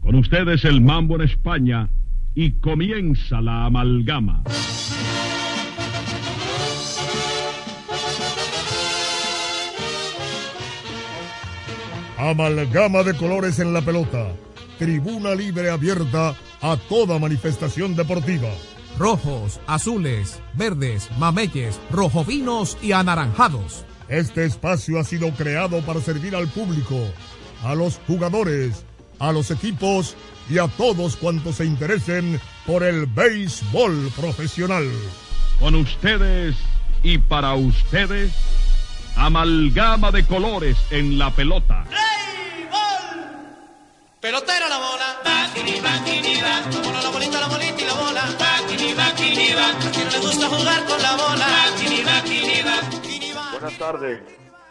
Con 0.00 0.14
ustedes 0.14 0.64
el 0.64 0.80
mambo 0.80 1.16
en 1.16 1.22
España 1.22 1.90
y 2.34 2.52
comienza 2.60 3.40
la 3.40 3.66
amalgama. 3.66 4.42
Amalgama 12.16 13.02
de 13.02 13.14
colores 13.14 13.58
en 13.58 13.72
la 13.72 13.80
pelota. 13.80 14.32
Tribuna 14.78 15.34
libre 15.34 15.70
abierta 15.70 16.34
a 16.60 16.76
toda 16.88 17.18
manifestación 17.18 17.94
deportiva. 17.94 18.48
Rojos, 18.98 19.60
azules, 19.66 20.40
verdes, 20.54 21.08
mameyes, 21.18 21.80
rojovinos 21.90 22.76
y 22.82 22.92
anaranjados. 22.92 23.84
Este 24.08 24.44
espacio 24.44 24.98
ha 24.98 25.04
sido 25.04 25.30
creado 25.32 25.80
para 25.82 26.00
servir 26.00 26.34
al 26.34 26.48
público, 26.48 26.98
a 27.62 27.74
los 27.74 28.00
jugadores, 28.06 28.84
a 29.18 29.32
los 29.32 29.50
equipos 29.50 30.16
y 30.48 30.58
a 30.58 30.68
todos 30.68 31.16
cuantos 31.16 31.56
se 31.56 31.64
interesen 31.64 32.40
por 32.66 32.82
el 32.82 33.06
béisbol 33.06 34.10
profesional. 34.16 34.90
Con 35.60 35.74
ustedes 35.74 36.56
y 37.02 37.18
para 37.18 37.54
ustedes, 37.54 38.32
amalgama 39.16 40.10
de 40.10 40.24
colores 40.24 40.76
en 40.90 41.18
la 41.18 41.30
pelota. 41.30 41.84
Pelotera 44.20 44.68
la 44.68 44.78
bola. 44.78 45.16
Bakini, 45.24 45.80
bakini, 45.80 46.40
va. 46.42 46.82
Bola, 46.82 47.02
la 47.02 47.10
bolita, 47.10 47.40
la 47.40 47.46
bolita 47.46 47.80
y 47.80 47.86
la 47.86 47.94
bola. 47.94 48.22
Bakini, 48.36 48.92
bakini, 48.92 49.54
va. 49.54 49.68
A 49.68 49.90
quien 49.92 50.10
le 50.10 50.18
gusta 50.18 50.48
jugar 50.48 50.84
con 50.86 51.02
la 51.02 51.12
bola. 51.16 51.46
Bakini, 51.46 52.02
bakini, 52.02 52.62
va. 52.62 53.50
Buenas 53.52 53.78
tardes. 53.78 54.20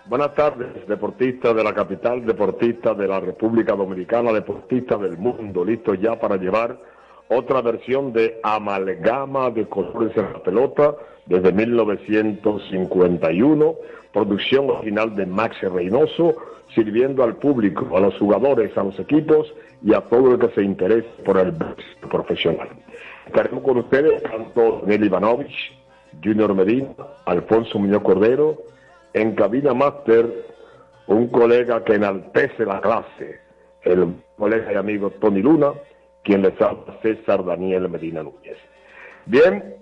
Buenas 0.10 0.34
tardes, 0.36 0.88
deportistas 0.88 1.54
de 1.54 1.66
la 1.66 1.74
capital, 1.74 2.26
deportistas 2.26 2.98
de 2.98 3.10
la 3.10 3.20
República 3.20 3.76
Dominicana, 3.76 4.32
deportistas 4.32 5.02
del 5.02 5.18
mundo, 5.18 5.66
listos 5.66 6.00
ya 6.00 6.18
para 6.18 6.38
llevar 6.38 6.80
otra 7.28 7.62
versión 7.62 8.14
de 8.14 8.40
Amalgama 8.42 9.50
de 9.50 9.68
Colores 9.68 10.16
en 10.16 10.32
la 10.32 10.42
Pelota 10.42 10.96
desde 11.26 11.52
1951, 11.52 13.76
producción 14.14 14.70
original 14.70 15.14
de 15.14 15.26
Max 15.26 15.58
Reynoso, 15.62 16.36
sirviendo 16.74 17.22
al 17.22 17.36
público, 17.36 17.98
a 17.98 18.00
los 18.00 18.18
jugadores, 18.18 18.78
a 18.78 18.84
los 18.84 18.98
equipos 19.00 19.54
y 19.84 19.94
a 19.94 20.00
todo 20.00 20.36
el 20.36 20.40
que 20.40 20.56
se 20.56 20.64
interese 20.64 21.10
por 21.26 21.38
el 21.38 21.54
profesional. 22.10 22.70
Estaremos 23.26 23.62
con 23.62 23.80
ustedes 23.80 24.24
tanto 24.24 24.84
Nelly 24.86 25.08
Ivanovich, 25.08 25.74
Junior 26.24 26.56
Medina, 26.56 26.96
Alfonso 27.26 27.78
Muñoz 27.78 28.04
Cordero, 28.04 28.58
en 29.14 29.36
cabina 29.36 29.74
máster 29.74 30.48
un 31.08 31.28
colega 31.30 31.84
que 31.84 31.96
enaltece 31.96 32.66
la 32.66 32.82
clase, 32.82 33.40
el 33.84 34.14
colega 34.38 34.74
y 34.74 34.76
amigo 34.76 35.10
Tony 35.10 35.42
Luna, 35.42 35.72
quien 36.24 36.42
les 36.42 36.62
habla 36.62 36.98
César 37.02 37.44
Daniel 37.46 37.90
Medina 37.90 38.24
Núñez. 38.24 38.58
Bien, 39.26 39.76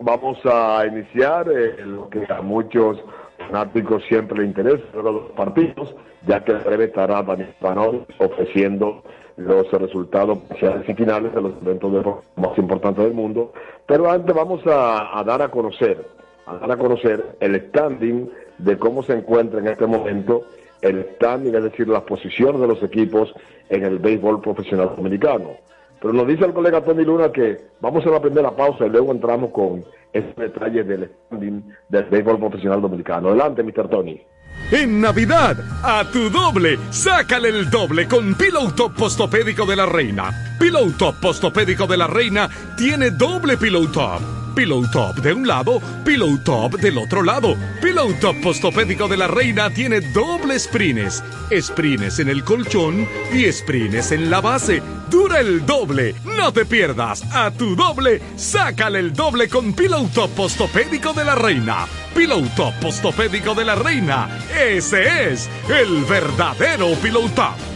vamos 0.00 0.38
a 0.44 0.84
iniciar 0.86 1.48
eh, 1.48 1.76
lo 1.84 2.08
que 2.10 2.26
a 2.28 2.42
muchos 2.42 2.98
fanáticos 3.38 4.02
siempre 4.08 4.38
les 4.38 4.48
interesa, 4.48 4.84
los 4.94 5.30
partidos, 5.32 5.94
ya 6.26 6.42
que 6.44 6.52
en 6.52 6.64
breve 6.64 6.84
estará 6.86 7.22
Daniel 7.22 7.54
Panol 7.60 8.06
ofreciendo 8.18 9.02
los 9.36 9.70
resultados 9.70 10.38
parciales 10.38 10.88
y 10.88 10.94
finales 10.94 11.32
de 11.34 11.42
los 11.42 11.52
eventos 11.62 11.92
deportivos 11.92 12.24
más 12.36 12.58
importantes 12.58 13.04
del 13.04 13.14
mundo. 13.14 13.52
Pero 13.86 14.10
antes 14.10 14.34
vamos 14.34 14.62
a 14.66 15.22
dar 15.24 15.42
a 15.42 15.50
conocer, 15.50 16.04
a 16.46 16.56
dar 16.56 16.72
a 16.72 16.76
conocer 16.76 17.36
el 17.40 17.60
standing 17.68 18.30
de 18.58 18.78
cómo 18.78 19.02
se 19.02 19.12
encuentra 19.14 19.60
en 19.60 19.68
este 19.68 19.86
momento 19.86 20.44
el 20.80 21.04
standing, 21.16 21.54
es 21.54 21.64
decir, 21.64 21.88
las 21.88 22.02
posiciones 22.02 22.60
de 22.60 22.66
los 22.68 22.82
equipos 22.82 23.32
en 23.68 23.84
el 23.84 23.98
béisbol 23.98 24.40
profesional 24.40 24.92
dominicano. 24.96 25.56
Pero 26.00 26.12
nos 26.12 26.26
dice 26.26 26.44
el 26.44 26.52
colega 26.52 26.82
Tony 26.82 27.04
Luna 27.04 27.32
que 27.32 27.56
vamos 27.80 28.06
a 28.06 28.10
la 28.10 28.20
primera 28.20 28.50
pausa 28.54 28.86
y 28.86 28.90
luego 28.90 29.12
entramos 29.12 29.50
con 29.50 29.84
ese 30.12 30.32
detalle 30.36 30.84
del 30.84 31.10
standing 31.26 31.62
del 31.88 32.04
béisbol 32.04 32.38
profesional 32.38 32.80
dominicano. 32.80 33.28
Adelante, 33.28 33.62
Mr. 33.62 33.88
Tony. 33.88 34.20
En 34.70 35.00
Navidad, 35.00 35.56
a 35.82 36.04
tu 36.10 36.30
doble, 36.30 36.78
sácale 36.90 37.48
el 37.48 37.70
doble 37.70 38.08
con 38.08 38.34
Pillow 38.34 38.72
Top 38.72 38.94
Postopédico 38.96 39.64
de 39.66 39.76
la 39.76 39.86
Reina. 39.86 40.30
Pillow 40.58 40.90
Top 40.98 41.20
Postopédico 41.20 41.86
de 41.86 41.96
la 41.96 42.06
Reina 42.06 42.48
tiene 42.76 43.10
doble 43.10 43.56
Pillow 43.56 43.86
Top. 43.92 44.45
Pillow 44.56 44.90
Top 44.90 45.16
de 45.16 45.34
un 45.34 45.46
lado, 45.46 45.82
Pillow 46.02 46.38
Top 46.38 46.80
del 46.80 46.96
otro 46.96 47.22
lado. 47.22 47.54
Pillow 47.82 48.10
Top 48.14 48.34
Postopédico 48.42 49.06
de 49.06 49.18
la 49.18 49.28
Reina 49.28 49.68
tiene 49.68 50.00
doble 50.00 50.58
sprines. 50.58 51.22
Sprines 51.54 52.18
en 52.20 52.30
el 52.30 52.42
colchón 52.42 53.06
y 53.34 53.52
sprines 53.52 54.12
en 54.12 54.30
la 54.30 54.40
base. 54.40 54.82
Dura 55.10 55.40
el 55.40 55.66
doble. 55.66 56.14
No 56.24 56.54
te 56.54 56.64
pierdas. 56.64 57.22
A 57.34 57.50
tu 57.50 57.76
doble, 57.76 58.22
sácale 58.36 58.98
el 58.98 59.12
doble 59.12 59.50
con 59.50 59.74
Pillow 59.74 60.08
Top 60.08 60.30
Postopédico 60.30 61.12
de 61.12 61.26
la 61.26 61.34
Reina. 61.34 61.86
Pillow 62.14 62.42
Top 62.56 62.72
Postopédico 62.80 63.54
de 63.54 63.64
la 63.66 63.74
Reina. 63.74 64.40
Ese 64.58 65.32
es 65.32 65.50
el 65.68 66.02
verdadero 66.06 66.94
Pillow 67.02 67.28
Top. 67.28 67.75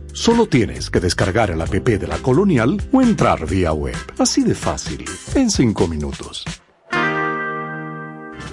Solo 0.13 0.45
tienes 0.45 0.89
que 0.89 0.99
descargar 0.99 1.51
el 1.51 1.61
app 1.61 1.71
de 1.71 2.07
la 2.07 2.17
Colonial 2.17 2.81
o 2.91 3.01
entrar 3.01 3.45
vía 3.47 3.71
web. 3.71 3.95
Así 4.19 4.43
de 4.43 4.55
fácil, 4.55 5.05
en 5.35 5.49
cinco 5.49 5.87
minutos. 5.87 6.45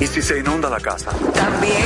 ¿Y 0.00 0.06
si 0.06 0.22
se 0.22 0.38
inunda 0.38 0.70
la 0.70 0.78
casa? 0.78 1.10
También. 1.34 1.82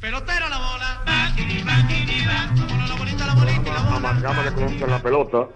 Pelotera 0.00 0.48
la 0.48 0.58
bola. 0.58 1.04
La 1.06 2.96
bolita, 2.96 3.26
la 3.26 3.34
bolita, 3.34 3.72
la 3.72 3.84
bola. 4.32 4.84
En 4.84 4.90
la 4.90 5.02
pelota. 5.02 5.48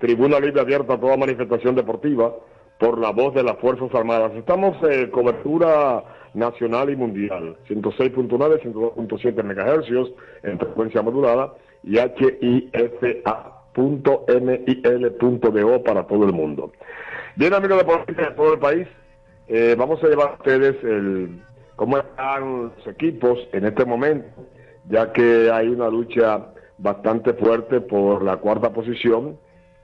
Tribuna 0.00 0.40
libre 0.40 0.60
abierta 0.60 0.94
a 0.94 1.00
toda 1.00 1.16
manifestación 1.16 1.76
deportiva 1.76 2.32
por 2.80 2.98
la 2.98 3.10
voz 3.10 3.32
de 3.34 3.44
las 3.44 3.58
Fuerzas 3.58 3.94
Armadas. 3.94 4.32
Estamos 4.34 4.74
en 4.82 5.10
cobertura 5.10 6.02
nacional 6.32 6.88
y 6.88 6.96
mundial. 6.96 7.56
106.9, 7.68 8.62
102.7 8.62 9.44
MHz 9.44 10.10
en 10.42 10.58
frecuencia 10.58 11.02
modulada 11.02 11.52
y 11.84 11.98
HIFA.mil.do 11.98 12.62
para 15.84 16.06
todo 16.06 16.24
el 16.24 16.32
mundo. 16.32 16.72
Bien, 17.36 17.52
amigos 17.52 17.78
deportistas 17.78 18.30
de 18.30 18.34
todo 18.34 18.54
el 18.54 18.58
país, 18.58 18.88
eh, 19.48 19.76
vamos 19.78 20.02
a 20.02 20.08
llevar 20.08 20.30
a 20.30 20.34
ustedes 20.34 20.82
el, 20.82 21.42
cómo 21.76 21.98
están 21.98 22.72
los 22.74 22.86
equipos 22.86 23.38
en 23.52 23.66
este 23.66 23.84
momento, 23.84 24.46
ya 24.88 25.12
que 25.12 25.50
hay 25.52 25.68
una 25.68 25.90
lucha 25.90 26.46
bastante 26.78 27.34
fuerte 27.34 27.82
por 27.82 28.22
la 28.22 28.38
cuarta 28.38 28.72
posición, 28.72 29.38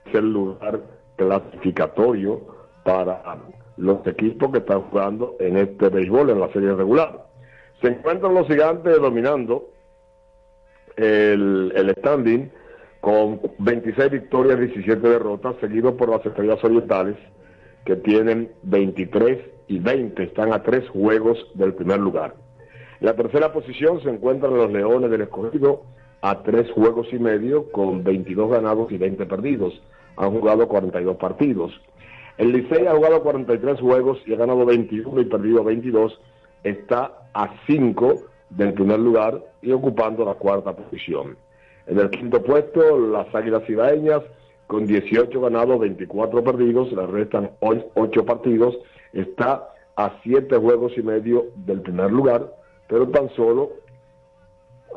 es 0.06 0.14
el 0.14 0.32
lugar 0.32 0.80
clasificatorio 1.16 2.55
para 2.86 3.20
los 3.76 4.06
equipos 4.06 4.52
que 4.52 4.58
están 4.58 4.82
jugando 4.82 5.34
en 5.40 5.56
este 5.56 5.88
béisbol, 5.88 6.30
en 6.30 6.40
la 6.40 6.52
serie 6.52 6.72
regular. 6.72 7.26
Se 7.82 7.88
encuentran 7.88 8.32
los 8.32 8.46
gigantes 8.46 8.96
dominando 9.00 9.68
el, 10.96 11.72
el 11.74 11.90
standing 11.98 12.50
con 13.00 13.40
26 13.58 14.10
victorias, 14.10 14.60
17 14.60 15.06
derrotas, 15.06 15.56
seguido 15.60 15.96
por 15.96 16.08
las 16.08 16.24
estrellas 16.24 16.62
orientales 16.62 17.16
que 17.84 17.96
tienen 17.96 18.52
23 18.62 19.38
y 19.68 19.78
20, 19.80 20.22
están 20.22 20.52
a 20.52 20.62
tres 20.62 20.88
juegos 20.88 21.38
del 21.54 21.74
primer 21.74 21.98
lugar. 21.98 22.34
En 23.00 23.06
la 23.06 23.16
tercera 23.16 23.52
posición 23.52 24.00
se 24.02 24.10
encuentran 24.10 24.56
los 24.56 24.70
Leones 24.70 25.10
del 25.10 25.22
Escogido 25.22 25.82
a 26.22 26.42
tres 26.42 26.70
juegos 26.70 27.08
y 27.12 27.18
medio 27.18 27.70
con 27.72 28.02
22 28.04 28.50
ganados 28.50 28.90
y 28.90 28.96
20 28.96 29.26
perdidos. 29.26 29.74
Han 30.16 30.30
jugado 30.30 30.66
42 30.66 31.16
partidos. 31.16 31.72
El 32.38 32.52
Licey 32.52 32.86
ha 32.86 32.94
jugado 32.94 33.22
43 33.22 33.80
juegos 33.80 34.18
y 34.26 34.34
ha 34.34 34.36
ganado 34.36 34.64
21 34.66 35.20
y 35.20 35.24
perdido 35.24 35.64
22. 35.64 36.20
Está 36.64 37.28
a 37.32 37.54
5 37.66 38.22
del 38.50 38.74
primer 38.74 39.00
lugar 39.00 39.42
y 39.62 39.72
ocupando 39.72 40.24
la 40.24 40.34
cuarta 40.34 40.76
posición. 40.76 41.36
En 41.86 41.98
el 41.98 42.10
quinto 42.10 42.42
puesto, 42.42 42.98
las 42.98 43.34
Águilas 43.34 43.68
Ibaeñas 43.68 44.22
con 44.66 44.86
18 44.86 45.40
ganados, 45.40 45.78
24 45.78 46.42
perdidos, 46.42 46.92
le 46.92 47.06
restan 47.06 47.52
8 47.60 48.24
partidos, 48.24 48.76
está 49.12 49.68
a 49.94 50.18
7 50.22 50.56
juegos 50.56 50.92
y 50.96 51.02
medio 51.02 51.46
del 51.54 51.80
primer 51.80 52.10
lugar, 52.10 52.52
pero 52.88 53.08
tan 53.08 53.30
solo 53.30 53.70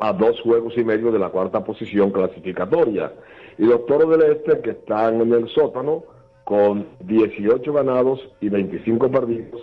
a 0.00 0.12
2 0.12 0.40
juegos 0.42 0.76
y 0.76 0.84
medio 0.84 1.12
de 1.12 1.18
la 1.18 1.30
cuarta 1.30 1.64
posición 1.64 2.10
clasificatoria. 2.10 3.12
Y 3.58 3.64
los 3.64 3.86
Toros 3.86 4.10
del 4.10 4.32
Este, 4.32 4.60
que 4.60 4.70
están 4.70 5.20
en 5.20 5.32
el 5.32 5.48
sótano, 5.48 6.04
con 6.50 6.88
18 7.04 7.72
ganados 7.72 8.18
y 8.40 8.48
25 8.48 9.08
perdidos, 9.08 9.62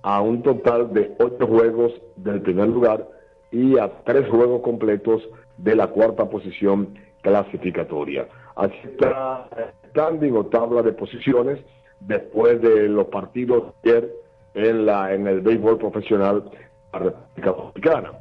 a 0.00 0.22
un 0.22 0.42
total 0.42 0.90
de 0.94 1.14
8 1.18 1.46
juegos 1.46 1.92
del 2.16 2.40
primer 2.40 2.68
lugar 2.68 3.06
y 3.50 3.76
a 3.76 4.02
3 4.04 4.30
juegos 4.30 4.62
completos 4.62 5.28
de 5.58 5.76
la 5.76 5.88
cuarta 5.88 6.30
posición 6.30 6.98
clasificatoria. 7.20 8.28
Así 8.56 8.78
está 8.82 9.46
standing 9.90 10.34
o 10.34 10.46
tabla 10.46 10.80
de 10.80 10.94
posiciones 10.94 11.58
después 12.00 12.62
de 12.62 12.88
los 12.88 13.08
partidos 13.08 13.64
ayer 13.84 14.10
en, 14.54 14.86
la, 14.86 15.12
en 15.12 15.26
el 15.26 15.42
béisbol 15.42 15.76
profesional 15.76 16.44
de 16.44 16.58
la 16.94 16.98
República 16.98 17.50
Dominicana. 17.50 18.12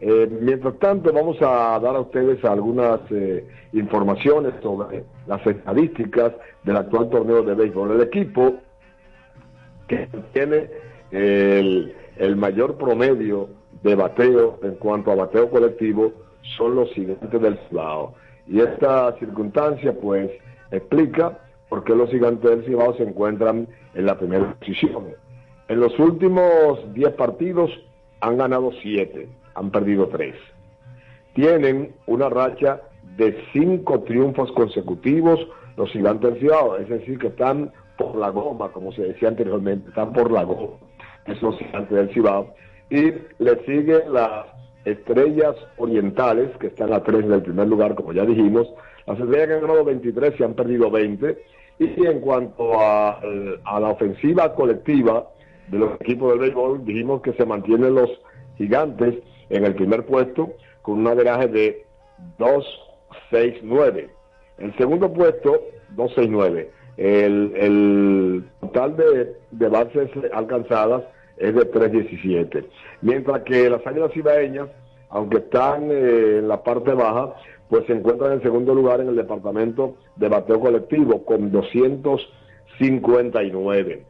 Eh, 0.00 0.28
mientras 0.40 0.78
tanto, 0.78 1.12
vamos 1.12 1.36
a 1.42 1.78
dar 1.78 1.94
a 1.94 2.00
ustedes 2.00 2.42
algunas 2.44 3.00
eh, 3.10 3.46
informaciones 3.72 4.54
sobre 4.62 5.04
las 5.26 5.46
estadísticas 5.46 6.32
del 6.64 6.76
actual 6.78 7.10
torneo 7.10 7.42
de 7.42 7.54
béisbol. 7.54 7.92
El 7.92 8.00
equipo 8.00 8.54
que 9.86 10.08
tiene 10.32 10.70
el, 11.10 11.94
el 12.16 12.36
mayor 12.36 12.78
promedio 12.78 13.50
de 13.82 13.94
bateo 13.94 14.58
en 14.62 14.76
cuanto 14.76 15.12
a 15.12 15.16
bateo 15.16 15.50
colectivo 15.50 16.12
son 16.56 16.76
los 16.76 16.90
gigantes 16.92 17.40
del 17.40 17.58
Cibao. 17.68 18.14
Y 18.46 18.60
esta 18.60 19.14
circunstancia, 19.18 19.92
pues, 19.92 20.30
explica 20.70 21.38
por 21.68 21.84
qué 21.84 21.94
los 21.94 22.08
gigantes 22.10 22.50
del 22.50 22.64
Cibao 22.64 22.96
se 22.96 23.02
encuentran 23.02 23.68
en 23.94 24.06
la 24.06 24.18
primera 24.18 24.54
posición. 24.54 25.08
En 25.68 25.78
los 25.78 25.96
últimos 25.98 26.92
10 26.94 27.12
partidos 27.12 27.70
han 28.20 28.38
ganado 28.38 28.70
7 28.80 29.28
han 29.60 29.70
perdido 29.70 30.08
tres. 30.08 30.34
Tienen 31.34 31.94
una 32.06 32.28
racha 32.28 32.80
de 33.16 33.36
cinco 33.52 34.00
triunfos 34.00 34.50
consecutivos 34.52 35.38
los 35.76 35.90
gigantes 35.92 36.34
es 36.80 36.88
decir, 36.88 37.18
que 37.18 37.28
están 37.28 37.72
por 37.96 38.16
la 38.16 38.30
goma, 38.30 38.70
como 38.72 38.92
se 38.92 39.02
decía 39.02 39.28
anteriormente, 39.28 39.88
están 39.88 40.12
por 40.12 40.30
la 40.30 40.44
goma, 40.44 40.76
es 41.26 41.40
los 41.40 41.56
gigantes 41.58 41.90
del 41.90 42.12
Cibao. 42.12 42.54
Y 42.90 43.12
le 43.38 43.64
siguen 43.64 44.12
las 44.12 44.46
estrellas 44.84 45.54
orientales, 45.76 46.50
que 46.58 46.68
están 46.68 46.92
a 46.92 47.02
tres 47.02 47.26
del 47.28 47.42
primer 47.42 47.68
lugar, 47.68 47.94
como 47.94 48.12
ya 48.12 48.24
dijimos, 48.24 48.68
Las 49.06 49.18
estrellas 49.20 49.46
que 49.46 49.54
han 49.54 49.60
ganado 49.62 49.84
23 49.84 50.34
y 50.38 50.42
han 50.42 50.54
perdido 50.54 50.90
20. 50.90 51.38
Y 51.78 52.06
en 52.06 52.20
cuanto 52.20 52.78
a, 52.78 53.20
a 53.64 53.80
la 53.80 53.88
ofensiva 53.88 54.54
colectiva 54.54 55.28
de 55.68 55.78
los 55.78 56.00
equipos 56.00 56.30
del 56.32 56.40
béisbol, 56.40 56.84
dijimos 56.84 57.22
que 57.22 57.32
se 57.32 57.46
mantienen 57.46 57.94
los 57.94 58.10
gigantes 58.58 59.14
en 59.50 59.64
el 59.64 59.74
primer 59.74 60.06
puesto 60.06 60.54
con 60.82 61.00
un 61.00 61.06
averaje 61.06 61.48
de 61.48 61.84
2-6-9. 62.38 64.08
El 64.58 64.76
segundo 64.76 65.10
puesto, 65.12 65.60
2-6-9. 65.96 66.68
El, 66.96 67.52
el 67.56 68.44
total 68.60 68.96
de, 68.96 69.34
de 69.50 69.68
bases 69.68 70.08
alcanzadas 70.32 71.02
es 71.36 71.54
de 71.54 71.70
3.17. 71.70 72.66
Mientras 73.02 73.42
que 73.42 73.68
las 73.70 73.86
águilas 73.86 74.12
cibaeñas, 74.12 74.68
aunque 75.08 75.38
están 75.38 75.90
eh, 75.90 76.38
en 76.38 76.48
la 76.48 76.62
parte 76.62 76.92
baja, 76.92 77.34
pues 77.68 77.86
se 77.86 77.94
encuentran 77.94 78.32
en 78.32 78.42
segundo 78.42 78.74
lugar 78.74 79.00
en 79.00 79.08
el 79.08 79.16
departamento 79.16 79.96
de 80.16 80.28
bateo 80.28 80.60
colectivo 80.60 81.24
con 81.24 81.50
259. 81.50 84.04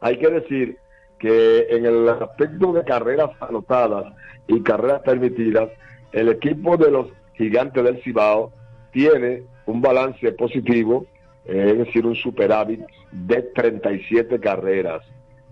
Hay 0.00 0.18
que 0.18 0.28
decir 0.28 0.78
que 1.22 1.68
en 1.70 1.86
el 1.86 2.06
aspecto 2.08 2.72
de 2.72 2.82
carreras 2.82 3.30
anotadas 3.38 4.12
y 4.48 4.60
carreras 4.60 5.02
permitidas, 5.02 5.68
el 6.10 6.30
equipo 6.30 6.76
de 6.76 6.90
los 6.90 7.06
gigantes 7.34 7.84
del 7.84 8.02
Cibao 8.02 8.50
tiene 8.90 9.44
un 9.66 9.80
balance 9.80 10.32
positivo, 10.32 11.06
eh, 11.44 11.68
es 11.70 11.78
decir, 11.78 12.04
un 12.06 12.16
superávit 12.16 12.80
de 13.12 13.42
37 13.54 14.40
carreras. 14.40 15.04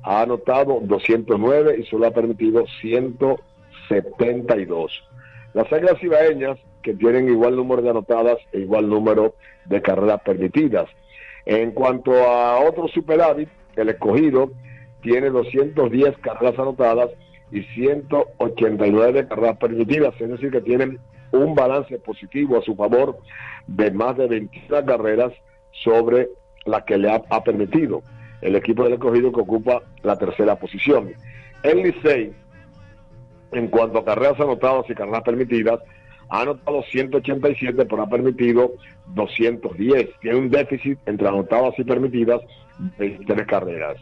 Ha 0.03 0.23
anotado 0.23 0.81
209 0.83 1.77
y 1.79 1.85
solo 1.85 2.09
ha 2.09 2.11
permitido 2.11 2.67
172. 2.81 5.05
Las 5.55 5.73
águilas 5.73 6.00
cibaeñas, 6.00 6.59
que 6.83 6.95
tienen 6.95 7.29
igual 7.29 7.55
número 7.55 7.81
de 7.81 7.91
anotadas 7.91 8.39
e 8.53 8.59
igual 8.59 8.89
número 8.89 9.37
de 9.67 9.81
carreras 9.83 10.21
permitidas. 10.23 10.89
En 11.47 11.71
cuanto 11.71 12.12
a 12.12 12.59
otro 12.59 12.89
superávit, 12.89 13.49
el 13.77 13.91
escogido 13.91 14.50
tiene 15.02 15.30
210 15.30 16.19
carreras 16.19 16.59
anotadas 16.59 17.11
y 17.50 17.62
189 17.62 19.26
carreras 19.28 19.57
permitidas, 19.59 20.14
es 20.21 20.28
decir, 20.28 20.50
que 20.50 20.61
tienen 20.61 20.99
un 21.33 21.54
balance 21.54 21.99
positivo 21.99 22.59
a 22.59 22.62
su 22.62 22.75
favor 22.75 23.19
de 23.66 23.90
más 23.90 24.16
de 24.16 24.26
21 24.26 24.85
carreras 24.85 25.33
sobre 25.83 26.28
las 26.64 26.85
que 26.85 26.99
le 26.99 27.11
ha, 27.11 27.45
permitido 27.45 28.02
el 28.42 28.57
equipo 28.57 28.85
del 28.85 28.95
escogido 28.95 29.33
que 29.33 29.40
ocupa 29.40 29.83
la 30.02 30.16
tercera 30.16 30.57
posición. 30.57 31.12
El 31.62 31.83
Licey, 31.83 32.33
en 33.52 33.69
cuanto 33.69 33.99
a 33.99 34.04
carreras 34.04 34.40
anotadas 34.40 34.88
y 34.88 34.95
carreras 34.95 35.23
permitidas, 35.23 35.80
ha 36.30 36.42
anotado 36.42 36.83
187, 36.85 37.85
pero 37.87 38.02
ha 38.02 38.09
permitido 38.09 38.73
210. 39.14 40.09
Tiene 40.21 40.38
un 40.38 40.50
déficit 40.50 40.99
entre 41.07 41.28
anotadas 41.28 41.75
y 41.78 41.85
permitidas 41.85 42.40
de 42.99 43.09
23 43.09 43.47
carreras. 43.47 43.97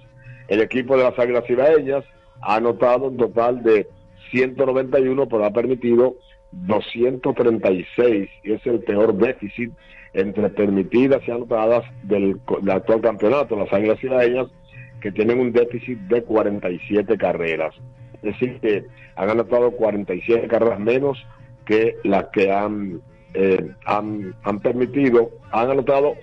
El 0.49 0.62
equipo 0.62 0.97
de 0.97 1.05
las 1.05 1.19
Águilas 1.19 1.45
Cibaeñas 1.47 2.05
ha 2.40 2.57
anotado 2.57 3.09
un 3.09 3.17
total 3.17 3.62
de 3.62 3.87
191, 4.31 5.28
pero 5.28 5.45
ha 5.45 5.50
permitido 5.50 6.17
236 6.52 8.31
y 8.43 8.52
es 8.52 8.67
el 8.67 8.81
peor 8.81 9.14
déficit 9.14 9.73
entre 10.14 10.49
permitidas 10.49 11.21
y 11.26 11.31
anotadas 11.31 11.85
del, 12.02 12.40
actual 12.71 13.00
campeonato. 13.02 13.57
Las 13.57 13.73
Águilas 13.73 14.00
Cibaeñas 14.00 14.49
que 15.00 15.12
tienen 15.12 15.38
un 15.38 15.52
déficit 15.52 15.99
de 16.00 16.23
47 16.23 17.17
carreras. 17.19 17.75
Es 18.14 18.33
decir, 18.33 18.59
que 18.61 18.85
han 19.17 19.31
anotado 19.31 19.71
47 19.73 20.49
carreras 20.49 20.81
menos 20.81 21.25
que 21.67 21.97
las 22.05 22.25
que 22.28 22.50
han, 22.50 23.00
eh, 23.35 23.71
han, 23.85 24.35
permitido, 24.61 25.31
han 25.52 25.71
anotado 25.71 26.14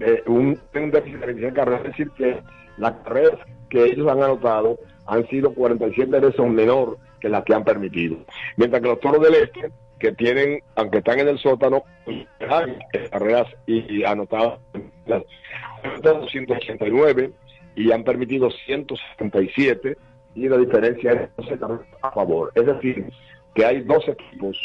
eh, 0.00 0.22
un, 0.26 0.58
un 0.74 0.90
déficit 0.90 1.18
de 1.18 1.34
47 1.34 1.52
carreras. 1.54 1.80
Es 1.80 1.90
decir, 1.90 2.10
que 2.16 2.36
las 2.78 2.92
carreras 3.02 3.40
que 3.68 3.84
ellos 3.84 4.08
han 4.08 4.22
anotado 4.22 4.78
han 5.06 5.26
sido 5.28 5.52
47 5.54 6.20
veces 6.20 6.46
menor 6.46 6.98
que 7.20 7.28
las 7.28 7.44
que 7.44 7.54
han 7.54 7.64
permitido. 7.64 8.18
Mientras 8.56 8.82
que 8.82 8.88
los 8.88 9.00
toros 9.00 9.22
del 9.22 9.34
este, 9.34 9.70
que 9.98 10.12
tienen, 10.12 10.62
aunque 10.74 10.98
están 10.98 11.20
en 11.20 11.28
el 11.28 11.38
sótano, 11.38 11.84
carreras 13.10 13.46
y, 13.66 14.04
anotadas, 14.04 14.58
han 15.08 16.28
189 16.28 17.32
y 17.76 17.92
han 17.92 18.04
permitido 18.04 18.50
177 18.50 19.96
y 20.34 20.48
la 20.48 20.58
diferencia 20.58 21.12
es 21.12 21.36
12 21.36 21.58
carreras 21.58 21.86
a 22.02 22.10
favor. 22.10 22.52
Es 22.54 22.66
decir, 22.66 23.06
que 23.54 23.64
hay 23.64 23.82
dos 23.82 24.06
equipos 24.08 24.58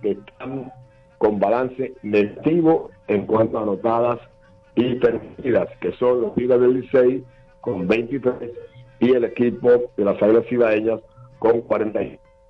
que 0.00 0.12
están 0.12 0.72
con 1.18 1.38
balance 1.38 1.92
negativo 2.02 2.90
en 3.08 3.26
cuanto 3.26 3.58
a 3.58 3.62
anotadas 3.62 4.20
y 4.76 4.94
permitidas, 4.94 5.68
que 5.80 5.92
son 5.92 6.20
los 6.22 6.34
Tigres 6.34 6.60
del 6.60 6.80
Licey 6.80 7.24
con 7.60 7.86
23 7.86 8.34
y 9.00 9.12
el 9.12 9.24
equipo 9.24 9.90
de 9.96 10.04
las 10.04 10.20
Águilas 10.22 10.44
Cibaeñas 10.48 11.00
con 11.38 11.60
40. 11.62 12.00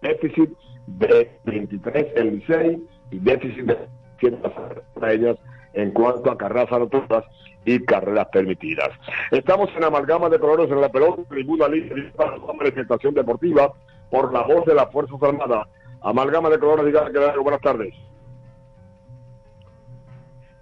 Déficit 0.03 0.51
de 0.87 1.31
23 1.45 2.07
el 2.17 2.37
Licey 2.37 2.83
y 3.11 3.19
déficit 3.19 3.65
de 3.65 3.79
100 4.21 4.39
ellas 5.09 5.37
en 5.75 5.91
cuanto 5.93 6.31
a 6.31 6.39
carreras 6.39 6.73
anotadas 6.73 7.25
y 7.65 7.79
carreras 7.85 8.29
permitidas. 8.33 8.89
Estamos 9.31 9.69
en 9.77 9.85
amalgama 9.85 10.29
de 10.29 10.39
colores 10.39 10.71
en 10.71 10.81
la 10.81 10.89
pelota, 10.89 11.23
tribuna 11.29 11.69
libre 11.69 12.11
para 12.17 12.37
la 12.39 12.53
manifestación 12.53 13.15
deportiva 13.15 13.73
por 14.11 14.33
la 14.33 14.43
voz 14.43 14.65
de 14.65 14.75
las 14.75 14.91
Fuerzas 14.91 15.23
Armadas. 15.23 15.69
Amalgama 16.01 16.49
de 16.49 16.59
colores, 16.59 16.87
diga 16.87 17.11
que 17.11 17.39
buenas 17.41 17.61
tardes. 17.61 17.95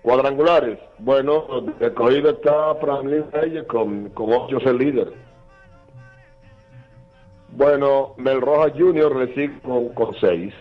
Cuadrangulares, 0.07 0.79
bueno, 1.01 1.47
el 1.81 1.95
cogido 1.95 2.31
está 2.31 2.77
Franklin 2.77 3.25
Reyes 3.33 3.65
con, 3.65 4.09
con 4.11 4.33
8 4.33 4.59
el 4.71 4.79
líder. 4.79 5.13
Bueno, 7.49 8.15
Mel 8.17 8.41
Rojas 8.41 8.71
Jr. 8.79 9.13
recibe 9.13 9.59
con, 9.63 9.89
con 9.95 10.15
6. 10.21 10.55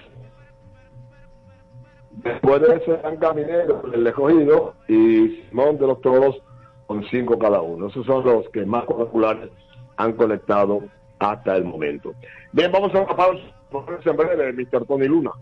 Después 2.10 2.60
de 2.60 2.75
eso 2.75 2.96
están 2.96 3.18
Caminero, 3.18 3.84
el 3.94 4.08
escogido, 4.08 4.74
y 4.88 5.44
Simón 5.48 5.78
de 5.78 5.86
los 5.86 6.02
Toros 6.02 6.42
con 6.88 7.04
5 7.04 7.38
cada 7.38 7.62
uno. 7.62 7.90
Esos 7.90 8.04
son 8.08 8.25
los 8.25 8.50
que 8.50 8.66
más 8.66 8.86
cuadrangulares 8.86 9.52
han 9.98 10.14
conectado 10.14 10.82
hasta 11.20 11.56
el 11.56 11.66
momento. 11.66 12.16
Bien, 12.52 12.72
vamos 12.72 12.96
a 12.96 13.02
una 13.02 13.16
pausa. 13.16 13.44
En 14.06 14.18
breve, 14.18 14.54
Mr. 14.54 14.88
Tony 14.88 15.06
Luna. 15.06 15.34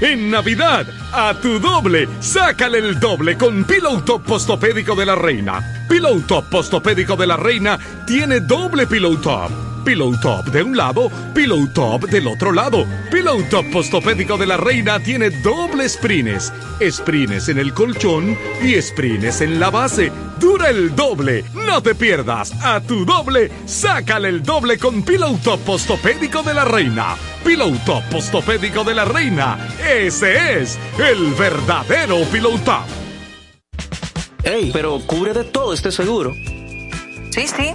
En 0.00 0.30
Navidad, 0.30 0.86
a 1.12 1.34
tu 1.34 1.58
doble, 1.58 2.08
sácale 2.20 2.78
el 2.78 3.00
doble 3.00 3.38
con 3.38 3.64
Pillow 3.64 4.02
Top 4.02 4.22
Postopédico 4.24 4.94
de 4.94 5.06
la 5.06 5.14
Reina. 5.14 5.86
Pillow 5.88 6.20
Top 6.20 6.50
Postopédico 6.50 7.16
de 7.16 7.26
la 7.26 7.36
Reina 7.36 7.78
tiene 8.06 8.40
doble 8.40 8.86
Pillow 8.86 9.16
Top. 9.16 9.65
Pillow 9.86 10.18
Top 10.20 10.46
de 10.46 10.64
un 10.64 10.76
lado, 10.76 11.08
Pillow 11.32 11.68
Top 11.72 12.06
del 12.10 12.26
otro 12.26 12.50
lado. 12.50 12.84
Pillow 13.08 13.40
Top 13.48 13.64
Postopédico 13.70 14.36
de 14.36 14.44
la 14.44 14.56
Reina 14.56 14.98
tiene 14.98 15.30
doble 15.30 15.88
sprines. 15.88 16.52
Sprines 16.90 17.48
en 17.48 17.58
el 17.58 17.72
colchón 17.72 18.36
y 18.60 18.82
sprines 18.82 19.40
en 19.42 19.60
la 19.60 19.70
base. 19.70 20.10
Dura 20.40 20.70
el 20.70 20.96
doble. 20.96 21.44
No 21.54 21.80
te 21.80 21.94
pierdas. 21.94 22.52
A 22.64 22.80
tu 22.80 23.04
doble, 23.04 23.48
sácale 23.64 24.28
el 24.28 24.42
doble 24.42 24.76
con 24.76 25.04
Pillow 25.04 25.38
Top 25.38 25.60
Postopédico 25.60 26.42
de 26.42 26.54
la 26.54 26.64
Reina. 26.64 27.14
Pillow 27.44 27.72
Top 27.86 28.02
Postopédico 28.10 28.82
de 28.82 28.94
la 28.94 29.04
Reina. 29.04 29.68
Ese 29.88 30.62
es 30.62 30.76
el 30.98 31.32
verdadero 31.34 32.24
Pillow 32.32 32.58
Top. 32.58 32.82
Ey, 34.42 34.70
pero 34.72 34.98
cubre 35.06 35.32
de 35.32 35.44
todo 35.44 35.72
este 35.72 35.92
seguro. 35.92 36.34
Sí, 37.30 37.46
sí, 37.46 37.74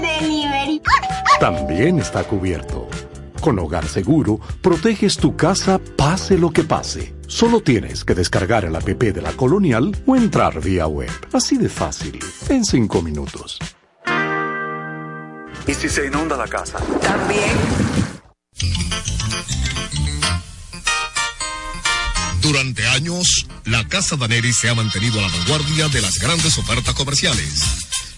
delivery? 0.00 0.82
También 1.38 1.98
está 1.98 2.24
cubierto. 2.24 2.88
Con 3.40 3.58
Hogar 3.58 3.86
Seguro, 3.86 4.38
proteges 4.60 5.16
tu 5.16 5.34
casa 5.36 5.80
pase 5.96 6.36
lo 6.36 6.50
que 6.50 6.62
pase. 6.62 7.14
Solo 7.26 7.60
tienes 7.60 8.04
que 8.04 8.14
descargar 8.14 8.64
el 8.64 8.76
app 8.76 8.86
de 8.86 9.22
la 9.22 9.32
Colonial 9.32 9.96
o 10.06 10.16
entrar 10.16 10.60
vía 10.60 10.86
web. 10.86 11.10
Así 11.32 11.56
de 11.56 11.68
fácil, 11.68 12.18
en 12.48 12.64
5 12.64 13.02
minutos. 13.02 13.58
¿Y 15.66 15.74
si 15.74 15.88
se 15.88 16.06
inunda 16.06 16.36
la 16.36 16.48
casa? 16.48 16.78
También. 17.00 17.56
Durante 22.40 22.86
años, 22.88 23.46
la 23.64 23.86
Casa 23.86 24.16
Daneri 24.16 24.52
se 24.52 24.68
ha 24.68 24.74
mantenido 24.74 25.18
a 25.18 25.22
la 25.22 25.28
vanguardia 25.28 25.88
de 25.88 26.00
las 26.00 26.18
grandes 26.18 26.58
ofertas 26.58 26.94
comerciales. 26.94 27.89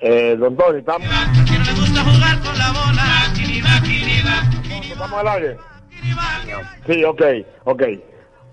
Eh, 0.00 0.34
don 0.38 0.56
Tony, 0.56 0.78
¿estamos? 0.78 1.06
¿Estamos 4.82 5.20
al 5.20 5.28
aire? 5.28 5.56
Sí, 6.86 7.04
ok, 7.04 7.22
ok. 7.64 7.82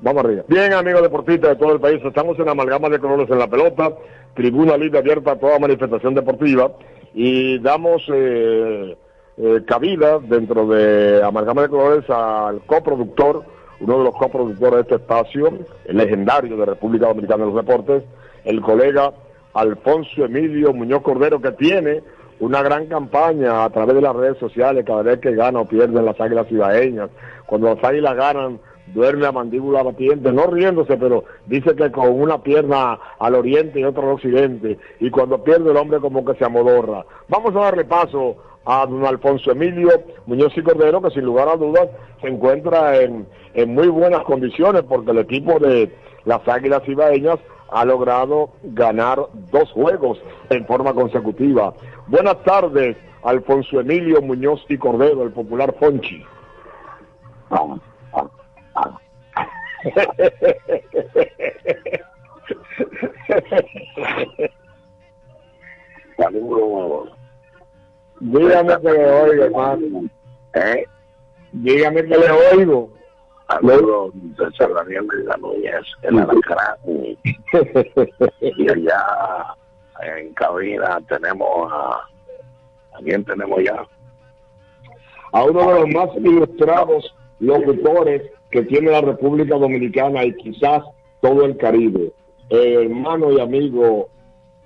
Vamos 0.02 0.26
arriba. 0.26 0.44
Bien, 0.48 0.74
amigos 0.74 1.02
deportistas 1.02 1.52
de 1.52 1.56
todo 1.56 1.74
el 1.74 1.80
país, 1.80 2.02
estamos 2.04 2.38
en 2.38 2.50
amalgama 2.50 2.90
de 2.90 3.00
colores 3.00 3.30
en 3.30 3.40
la 3.40 3.48
pelota, 3.48 3.94
tribuna 4.36 4.78
libre 4.78 5.00
abierta 5.00 5.32
a 5.32 5.40
toda 5.40 5.58
manifestación 5.58 6.14
deportiva 6.14 6.72
y 7.14 7.58
damos 7.60 8.04
eh, 8.14 8.96
eh, 9.38 9.62
cabida 9.66 10.20
dentro 10.20 10.68
de 10.68 11.24
amalgama 11.24 11.64
de 11.64 11.70
colores 11.70 12.10
al 12.10 12.62
coproductor, 12.66 13.44
uno 13.80 13.98
de 13.98 14.04
los 14.04 14.16
coproductores 14.16 14.76
de 14.76 14.82
este 14.82 14.96
espacio, 14.96 15.60
el 15.86 15.98
legendario 15.98 16.58
de 16.58 16.66
República 16.66 17.08
Dominicana 17.08 17.46
de 17.46 17.52
los 17.52 17.66
Deportes, 17.66 18.04
el 18.44 18.62
colega 18.62 19.14
Alfonso 19.58 20.24
Emilio 20.24 20.72
Muñoz 20.72 21.02
Cordero, 21.02 21.42
que 21.42 21.52
tiene 21.54 22.04
una 22.40 22.62
gran 22.62 22.86
campaña 22.86 23.64
a 23.64 23.70
través 23.72 23.96
de 23.96 24.02
las 24.02 24.16
redes 24.16 24.38
sociales 24.38 24.86
cada 24.86 25.02
vez 25.02 25.20
que 25.20 25.34
gana 25.34 25.62
o 25.62 25.66
pierden 25.66 26.06
las 26.06 26.22
águilas 26.22 26.48
cibaeñas. 26.48 27.10
Cuando 27.48 27.74
las 27.74 27.84
águilas 27.84 28.16
ganan, 28.16 28.60
duerme 28.94 29.26
a 29.26 29.32
mandíbula 29.32 29.82
batiente, 29.82 30.32
no 30.32 30.46
riéndose, 30.46 30.96
pero 30.98 31.24
dice 31.48 31.76
que 31.76 31.92
con 31.92 32.22
una 32.22 32.44
pierna 32.44 33.00
al 33.18 33.34
oriente 33.34 33.80
y 33.80 33.84
otra 33.84 34.04
al 34.04 34.10
occidente, 34.10 34.78
y 35.00 35.10
cuando 35.10 35.44
pierde 35.44 35.72
el 35.72 35.78
hombre 35.78 36.00
como 36.00 36.24
que 36.24 36.36
se 36.36 36.46
amodorra. 36.46 37.04
Vamos 37.28 37.56
a 37.56 37.60
darle 37.60 37.86
paso 37.86 38.36
a 38.64 38.86
don 38.86 39.08
Alfonso 39.08 39.52
Emilio 39.52 39.90
Muñoz 40.28 40.56
y 40.56 40.62
Cordero, 40.62 41.02
que 41.02 41.10
sin 41.10 41.24
lugar 41.24 41.50
a 41.50 41.56
dudas 41.56 41.90
se 42.22 42.28
encuentra 42.28 42.96
en, 42.98 43.26
en 43.56 43.74
muy 43.74 43.88
buenas 43.88 44.22
condiciones, 44.22 44.84
porque 44.84 45.10
el 45.10 45.18
equipo 45.18 45.58
de 45.58 45.92
las 46.26 46.48
águilas 46.48 46.84
cibaeñas 46.86 47.40
ha 47.70 47.86
logrado 47.86 48.50
ganar 48.64 49.20
dos 49.52 49.72
juegos 49.72 50.22
en 50.50 50.66
forma 50.66 50.94
consecutiva. 50.94 51.74
Buenas 52.08 52.42
tardes, 52.44 52.98
Alfonso 53.24 53.80
Emilio 53.80 54.22
Muñoz 54.22 54.66
y 54.70 54.78
Cordero, 54.78 55.24
el 55.24 55.32
popular 55.32 55.76
Fonchi. 55.80 56.24
Saludos. 66.18 67.10
Dígame 68.20 68.82
que 68.82 68.92
le 68.92 69.12
oigo, 69.12 69.44
hermano. 69.44 70.10
¿Eh? 70.54 70.86
Dígame 71.52 72.04
que 72.04 72.18
le 72.18 72.32
oigo. 72.32 72.97
De 73.48 74.52
San 74.58 74.74
Daniel 74.74 75.08
de 75.08 75.24
la 75.24 75.38
Núñez, 75.38 75.86
el 76.02 76.20
Alacrán. 76.20 76.76
y 78.42 78.70
allá 78.70 79.56
en 80.04 80.34
cabina 80.34 81.00
tenemos 81.08 81.72
a... 81.72 82.08
¿A 82.94 83.00
tenemos 83.00 83.64
ya? 83.64 83.86
A 85.32 85.44
uno 85.44 85.60
de 85.60 85.80
los 85.80 85.90
más 85.90 86.10
ilustrados 86.18 87.16
locutores 87.40 88.24
que 88.50 88.64
tiene 88.64 88.92
la 88.92 89.02
República 89.02 89.56
Dominicana 89.56 90.26
y 90.26 90.34
quizás 90.36 90.84
todo 91.22 91.46
el 91.46 91.58
Caribe. 91.58 92.12
El 92.50 92.84
hermano 92.84 93.32
y 93.32 93.40
amigo 93.40 94.10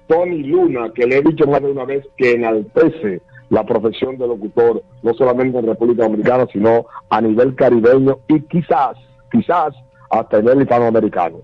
Tony 0.08 0.44
Luna, 0.44 0.92
que 0.94 1.06
le 1.06 1.18
he 1.18 1.22
dicho 1.22 1.46
más 1.46 1.62
de 1.62 1.72
una 1.72 1.86
vez 1.86 2.08
que 2.18 2.32
enaltece 2.32 3.22
la 3.52 3.64
profesión 3.66 4.18
de 4.18 4.28
locutor, 4.28 4.82
no 5.04 5.14
solamente 5.14 5.60
en 5.60 5.68
República 5.68 6.04
Dominicana, 6.04 6.48
sino 6.52 6.86
a 7.10 7.22
nivel 7.22 7.54
caribeño 7.54 8.18
y 8.28 8.42
quizás, 8.42 8.98
quizás 9.32 9.76
hasta 10.10 10.40
en 10.40 10.50
el 10.50 10.62
hispanoamericano. 10.62 11.38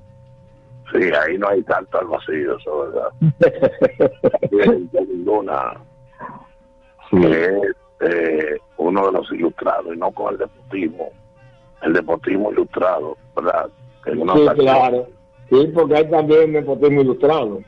Sí, 0.92 1.00
ahí 1.04 1.38
no 1.38 1.50
hay 1.50 1.62
tanto 1.64 2.00
al 2.00 2.08
vacío, 2.08 2.58
eso 2.58 2.88
es 2.88 2.94
verdad. 2.94 3.12
Luna 5.26 5.74
que 7.12 7.46
es 7.46 7.76
eh, 8.02 8.58
uno 8.78 9.06
de 9.08 9.12
los 9.12 9.32
ilustrados 9.32 9.94
y 9.94 9.98
no 9.98 10.12
con 10.12 10.34
el 10.34 10.40
deportivo. 10.40 11.12
El 11.82 11.94
deportivo 11.94 12.52
ilustrado, 12.52 13.18
¿verdad? 13.36 13.70
Que 14.04 14.12
Sí, 14.14 14.48
claro. 14.60 15.08
Sí, 15.50 15.72
porque 15.74 15.96
hay 15.96 16.10
también 16.10 16.54
nepotismo 16.54 17.02
ilustrado. 17.02 17.60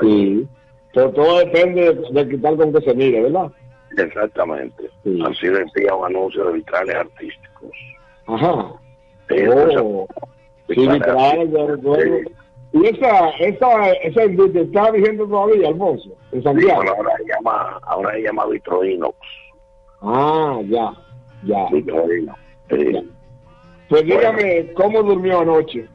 Sí. 0.00 0.48
Pero 0.92 1.10
todo 1.12 1.38
depende 1.38 1.94
de 2.12 2.28
quitar 2.28 2.56
con 2.56 2.72
que 2.72 2.80
se 2.80 2.94
mire, 2.94 3.22
¿verdad? 3.22 3.52
Exactamente. 3.96 4.84
Así 5.26 5.46
decía 5.48 5.94
un 5.94 6.06
anuncio 6.06 6.44
de 6.46 6.52
vitrales 6.54 6.94
artísticos. 6.96 7.70
Ajá. 8.26 8.72
Sí, 9.28 9.36
Oh. 9.78 10.06
Sí, 10.68 10.86
vitrales, 10.88 11.50
recuerdo. 11.52 12.16
Y 12.72 12.86
esa, 12.86 13.30
esa, 13.40 13.90
esa 13.90 14.24
industria 14.24 14.62
está 14.62 14.90
vigente 14.92 15.24
todavía, 15.26 15.68
Alfonso, 15.68 16.10
en 16.30 16.38
Sí, 16.38 16.42
Santiago. 16.44 16.76
bueno, 16.76 16.92
ahora 16.96 17.10
se 17.16 17.24
llama, 17.32 17.80
ahora 17.82 18.12
se 18.12 18.22
llama 18.22 18.46
Vitroinox. 18.46 19.16
Ah, 20.02 20.60
ya, 20.66 20.92
ya. 21.44 21.66
Vitroinox. 21.72 22.38
Sí. 22.70 23.10
Pues 23.88 24.04
dígame, 24.04 24.72
¿cómo 24.74 25.02
durmió 25.02 25.40
anoche? 25.40 25.88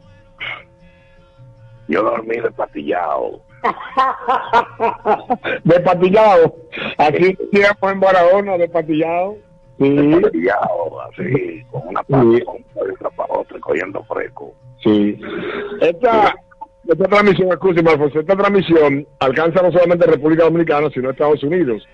Yo 1.87 2.03
dormí 2.03 2.35
despatillado. 2.41 3.39
Despatillado. 5.63 6.55
Así 6.97 7.37
decíamos 7.51 7.91
en 7.91 7.99
Barahona, 7.99 8.57
despatillado. 8.57 9.37
Sí. 9.79 9.89
Despatillado, 9.89 11.01
así, 11.01 11.63
con 11.71 11.87
una 11.87 12.01
Sí. 12.01 12.41
con 12.45 12.87
letra 12.87 13.09
para 13.11 13.33
otra, 13.33 13.59
cogiendo 13.59 14.03
fresco. 14.05 14.53
Sí. 14.83 15.19
Esta, 15.81 16.35
esta 16.87 17.05
transmisión, 17.05 17.49
escúcheme, 17.49 17.91
Alfonso, 17.91 18.19
esta 18.19 18.35
transmisión 18.35 19.07
alcanza 19.19 19.61
no 19.61 19.71
solamente 19.71 20.05
República 20.07 20.43
Dominicana, 20.45 20.89
sino 20.93 21.09
Estados 21.09 21.43
Unidos. 21.43 21.87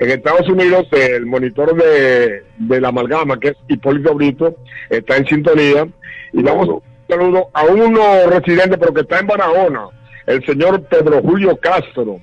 En 0.00 0.10
Estados 0.10 0.48
Unidos, 0.48 0.86
el 0.92 1.26
monitor 1.26 1.74
de, 1.76 2.42
de 2.58 2.80
la 2.80 2.88
amalgama, 2.88 3.38
que 3.38 3.48
es 3.48 3.56
Hipólito 3.68 4.14
Brito, 4.14 4.56
está 4.90 5.16
en 5.16 5.26
sintonía. 5.26 5.86
Y 6.32 6.42
damos 6.42 6.68
un 6.68 6.82
saludo 7.08 7.48
a 7.52 7.64
uno 7.66 8.00
residente, 8.28 8.78
pero 8.78 8.92
que 8.92 9.02
está 9.02 9.20
en 9.20 9.26
Barahona, 9.26 9.88
el 10.26 10.44
señor 10.44 10.82
Pedro 10.84 11.20
Julio 11.22 11.56
Castro, 11.56 12.20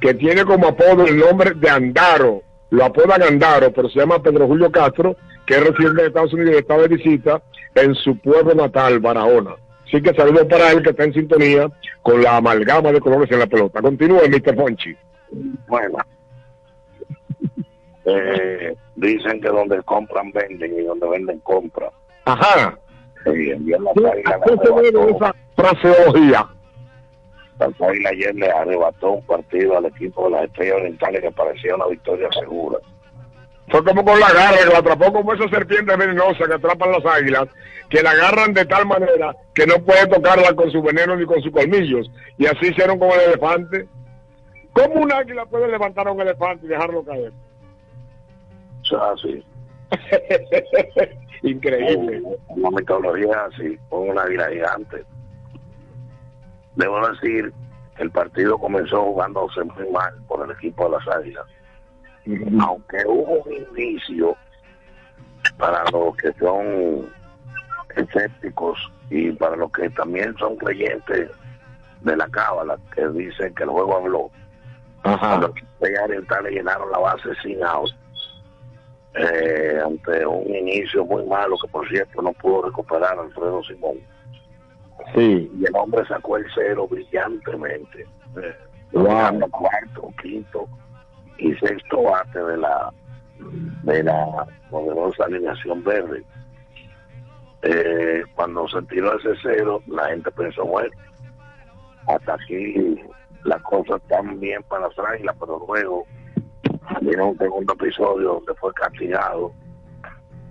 que 0.00 0.14
tiene 0.14 0.44
como 0.44 0.68
apodo 0.68 1.06
el 1.06 1.18
nombre 1.18 1.52
de 1.54 1.70
Andaro. 1.70 2.42
Lo 2.70 2.84
apodan 2.84 3.22
Andaro, 3.22 3.72
pero 3.72 3.88
se 3.88 4.00
llama 4.00 4.22
Pedro 4.22 4.46
Julio 4.46 4.70
Castro, 4.70 5.16
que 5.46 5.54
es 5.54 5.64
residente 5.64 6.02
de 6.02 6.08
Estados 6.08 6.32
Unidos 6.32 6.54
y 6.54 6.58
está 6.58 6.78
de 6.78 6.88
visita 6.88 7.42
en 7.74 7.94
su 7.94 8.18
pueblo 8.18 8.54
natal, 8.54 8.98
Barahona. 9.00 9.56
Así 9.86 10.00
que 10.02 10.14
saludos 10.14 10.46
para 10.46 10.72
él 10.72 10.82
que 10.82 10.90
está 10.90 11.04
en 11.04 11.12
sintonía 11.12 11.68
con 12.02 12.22
la 12.22 12.38
amalgama 12.38 12.90
de 12.90 13.00
colores 13.00 13.30
en 13.30 13.38
la 13.38 13.46
pelota. 13.46 13.80
Continúe, 13.80 14.28
Mr. 14.28 14.56
Fonchi. 14.56 14.96
Bueno. 15.68 15.98
Eh, 18.06 18.76
dicen 18.96 19.40
que 19.40 19.48
donde 19.48 19.82
compran 19.82 20.30
venden 20.32 20.78
y 20.78 20.82
donde 20.82 21.08
venden 21.08 21.38
compran. 21.40 21.90
Ajá. 22.24 22.78
Sí, 23.24 23.52
ayer 23.52 23.80
la 23.80 23.90
¿A 23.90 24.12
Águila 24.12 24.40
qué 24.44 24.90
se 24.90 25.16
esa 25.16 25.34
fraseología? 25.56 26.46
Águilas 27.58 28.12
ayer 28.12 28.34
le 28.34 28.50
arrebató 28.50 29.12
un 29.12 29.26
partido 29.26 29.76
al 29.76 29.86
equipo 29.86 30.24
de 30.24 30.30
las 30.30 30.44
Estrellas 30.44 30.76
Orientales 30.76 31.20
que 31.22 31.30
parecía 31.30 31.74
una 31.74 31.86
victoria 31.86 32.28
segura. 32.32 32.78
Fue 33.68 33.82
como 33.84 34.04
con 34.04 34.20
la 34.20 34.32
garra, 34.32 34.58
que 34.58 34.72
la 34.72 34.78
atrapó 34.78 35.12
como 35.12 35.32
esa 35.32 35.48
serpiente 35.48 35.96
venenosa 35.96 36.46
que 36.46 36.54
atrapan 36.54 36.92
las 36.92 37.04
águilas, 37.06 37.48
que 37.88 38.02
la 38.02 38.10
agarran 38.10 38.52
de 38.52 38.64
tal 38.66 38.86
manera 38.86 39.34
que 39.54 39.66
no 39.66 39.76
puede 39.76 40.06
tocarla 40.06 40.54
con 40.54 40.70
su 40.70 40.82
veneno 40.82 41.16
ni 41.16 41.24
con 41.24 41.40
sus 41.40 41.52
colmillos. 41.52 42.10
Y 42.36 42.46
así 42.46 42.66
hicieron 42.68 42.98
con 42.98 43.10
el 43.10 43.20
elefante. 43.20 43.88
¿Cómo 44.72 44.94
un 45.00 45.12
águila 45.12 45.46
puede 45.46 45.68
levantar 45.68 46.08
a 46.08 46.12
un 46.12 46.20
elefante 46.20 46.66
y 46.66 46.68
dejarlo 46.68 47.04
caer? 47.04 47.32
O 48.82 48.84
sea, 48.84 49.14
sí. 49.22 49.44
Increíble. 51.42 52.22
Una 52.48 52.70
mitología 52.70 53.44
así, 53.46 53.78
con 53.88 54.10
una 54.10 54.22
águila 54.22 54.48
gigante. 54.50 55.04
Debo 56.76 57.08
decir 57.08 57.52
que 57.96 58.02
el 58.02 58.10
partido 58.10 58.58
comenzó 58.58 59.02
jugándose 59.02 59.62
muy 59.64 59.88
mal 59.90 60.14
por 60.26 60.44
el 60.44 60.56
equipo 60.56 60.84
de 60.84 60.90
las 60.90 61.08
águilas. 61.08 61.46
Aunque 62.60 63.04
hubo 63.06 63.42
un 63.44 63.52
indicio 63.52 64.36
para 65.58 65.84
los 65.90 66.16
que 66.16 66.32
son 66.34 67.08
escépticos 67.94 68.78
y 69.10 69.30
para 69.32 69.56
los 69.56 69.70
que 69.72 69.90
también 69.90 70.36
son 70.38 70.56
creyentes 70.56 71.30
de 72.00 72.16
la 72.16 72.28
cábala, 72.28 72.78
que 72.94 73.06
dicen 73.08 73.54
que 73.54 73.62
el 73.62 73.70
juego 73.70 73.96
habló. 73.96 74.30
Cuando 75.02 75.52
Estrella 75.54 76.04
Oriental 76.04 76.44
le 76.44 76.50
llenaron 76.50 76.90
la 76.90 76.98
base 76.98 77.28
sin 77.42 77.62
out, 77.62 77.90
eh, 79.14 79.80
ante 79.84 80.26
un 80.26 80.54
inicio 80.54 81.04
muy 81.04 81.24
malo 81.26 81.56
que 81.60 81.68
por 81.68 81.88
cierto 81.88 82.20
no 82.20 82.32
pudo 82.32 82.62
recuperar 82.62 83.18
Alfredo 83.18 83.62
Simón. 83.62 83.98
Sí. 85.14 85.50
Y 85.58 85.66
el 85.66 85.76
hombre 85.76 86.04
sacó 86.06 86.36
el 86.36 86.46
cero 86.54 86.86
brillantemente. 86.88 88.06
Wow. 88.92 89.40
cuarto, 89.50 90.12
quinto 90.22 90.68
y 91.38 91.52
sexto 91.56 92.02
bate 92.02 92.38
de 92.38 92.56
la 92.56 92.92
de 93.82 94.02
la 94.02 94.46
poderosa 94.70 95.24
alineación 95.24 95.82
verde. 95.82 96.22
Eh, 97.62 98.22
cuando 98.34 98.68
se 98.68 98.82
tiró 98.82 99.18
ese 99.18 99.34
cero, 99.42 99.82
la 99.86 100.08
gente 100.08 100.30
pensó, 100.30 100.64
bueno, 100.64 100.94
hasta 102.06 102.34
aquí 102.34 103.00
las 103.44 103.62
cosas 103.62 104.00
están 104.02 104.38
bien 104.38 104.62
para 104.64 104.88
las 104.88 104.98
águilas, 104.98 105.36
pero 105.40 105.62
luego 105.66 106.04
vino 107.00 107.30
un 107.30 107.38
segundo 107.38 107.72
episodio 107.72 108.34
donde 108.34 108.54
fue 108.54 108.72
castigado 108.74 109.52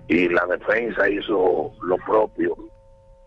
y 0.07 0.27
la 0.29 0.45
defensa 0.47 1.07
hizo 1.09 1.71
lo 1.81 1.97
propio 2.05 2.55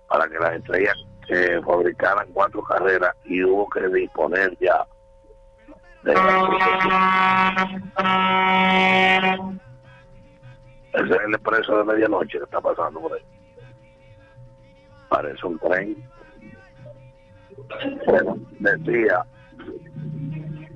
para 0.08 0.28
que 0.28 0.38
las 0.38 0.54
estrellas 0.54 0.96
eh, 1.28 1.60
fabricaran 1.64 2.28
cuatro 2.32 2.62
carreras 2.62 3.14
y 3.24 3.42
hubo 3.42 3.68
que 3.70 3.88
disponer 3.88 4.56
ya 4.60 4.86
de 6.02 6.12
ese 10.96 11.10
es 11.12 11.20
el 11.26 11.34
expreso 11.34 11.78
de 11.78 11.84
medianoche 11.84 12.38
que 12.38 12.44
está 12.44 12.60
pasando 12.60 13.00
por 13.00 13.12
ahí. 13.12 13.22
Parece 15.08 15.46
un 15.46 15.58
tren. 15.58 16.08
Bueno, 18.06 18.38
decía 18.60 19.26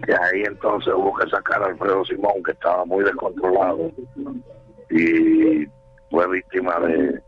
que 0.04 0.12
ahí 0.12 0.42
entonces 0.44 0.92
hubo 0.94 1.14
que 1.14 1.30
sacar 1.30 1.62
a 1.62 1.66
Alfredo 1.66 2.04
Simón 2.04 2.42
que 2.44 2.52
estaba 2.52 2.84
muy 2.84 3.04
descontrolado 3.04 3.90
y 4.90 5.66
fue 6.10 6.28
víctima 6.28 6.78
de, 6.80 7.22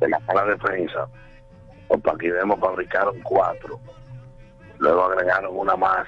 de 0.00 0.08
la 0.08 0.18
mala 0.20 0.44
defensa 0.44 1.06
los 1.90 2.00
paquidemos 2.00 2.58
fabricaron 2.60 3.20
cuatro 3.22 3.78
luego 4.78 5.04
agregaron 5.04 5.56
una 5.56 5.76
más 5.76 6.06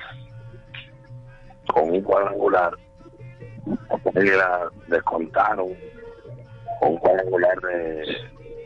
con 1.72 1.90
un 1.90 2.02
cuadrangular 2.02 2.72
y 4.14 4.20
la 4.24 4.70
descontaron 4.88 5.68
con 6.80 6.90
un 6.90 6.98
cuadrangular 6.98 7.60
de 7.60 8.16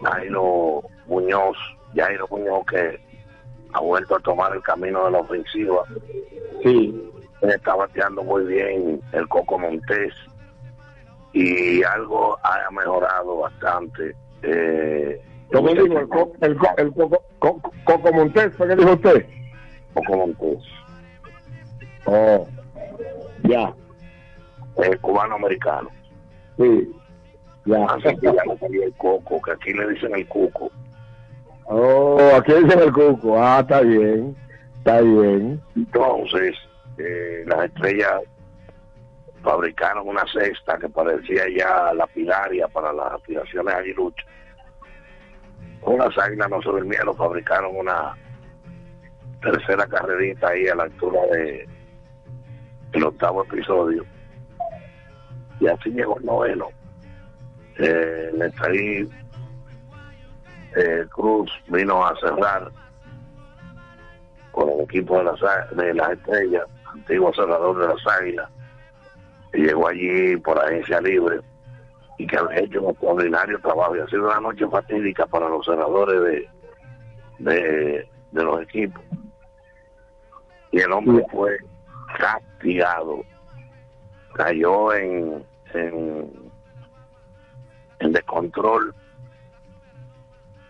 Jairo 0.03 0.83
Muñoz 1.07 1.57
Jairo 1.95 2.27
Muñoz 2.31 2.65
que 2.67 3.01
ha 3.75 3.81
vuelto 3.81 4.17
a 4.17 4.21
tomar 4.21 4.55
el 4.55 4.63
camino 4.63 5.05
de 5.05 5.11
la 5.13 5.19
ofensiva 5.19 5.85
Sí. 6.63 7.11
está 7.43 7.75
bateando 7.75 8.23
muy 8.23 8.45
bien 8.45 9.01
el 9.13 9.27
Coco 9.29 9.59
Montés 9.59 10.15
y 11.33 11.83
algo 11.83 12.39
ha 12.45 12.71
mejorado 12.71 13.39
bastante 13.39 14.15
eh, 14.43 15.21
¿Cómo 15.53 15.69
digo? 15.69 15.99
El, 15.99 16.09
co- 16.09 16.33
el, 16.41 16.57
co- 16.57 16.75
el 16.79 16.93
coco, 16.93 17.23
co- 17.39 17.61
Coco 17.85 18.13
Montés, 18.13 18.55
¿fue 18.57 18.69
que 18.69 18.77
dijo 18.77 18.93
usted? 18.93 19.27
Coco 19.95 20.17
Montés 20.17 20.59
Oh, 22.05 22.49
ya, 23.45 23.73
el 24.79 24.99
cubano 25.01 25.37
americano 25.37 25.89
sí, 26.59 26.91
ya. 27.65 27.85
así 27.87 28.17
que 28.17 28.27
ya 28.27 28.43
no 28.47 28.57
salió 28.59 28.83
el 28.85 28.93
Coco 28.95 29.41
que 29.43 29.53
aquí 29.53 29.73
le 29.73 29.89
dicen 29.91 30.15
el 30.15 30.27
Cuco 30.27 30.71
Oh, 31.67 32.19
aquí 32.37 32.53
dicen 32.53 32.81
el 32.81 32.93
cuco. 32.93 33.41
Ah, 33.41 33.61
está 33.61 33.81
bien, 33.83 34.37
está 34.79 35.01
bien. 35.01 35.61
Entonces, 35.77 36.55
eh, 36.99 37.45
las 37.47 37.67
estrellas 37.67 38.13
fabricaron 39.43 40.09
una 40.09 40.25
cesta 40.33 40.79
que 40.79 40.89
parecía 40.89 41.45
ya 41.57 41.93
lapidaria 41.95 42.69
para 42.69 42.93
las 42.93 43.13
aspiraciones 43.15 43.75
aguiluchas. 43.75 44.27
Unas 45.83 46.17
águilas 46.17 46.49
no 46.49 46.63
se 46.63 46.69
durmieron, 46.69 47.17
fabricaron 47.17 47.77
una 47.77 48.17
tercera 49.43 49.87
carrerita 49.87 50.49
ahí 50.49 50.69
a 50.69 50.77
la 50.77 50.85
altura 50.85 51.21
de 51.33 51.69
el 52.93 53.05
octavo 53.05 53.43
episodio. 53.45 54.05
Y 55.61 55.67
así 55.67 55.91
llegó 55.91 56.19
el 56.19 56.25
noveno. 56.25 56.69
Eh, 57.79 58.31
Nestarí 58.35 59.09
eh, 60.77 61.05
Cruz 61.11 61.51
vino 61.69 62.07
a 62.07 62.15
cerrar 62.21 62.71
con 64.53 64.69
el 64.69 64.81
equipo 64.83 65.19
de 65.19 65.25
las, 65.25 65.41
de 65.75 65.95
las 65.95 66.11
estrellas, 66.11 66.65
antiguo 66.85 67.33
cerrador 67.35 67.79
de 67.79 67.95
las 67.95 68.07
águilas, 68.21 68.51
llegó 69.53 69.89
allí 69.89 70.37
por 70.39 70.59
agencia 70.59 71.01
libre 71.01 71.41
y 72.19 72.27
que 72.27 72.37
había 72.37 72.61
hecho 72.61 72.83
un 72.83 72.91
extraordinario 72.91 73.59
trabajo. 73.61 73.97
Y 73.97 74.01
ha 74.01 74.07
sido 74.07 74.27
una 74.27 74.41
noche 74.41 74.67
fatídica 74.69 75.27
para 75.27 75.49
los 75.49 75.65
cerradores 75.65 76.21
de, 76.21 76.49
de, 77.39 78.09
de 78.31 78.45
los 78.45 78.63
equipos. 78.63 79.03
Y 80.71 80.81
el 80.81 80.93
hombre 80.93 81.25
fue 81.31 81.59
castigado, 82.19 83.23
cayó 84.35 84.93
en, 84.95 85.45
en, 85.75 86.31
en 87.99 88.13
descontrol 88.13 88.95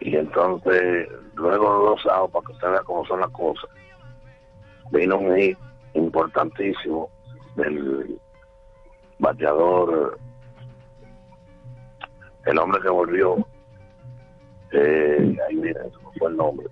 y 0.00 0.16
entonces 0.16 1.08
luego 1.34 1.78
de 1.78 1.84
dos 1.90 2.02
sábados 2.02 2.30
para 2.32 2.46
que 2.46 2.52
usted 2.52 2.70
vea 2.70 2.82
cómo 2.82 3.06
son 3.06 3.20
las 3.20 3.30
cosas 3.30 3.70
vino 4.90 5.18
un 5.18 5.36
hit 5.36 5.58
importantísimo 5.94 7.08
del 7.56 8.18
bateador 9.22 10.18
el 12.44 12.58
hombre 12.58 12.80
que 12.82 12.88
volvió 12.88 13.46
eh, 14.72 15.36
ahí 15.48 15.56
viene 15.56 15.78
no 16.02 16.12
fue 16.18 16.28
el 16.28 16.36
nombre 16.36 16.66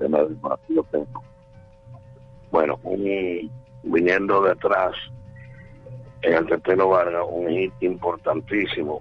de 0.00 1.06
bueno 2.50 2.78
un, 2.82 3.50
viniendo 3.84 4.42
detrás 4.42 4.92
en 6.22 6.34
el 6.34 6.46
Tetelo 6.46 6.88
Vargas 6.88 7.24
un 7.30 7.48
hit 7.48 7.72
importantísimo 7.80 9.00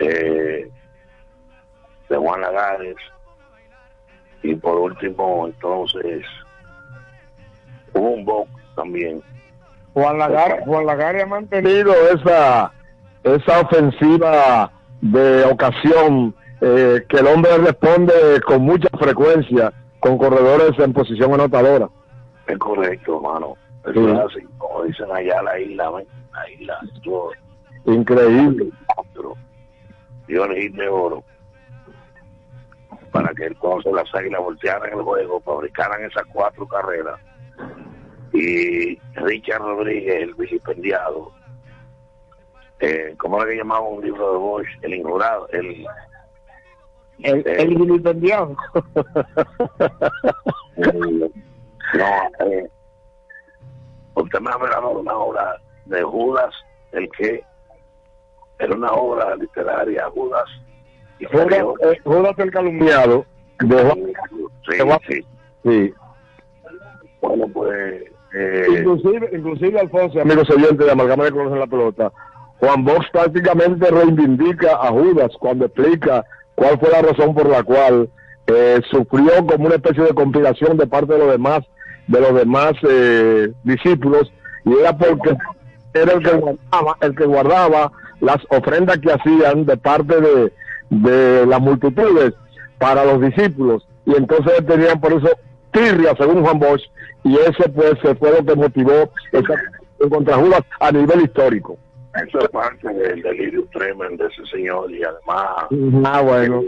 eh, 0.00 0.70
de 2.08 2.16
Juan 2.16 2.40
Lagares 2.40 2.96
y 4.42 4.54
por 4.54 4.78
último 4.78 5.46
entonces 5.46 6.24
hubo 7.92 8.10
un 8.12 8.24
box 8.24 8.50
también 8.74 9.22
Juan 9.96 10.18
Lagar, 10.18 10.60
Juan 10.66 10.86
ha 11.22 11.24
mantenido 11.26 11.94
esa, 12.14 12.70
esa 13.24 13.60
ofensiva 13.62 14.70
de 15.00 15.42
ocasión 15.44 16.34
eh, 16.60 17.02
que 17.08 17.16
el 17.16 17.26
hombre 17.26 17.56
responde 17.56 18.12
con 18.46 18.60
mucha 18.60 18.90
frecuencia 18.98 19.72
con 19.98 20.18
corredores 20.18 20.78
en 20.80 20.92
posición 20.92 21.32
anotadora. 21.32 21.88
es 22.46 22.58
correcto 22.58 23.16
hermano 23.16 23.54
Sí. 23.94 24.00
es 24.04 24.18
así 24.18 24.42
como 24.58 24.82
dicen 24.82 25.06
allá 25.10 25.42
la 25.42 25.58
isla 25.60 25.90
la 25.90 26.50
isla 26.50 26.78
Increíble. 27.86 28.70
el 30.28 30.72
de 30.74 30.88
oro 30.90 31.24
para 33.12 33.32
que 33.32 33.46
entonces 33.46 33.90
las 33.94 34.14
águilas 34.14 34.42
voltearan 34.42 34.92
el 34.92 35.02
juego 35.02 35.40
fabricaran 35.40 36.02
esas 36.04 36.24
cuatro 36.34 36.66
carreras 36.68 37.18
y 38.38 39.00
Richard 39.14 39.60
Rodríguez 39.60 40.22
el 40.22 40.34
vilipendiado 40.34 41.32
eh, 42.80 43.14
¿cómo 43.18 43.40
era 43.42 43.50
que 43.50 43.56
llamaba 43.58 43.80
un 43.88 44.04
libro 44.04 44.32
de 44.32 44.38
Bosch? 44.38 44.66
el 44.82 44.94
injurado 44.94 45.48
el 45.50 45.86
El, 47.20 47.46
el 47.46 47.74
vilipendiado. 47.74 48.54
el- 50.76 51.32
no 51.94 52.46
eh, 52.46 52.68
usted 54.14 54.40
me 54.40 54.50
ha 54.50 54.54
hablado 54.54 54.90
de 54.90 54.96
una 54.96 55.14
obra 55.16 55.60
de 55.86 56.02
Judas 56.02 56.54
el 56.92 57.08
que 57.12 57.42
era 58.58 58.74
una 58.74 58.92
obra 58.92 59.36
literaria 59.36 60.08
Judas 60.10 60.44
y 61.18 61.24
Judas, 61.26 61.48
eh, 61.82 61.98
Judas 62.04 62.38
el 62.38 62.50
calumniado. 62.50 63.24
De 63.60 64.04
Sí, 64.68 64.78
sí. 65.08 65.26
sí. 65.64 65.94
Bueno, 67.22 67.48
pues. 67.48 68.04
Eh, 68.38 68.66
Inclusive, 68.68 69.30
inclusive 69.32 69.80
Alfonso, 69.80 70.20
amigos 70.20 70.50
oyentes 70.50 70.84
de 70.84 70.92
Amalgama 70.92 71.24
de 71.24 71.30
Colores 71.30 71.54
en 71.54 71.60
la 71.60 71.66
Pelota, 71.66 72.12
Juan 72.58 72.84
Box 72.84 73.06
prácticamente 73.10 73.90
reivindica 73.90 74.72
a 74.72 74.88
Judas 74.88 75.30
cuando 75.38 75.64
explica 75.64 76.22
cuál 76.54 76.78
fue 76.78 76.90
la 76.90 77.00
razón 77.00 77.34
por 77.34 77.48
la 77.48 77.62
cual 77.62 78.10
eh, 78.46 78.80
sufrió 78.90 79.46
como 79.46 79.66
una 79.66 79.76
especie 79.76 80.04
de 80.04 80.14
compilación 80.14 80.76
de 80.76 80.86
parte 80.86 81.14
de 81.14 81.18
los 81.18 81.30
demás 81.30 81.60
de 82.08 82.20
los 82.20 82.34
demás 82.34 82.72
eh, 82.88 83.52
discípulos 83.64 84.30
y 84.64 84.74
era 84.74 84.96
porque 84.96 85.34
era 85.94 86.12
el 86.12 86.22
que 86.22 86.36
guardaba 86.36 86.96
el 87.00 87.16
que 87.16 87.24
guardaba 87.24 87.92
las 88.20 88.38
ofrendas 88.50 88.98
que 88.98 89.12
hacían 89.12 89.64
de 89.64 89.76
parte 89.78 90.20
de, 90.20 90.52
de 90.90 91.46
las 91.46 91.60
multitudes 91.60 92.34
para 92.78 93.04
los 93.04 93.20
discípulos. 93.20 93.86
Y 94.04 94.14
entonces 94.14 94.54
tenían 94.66 95.00
por 95.00 95.14
eso 95.14 95.28
tirria 95.72 96.14
según 96.18 96.44
Juan 96.44 96.58
Bosch 96.58 96.82
y 97.26 97.36
ese 97.38 97.68
pues 97.70 97.94
fue 98.18 98.30
lo 98.30 98.44
que 98.46 98.54
motivó 98.54 99.10
esa 99.32 99.54
contra 100.08 100.36
Judas 100.36 100.62
a 100.78 100.92
nivel 100.92 101.22
histórico. 101.22 101.76
Eso 102.24 102.38
es 102.38 102.48
parte 102.50 102.88
del 102.88 103.20
delirio 103.20 103.66
tremendo 103.72 104.22
de 104.22 104.30
ese 104.30 104.46
señor 104.46 104.90
y 104.92 105.02
además 105.02 105.66
ah 106.04 106.22
bueno. 106.22 106.62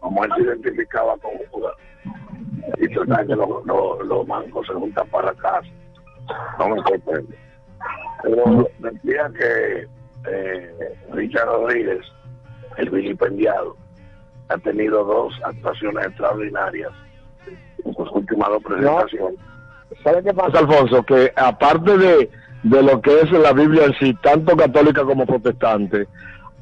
como 0.00 0.24
él 0.24 0.30
se 0.36 0.42
identificaba 0.44 1.14
con 1.18 1.32
Judas. 1.50 1.74
Y 2.78 2.88
tratar 2.88 3.26
que 3.26 3.36
los, 3.36 3.66
los, 3.66 4.06
los 4.06 4.26
mancos 4.26 4.66
se 4.66 4.72
juntan 4.72 5.06
para 5.08 5.34
casa 5.34 5.68
no 6.58 6.68
me 6.70 6.82
sorprende. 6.82 7.38
Pero 8.22 8.70
decía 8.78 9.30
que 9.38 9.86
eh, 10.30 10.94
Richard 11.12 11.46
Rodríguez 11.46 12.00
el 12.78 12.88
vilipendiado 12.88 13.76
ha 14.48 14.56
tenido 14.58 15.04
dos 15.04 15.34
actuaciones 15.44 16.06
extraordinarias 16.06 16.92
en 17.84 17.94
sus 17.94 18.10
últimas 18.10 18.48
dos 18.48 18.62
presentaciones 18.62 19.38
¿Sabe 20.02 20.22
qué 20.22 20.32
pasa, 20.32 20.60
Alfonso? 20.60 21.02
Que 21.02 21.32
aparte 21.36 21.98
de, 21.98 22.30
de 22.62 22.82
lo 22.82 23.00
que 23.00 23.20
es 23.20 23.30
la 23.32 23.52
Biblia 23.52 23.84
en 23.86 23.94
sí, 23.98 24.14
tanto 24.22 24.56
católica 24.56 25.02
como 25.04 25.26
protestante, 25.26 26.06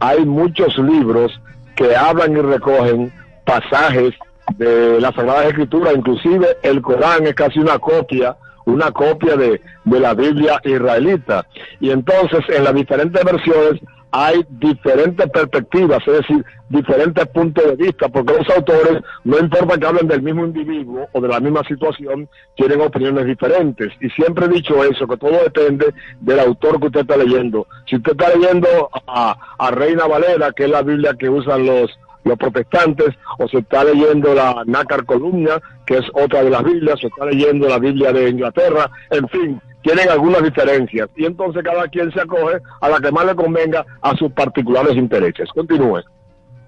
hay 0.00 0.24
muchos 0.24 0.76
libros 0.78 1.38
que 1.74 1.94
hablan 1.94 2.36
y 2.36 2.40
recogen 2.40 3.12
pasajes 3.44 4.14
de 4.56 5.00
la 5.00 5.12
Sagrada 5.12 5.46
Escritura, 5.46 5.92
inclusive 5.92 6.56
el 6.62 6.80
Corán 6.80 7.26
es 7.26 7.34
casi 7.34 7.58
una 7.58 7.78
copia, 7.78 8.36
una 8.64 8.90
copia 8.90 9.36
de, 9.36 9.60
de 9.84 10.00
la 10.00 10.14
Biblia 10.14 10.60
israelita. 10.64 11.46
Y 11.80 11.90
entonces 11.90 12.40
en 12.48 12.64
las 12.64 12.74
diferentes 12.74 13.22
versiones 13.24 13.80
hay 14.10 14.44
diferentes 14.48 15.28
perspectivas, 15.30 16.02
es 16.06 16.14
decir, 16.14 16.44
diferentes 16.68 17.26
puntos 17.28 17.64
de 17.64 17.76
vista, 17.76 18.08
porque 18.08 18.34
los 18.34 18.48
autores, 18.50 19.02
no 19.24 19.38
importa 19.38 19.78
que 19.78 19.86
hablen 19.86 20.08
del 20.08 20.22
mismo 20.22 20.44
individuo 20.44 21.06
o 21.12 21.20
de 21.20 21.28
la 21.28 21.40
misma 21.40 21.62
situación, 21.64 22.28
tienen 22.54 22.80
opiniones 22.80 23.26
diferentes. 23.26 23.92
Y 24.00 24.08
siempre 24.10 24.46
he 24.46 24.48
dicho 24.48 24.82
eso, 24.84 25.06
que 25.06 25.16
todo 25.16 25.42
depende 25.44 25.92
del 26.20 26.40
autor 26.40 26.80
que 26.80 26.86
usted 26.86 27.00
está 27.00 27.16
leyendo. 27.16 27.66
Si 27.86 27.96
usted 27.96 28.12
está 28.12 28.34
leyendo 28.34 28.68
a, 29.06 29.36
a 29.58 29.70
Reina 29.70 30.06
Valera, 30.06 30.52
que 30.52 30.64
es 30.64 30.70
la 30.70 30.82
Biblia 30.82 31.14
que 31.18 31.28
usan 31.28 31.66
los 31.66 31.90
los 32.26 32.36
protestantes, 32.36 33.14
o 33.38 33.46
se 33.48 33.58
está 33.58 33.84
leyendo 33.84 34.34
la 34.34 34.64
Nácar 34.66 35.04
Columna, 35.04 35.60
que 35.86 35.98
es 35.98 36.04
otra 36.12 36.42
de 36.42 36.50
las 36.50 36.64
Biblias, 36.64 36.98
se 37.00 37.06
está 37.06 37.24
leyendo 37.24 37.68
la 37.68 37.78
Biblia 37.78 38.12
de 38.12 38.28
Inglaterra, 38.30 38.90
en 39.10 39.28
fin, 39.28 39.60
tienen 39.86 40.10
algunas 40.10 40.42
diferencias 40.42 41.08
y 41.14 41.26
entonces 41.26 41.62
cada 41.62 41.86
quien 41.86 42.10
se 42.10 42.20
acoge 42.20 42.60
a 42.80 42.88
la 42.88 42.98
que 42.98 43.12
más 43.12 43.24
le 43.24 43.36
convenga 43.36 43.86
a 44.02 44.16
sus 44.16 44.32
particulares 44.32 44.96
intereses. 44.96 45.48
Continúe. 45.54 46.02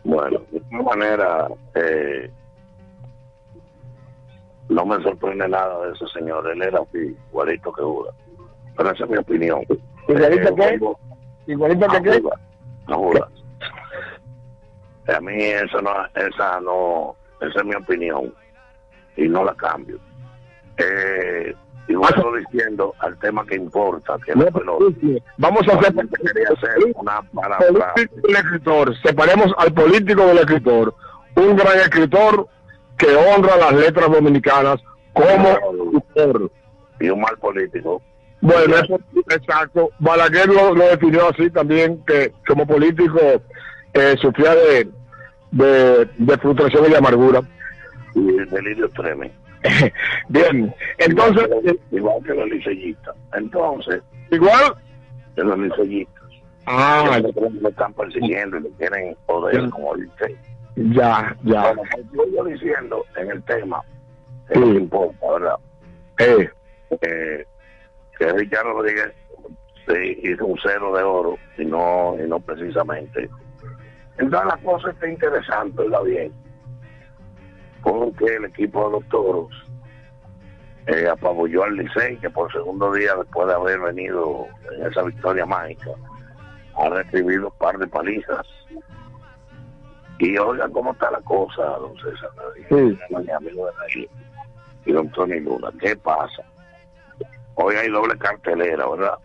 Bueno, 0.04 0.40
de 0.52 0.58
esta 0.58 0.82
manera, 0.82 1.48
eh, 1.74 2.30
no 4.68 4.86
me 4.86 5.02
sorprende 5.02 5.48
nada 5.48 5.84
de 5.84 5.94
ese 5.94 6.06
señor. 6.16 6.48
Él 6.48 6.62
era 6.62 6.78
así, 6.78 7.16
igualito 7.30 7.72
que 7.72 7.82
Judas. 7.82 8.14
Pero 8.76 8.92
esa 8.92 9.04
es 9.04 9.10
mi 9.10 9.16
opinión. 9.16 9.62
¿Igualito 10.06 10.48
Eh, 10.50 10.54
qué? 10.56 11.52
¿Igualito 11.52 11.88
que 11.88 12.02
qué? 12.02 12.22
A 12.86 12.94
Judas. 12.94 13.28
A 15.08 15.20
mí 15.20 15.42
eso 15.42 15.82
no, 15.82 15.90
esa 16.14 16.60
no, 16.60 17.16
esa 17.40 17.58
es 17.58 17.64
mi 17.64 17.74
opinión 17.74 18.32
y 19.16 19.26
no 19.26 19.44
la 19.44 19.54
cambio. 19.54 19.98
Eh, 20.76 21.52
y 21.88 21.94
vuelvo 21.94 22.36
diciendo 22.36 22.94
al 22.98 23.18
tema 23.18 23.44
que 23.46 23.56
importa, 23.56 24.16
que 24.24 24.32
es 24.32 24.36
la 24.36 24.50
pelota. 24.50 24.84
Vamos 25.38 25.62
a 25.68 25.72
hacer 25.78 25.94
hacer 26.52 26.92
una 26.94 27.22
palabra. 27.34 27.94
del 27.96 28.36
escritor. 28.36 28.94
Separemos 29.02 29.52
al 29.56 29.72
político 29.72 30.26
del 30.26 30.38
escritor. 30.38 30.94
Un 31.34 31.56
gran 31.56 31.78
escritor 31.78 32.46
que 32.98 33.14
honra 33.14 33.56
las 33.56 33.72
letras 33.74 34.10
dominicanas 34.10 34.76
como 35.12 35.48
escritor. 35.96 36.50
Y 37.00 37.08
un 37.10 37.20
mal 37.20 37.36
político. 37.38 38.02
Bueno, 38.40 38.76
eso- 38.76 39.00
exacto. 39.30 39.90
Balaguer 39.98 40.48
lo, 40.48 40.74
lo 40.74 40.84
definió 40.88 41.28
así 41.28 41.48
también, 41.50 42.04
que 42.06 42.32
como 42.46 42.66
político 42.66 43.18
eh, 43.94 44.14
sufría 44.20 44.54
de, 44.54 44.88
de, 45.52 46.04
de 46.18 46.38
frustración 46.38 46.84
y 46.86 46.90
de 46.90 46.96
amargura. 46.98 47.40
Y 48.14 48.28
el 48.36 48.50
delirio 48.50 48.88
tremendo. 48.90 49.34
Bien, 50.28 50.74
entonces, 50.98 51.48
Igual 51.90 52.22
que 52.24 52.34
los 52.34 52.48
liceístas. 52.48 53.14
Entonces, 53.34 54.02
igual, 54.30 54.74
que 55.34 55.42
los 55.42 55.58
liceístas. 55.58 56.24
ah, 56.66 57.20
que 57.34 57.40
me 57.60 57.68
están 57.68 57.92
persiguiendo 57.94 58.58
y 58.58 58.62
le 58.62 58.70
quieren 58.72 59.16
poder 59.26 59.68
como 59.70 59.94
dice. 59.96 60.36
ya, 60.76 61.36
ya. 61.44 61.62
Bueno, 61.72 61.82
pues 62.12 62.32
yo 62.34 62.44
diciendo 62.44 63.04
en 63.16 63.30
el 63.30 63.42
tema, 63.44 63.80
que 64.48 64.54
Sí. 64.54 64.60
no 64.60 64.72
importa, 64.74 65.26
¿verdad? 65.32 65.56
Eh, 66.18 66.50
Eh, 67.02 67.44
que 68.18 68.32
Richard 68.32 68.64
Rodríguez 68.64 69.12
se 69.86 70.06
hizo 70.22 70.46
un 70.46 70.58
cero 70.62 70.94
de 70.96 71.02
oro 71.02 71.36
y 71.58 71.64
no, 71.66 72.16
y 72.18 72.26
no 72.28 72.40
precisamente. 72.40 73.28
Entonces 74.16 74.48
la 74.48 74.56
cosa 74.64 74.90
está 74.90 75.08
interesante, 75.08 75.82
¿verdad? 75.82 76.02
Bien. 76.04 76.32
Porque 77.82 78.24
el 78.24 78.44
equipo 78.46 78.86
de 78.86 78.92
los 78.92 79.08
toros 79.08 79.48
eh, 80.86 81.06
apabulló 81.08 81.64
al 81.64 81.76
Licey, 81.76 82.16
que 82.16 82.30
por 82.30 82.50
segundo 82.52 82.92
día 82.92 83.14
después 83.14 83.46
de 83.46 83.54
haber 83.54 83.80
venido 83.80 84.46
en 84.72 84.86
esa 84.86 85.02
victoria 85.02 85.44
mágica, 85.44 85.90
ha 86.76 86.88
recibido 86.88 87.48
un 87.48 87.58
par 87.58 87.78
de 87.78 87.86
palizas. 87.86 88.46
Y 90.18 90.36
oiga 90.36 90.68
cómo 90.70 90.92
está 90.92 91.10
la 91.10 91.20
cosa, 91.20 91.62
don 91.62 91.94
César. 91.96 92.30
Sí. 92.68 92.98
Mi 93.10 93.30
amigo 93.30 93.66
de 93.66 93.72
ahí, 93.86 94.08
y 94.84 94.92
don 94.92 95.08
Tony 95.10 95.38
Luna. 95.40 95.70
¿Qué 95.80 95.94
pasa? 95.96 96.42
Hoy 97.54 97.76
hay 97.76 97.88
doble 97.88 98.16
cartelera, 98.18 98.88
¿verdad? 98.88 99.18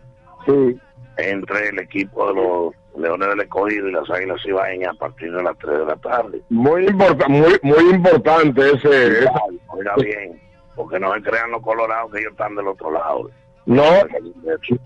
sí, 0.46 0.78
Entre 1.16 1.68
el 1.68 1.78
equipo 1.78 2.28
de 2.28 2.34
los 2.34 2.74
Leones 2.96 3.28
del 3.28 3.40
Escogido 3.40 3.88
y 3.88 3.92
las 3.92 4.08
Águilas 4.10 4.40
Ibaeñas 4.44 4.94
a 4.94 4.98
partir 4.98 5.32
de 5.32 5.42
las 5.42 5.56
3 5.58 5.78
de 5.78 5.84
la 5.84 5.96
tarde. 5.96 6.40
muy, 6.48 6.86
importa, 6.86 7.28
muy, 7.28 7.58
muy 7.62 7.90
importante 7.90 8.70
ese, 8.70 9.26
Oiga 9.68 9.94
bien, 9.96 10.40
porque 10.74 11.00
no 11.00 11.12
se 11.14 11.22
crean 11.22 11.50
los 11.50 11.62
colorados 11.62 12.12
que 12.12 12.20
ellos 12.20 12.32
están 12.32 12.54
del 12.54 12.68
otro 12.68 12.90
lado. 12.92 13.30
No, 13.66 13.84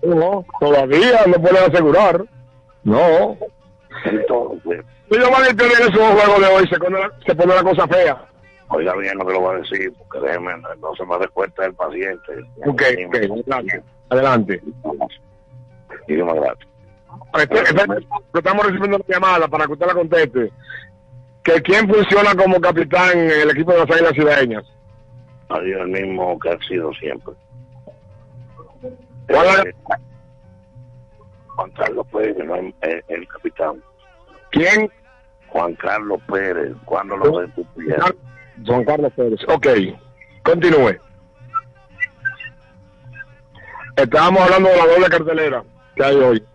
no, 0.03 0.45
todavía 0.59 1.25
no 1.27 1.33
pueden 1.33 1.69
asegurar. 1.69 2.23
No. 2.83 3.37
Entonces, 4.05 4.85
Si 5.11 5.19
yo 5.19 5.27
a 5.27 5.43
tener 5.43 5.81
esos 5.81 5.97
juegos 5.97 6.39
de 6.39 6.47
hoy, 6.47 6.67
se 6.69 6.79
pone, 6.79 6.99
la, 6.99 7.11
se 7.25 7.35
pone 7.35 7.55
la 7.55 7.63
cosa 7.63 7.87
fea. 7.87 8.25
oiga 8.69 8.95
bien 8.95 9.17
lo 9.17 9.25
que 9.25 9.33
lo 9.33 9.41
voy 9.41 9.55
a 9.55 9.59
decir, 9.59 9.91
porque 9.97 10.25
déjeme, 10.25 10.53
no 10.79 10.95
se 10.95 11.05
me 11.05 11.17
respuesta 11.17 11.65
el 11.65 11.73
paciente. 11.73 12.31
Ok, 12.65 12.83
ok, 13.07 13.15
adelante. 13.15 13.83
Adelante. 14.09 14.61
Y 16.07 16.15
gracias. 16.15 16.69
Estamos 18.33 18.65
recibiendo 18.65 18.97
una 18.97 19.05
llamada 19.07 19.47
para 19.47 19.65
que 19.65 19.73
usted 19.73 19.85
la 19.85 19.93
conteste. 19.93 20.51
Que 21.43 21.61
quién 21.61 21.87
funciona 21.87 22.35
como 22.35 22.59
capitán 22.59 23.17
en 23.17 23.41
el 23.41 23.49
equipo 23.51 23.71
de 23.71 23.79
las 23.79 23.89
Águilas 23.89 24.13
Ciudadanas. 24.13 24.65
Adiós, 25.49 25.81
el 25.81 25.87
mismo 25.87 26.37
que 26.39 26.49
ha 26.49 26.57
sido 26.67 26.93
siempre. 26.93 27.33
¿Cuál 29.27 29.67
es? 29.67 29.75
Juan 31.47 31.71
Carlos 31.71 32.07
Pérez, 32.11 32.37
no 32.45 32.55
es 32.55 32.73
el, 32.81 33.03
el 33.07 33.27
capitán. 33.27 33.83
¿Quién? 34.51 34.91
Juan 35.49 35.75
Carlos 35.75 36.21
Pérez, 36.27 36.73
cuando 36.85 37.17
lo 37.17 37.39
destituyeron. 37.39 38.15
Juan 38.65 38.85
Carlos 38.85 39.11
Pérez. 39.15 39.39
Ok, 39.47 39.67
continúe. 40.43 40.97
Estábamos 43.95 44.41
hablando 44.43 44.69
de 44.69 44.77
la 44.77 44.85
doble 44.85 45.09
cartelera 45.09 45.63
que 45.95 46.03
hay 46.03 46.15
hoy. 46.15 46.45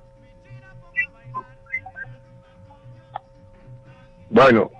Bueno. 4.34 4.70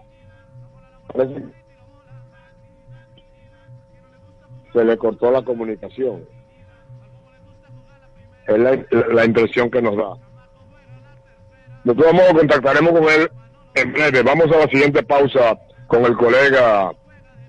Se 4.73 4.85
le 4.85 4.99
cortó 4.99 5.31
la 5.31 5.43
comunicación. 5.43 6.25
Es 8.49 8.59
la, 8.59 8.85
la 9.13 9.25
impresión 9.25 9.71
que 9.71 9.81
nos 9.81 9.97
da. 9.97 10.15
De 11.85 11.95
todos 11.95 12.13
modos, 12.13 12.33
contactaremos 12.33 12.93
con 12.93 13.05
él 13.05 13.31
en 13.75 13.93
breve. 13.93 14.23
Vamos 14.23 14.51
a 14.51 14.59
la 14.59 14.67
siguiente 14.67 15.03
pausa 15.05 15.57
con 15.87 16.05
el 16.05 16.17
colega 16.17 16.91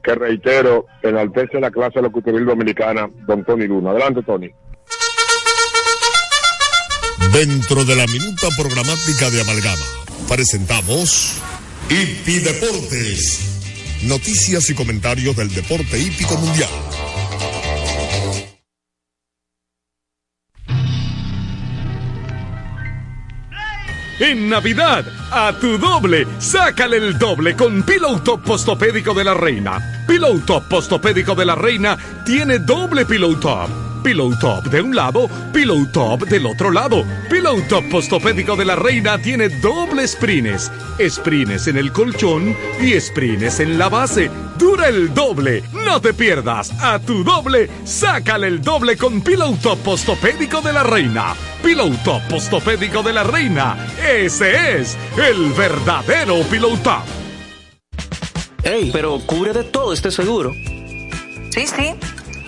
que 0.03 0.13
reitero, 0.13 0.85
enaltece 1.01 1.59
la 1.59 1.71
clase 1.71 1.99
locutoril 1.99 2.45
dominicana, 2.45 3.09
don 3.25 3.43
Tony 3.43 3.65
Luna. 3.65 3.89
Adelante, 3.89 4.21
Tony. 4.21 4.51
Dentro 7.33 7.83
de 7.83 7.95
la 7.95 8.05
minuta 8.05 8.47
programática 8.55 9.31
de 9.31 9.41
Amalgama, 9.41 9.85
presentamos 10.29 11.41
Hipi 11.87 12.39
Deportes. 12.39 14.01
Noticias 14.03 14.67
y 14.71 14.73
comentarios 14.73 15.35
del 15.35 15.53
deporte 15.53 15.99
hípico 15.99 16.35
mundial. 16.35 16.69
En 24.19 24.49
Navidad, 24.49 25.05
a 25.31 25.53
tu 25.59 25.77
doble, 25.77 26.25
sácale 26.39 26.97
el 26.97 27.19
doble 27.19 27.55
con 27.55 27.83
Pillow 27.83 28.19
Top 28.21 28.41
Postopédico 28.43 29.13
de 29.13 29.23
la 29.23 29.35
Reina. 29.35 30.05
Pillow 30.07 30.39
Top 30.39 30.67
Postopédico 30.67 31.35
de 31.35 31.45
la 31.45 31.53
Reina 31.53 32.23
tiene 32.25 32.57
doble 32.57 33.05
Pillow 33.05 33.39
Top. 33.39 33.84
Pillow 34.05 34.37
Top 34.37 34.65
de 34.65 34.81
un 34.81 34.95
lado, 34.95 35.27
Pillow 35.51 35.87
Top 35.91 36.27
del 36.27 36.45
otro 36.45 36.69
lado. 36.69 37.03
Pillow 37.27 37.59
Top 37.67 37.83
Postopédico 37.89 38.55
de 38.55 38.63
la 38.63 38.75
Reina 38.75 39.17
tiene 39.17 39.49
doble 39.49 40.07
sprines. 40.07 40.71
Sprines 41.09 41.65
en 41.65 41.77
el 41.77 41.91
colchón 41.91 42.55
y 42.79 43.01
sprines 43.01 43.59
en 43.59 43.79
la 43.79 43.89
base. 43.89 44.29
Dura 44.59 44.89
el 44.89 45.11
doble. 45.11 45.63
No 45.73 45.99
te 45.99 46.13
pierdas. 46.13 46.71
A 46.83 46.99
tu 46.99 47.23
doble, 47.23 47.67
sácale 47.83 48.45
el 48.45 48.61
doble 48.61 48.95
con 48.95 49.21
Pillow 49.21 49.57
Top 49.57 49.79
Postopédico 49.79 50.61
de 50.61 50.73
la 50.73 50.83
Reina. 50.83 51.33
Pillow 51.63 51.89
Top 52.03 52.21
Postopédico 52.29 53.01
de 53.01 53.11
la 53.11 53.23
Reina. 53.23 53.87
Ese 54.07 54.81
es 54.81 54.95
el 55.17 55.51
verdadero 55.53 56.41
Pillow 56.43 56.77
Top. 56.77 57.01
Ey, 58.61 58.91
pero 58.93 59.19
cubre 59.25 59.51
de 59.51 59.63
todo 59.63 59.93
este 59.93 60.11
seguro. 60.11 60.53
Sí, 61.49 61.65
sí, 61.67 61.95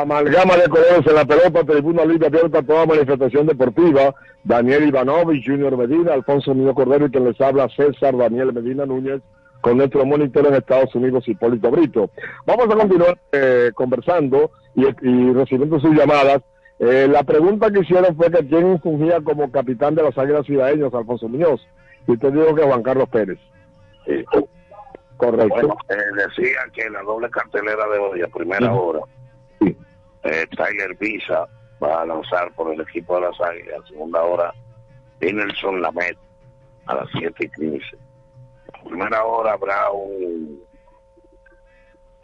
Amalgama 0.00 0.56
de 0.56 0.70
colores 0.70 1.06
en 1.06 1.14
la 1.14 1.26
pelota, 1.26 1.64
tribuna 1.64 2.06
libre 2.06 2.28
abierta 2.28 2.60
a 2.60 2.62
toda 2.62 2.86
manifestación 2.86 3.46
deportiva. 3.46 4.14
Daniel 4.42 4.88
Ivanovich, 4.88 5.46
Junior 5.46 5.76
Medina, 5.76 6.14
Alfonso 6.14 6.54
Niño 6.54 6.74
Cordero 6.74 7.04
y 7.04 7.10
quien 7.10 7.24
les 7.24 7.38
habla 7.42 7.68
César 7.68 8.16
Daniel 8.16 8.54
Medina 8.54 8.86
Núñez 8.86 9.20
con 9.60 9.76
nuestro 9.76 10.06
monitor 10.06 10.46
en 10.46 10.54
Estados 10.54 10.94
Unidos, 10.94 11.28
Hipólito 11.28 11.70
Brito. 11.70 12.08
Vamos 12.46 12.66
a 12.70 12.74
continuar 12.74 13.18
eh, 13.32 13.70
conversando 13.74 14.50
y, 14.74 14.86
y 14.86 15.32
recibiendo 15.34 15.78
sus 15.78 15.94
llamadas. 15.94 16.40
Eh, 16.78 17.06
la 17.10 17.22
pregunta 17.22 17.70
que 17.70 17.80
hicieron 17.80 18.16
fue 18.16 18.30
que 18.30 18.48
quién 18.48 18.80
fungía 18.80 19.20
como 19.20 19.52
capitán 19.52 19.94
de 19.94 20.04
las 20.04 20.16
Águilas 20.16 20.46
Ciudadeñas, 20.46 20.94
Alfonso 20.94 21.28
Muñoz. 21.28 21.60
Y 22.08 22.12
usted 22.12 22.32
dijo 22.32 22.54
que 22.54 22.62
Juan 22.62 22.82
Carlos 22.82 23.10
Pérez. 23.10 23.38
Sí. 24.06 24.24
Correcto. 25.18 25.54
Bueno, 25.54 25.76
eh, 25.90 26.26
decía 26.26 26.60
que 26.72 26.88
la 26.88 27.02
doble 27.02 27.28
cartelera 27.28 27.86
de 27.88 27.98
hoy 27.98 28.22
a 28.22 28.28
primera 28.28 28.72
hora, 28.72 29.00
eh, 29.68 30.46
Tyler 30.56 30.96
Visa 30.98 31.46
va 31.82 32.02
a 32.02 32.06
lanzar 32.06 32.52
por 32.54 32.72
el 32.72 32.80
equipo 32.80 33.16
de 33.16 33.22
las 33.22 33.40
Águilas, 33.40 33.80
segunda 33.88 34.22
hora, 34.22 34.54
Nelson 35.20 35.80
Lamet 35.80 36.16
a 36.86 36.94
las 36.96 37.08
7 37.18 37.34
y 37.38 37.48
15. 37.48 37.96
A 38.72 38.84
primera 38.84 39.24
hora 39.24 39.52
habrá 39.52 39.90
un, 39.90 40.60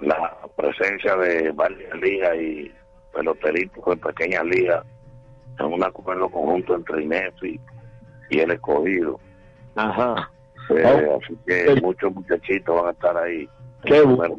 la 0.00 0.36
presencia 0.56 1.16
de 1.16 1.50
varias 1.52 1.94
ligas 2.00 2.36
y 2.36 2.72
peloteritos 3.12 3.84
de 3.84 3.96
pequeñas 3.96 4.44
ligas 4.44 4.84
en 5.58 5.66
un 5.66 5.82
acuerdo 5.82 6.28
conjunto 6.28 6.74
entre 6.74 7.02
INEFI 7.02 7.60
y 8.30 8.38
el 8.38 8.50
escogido. 8.52 9.18
Ajá. 9.76 10.30
Eh, 10.70 11.18
así 11.20 11.36
que 11.46 11.80
muchos 11.80 12.12
muchachitos 12.14 12.76
van 12.76 12.88
a 12.88 12.90
estar 12.90 13.16
ahí. 13.16 13.48
Qué 13.84 14.02
bueno. 14.02 14.36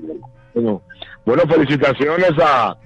Bueno, 0.53 0.81
bueno, 1.25 1.43
felicitaciones 1.47 2.31
a, 2.41 2.77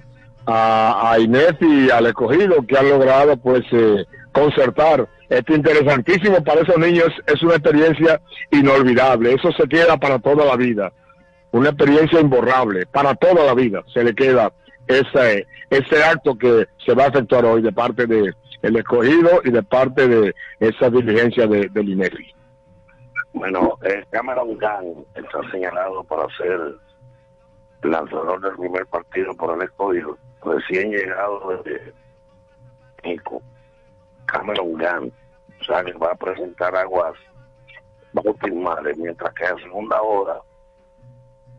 a, 0.46 1.12
a 1.12 1.18
Inés 1.18 1.54
y 1.60 1.90
al 1.90 2.06
escogido 2.06 2.64
que 2.66 2.76
han 2.76 2.88
logrado 2.88 3.36
pues 3.36 3.62
eh, 3.72 4.04
concertar. 4.32 5.08
Esto 5.28 5.54
interesantísimo 5.54 6.44
para 6.44 6.60
esos 6.60 6.78
niños 6.78 7.08
es 7.26 7.42
una 7.42 7.54
experiencia 7.54 8.20
inolvidable. 8.50 9.32
Eso 9.32 9.50
se 9.52 9.66
queda 9.68 9.96
para 9.96 10.18
toda 10.18 10.44
la 10.44 10.56
vida. 10.56 10.92
Una 11.52 11.70
experiencia 11.70 12.20
imborrable 12.20 12.86
para 12.86 13.14
toda 13.14 13.44
la 13.44 13.54
vida 13.54 13.82
se 13.92 14.04
le 14.04 14.14
queda 14.14 14.52
ese 14.86 15.46
ese 15.70 16.04
acto 16.04 16.36
que 16.36 16.66
se 16.84 16.94
va 16.94 17.04
a 17.04 17.08
efectuar 17.08 17.44
hoy 17.44 17.62
de 17.62 17.72
parte 17.72 18.06
de 18.06 18.32
escogido 18.62 19.40
y 19.44 19.50
de 19.50 19.62
parte 19.62 20.08
de 20.08 20.34
esa 20.60 20.90
diligencia 20.90 21.46
de, 21.46 21.68
del 21.68 21.88
INEFI. 21.88 22.34
Bueno, 23.32 23.78
eh, 23.82 24.04
Cameron 24.10 24.56
Gang 24.58 24.86
está 25.14 25.40
señalado 25.50 26.04
para 26.04 26.26
ser 26.36 26.76
lanzador 27.82 28.40
del 28.40 28.54
primer 28.56 28.86
partido 28.86 29.34
por 29.34 29.56
el 29.56 29.62
escogido, 29.62 30.16
recién 30.44 30.90
llegado 30.90 31.62
de 31.62 31.92
México, 33.02 33.42
Cameron 34.26 34.80
o 35.60 35.64
sea 35.64 35.84
que 35.84 35.92
va 35.94 36.12
a 36.12 36.16
presentar 36.16 36.76
aguas 36.76 37.14
bautismales, 38.12 38.96
mientras 38.98 39.32
que 39.34 39.44
en 39.44 39.58
segunda 39.58 40.00
hora 40.02 40.40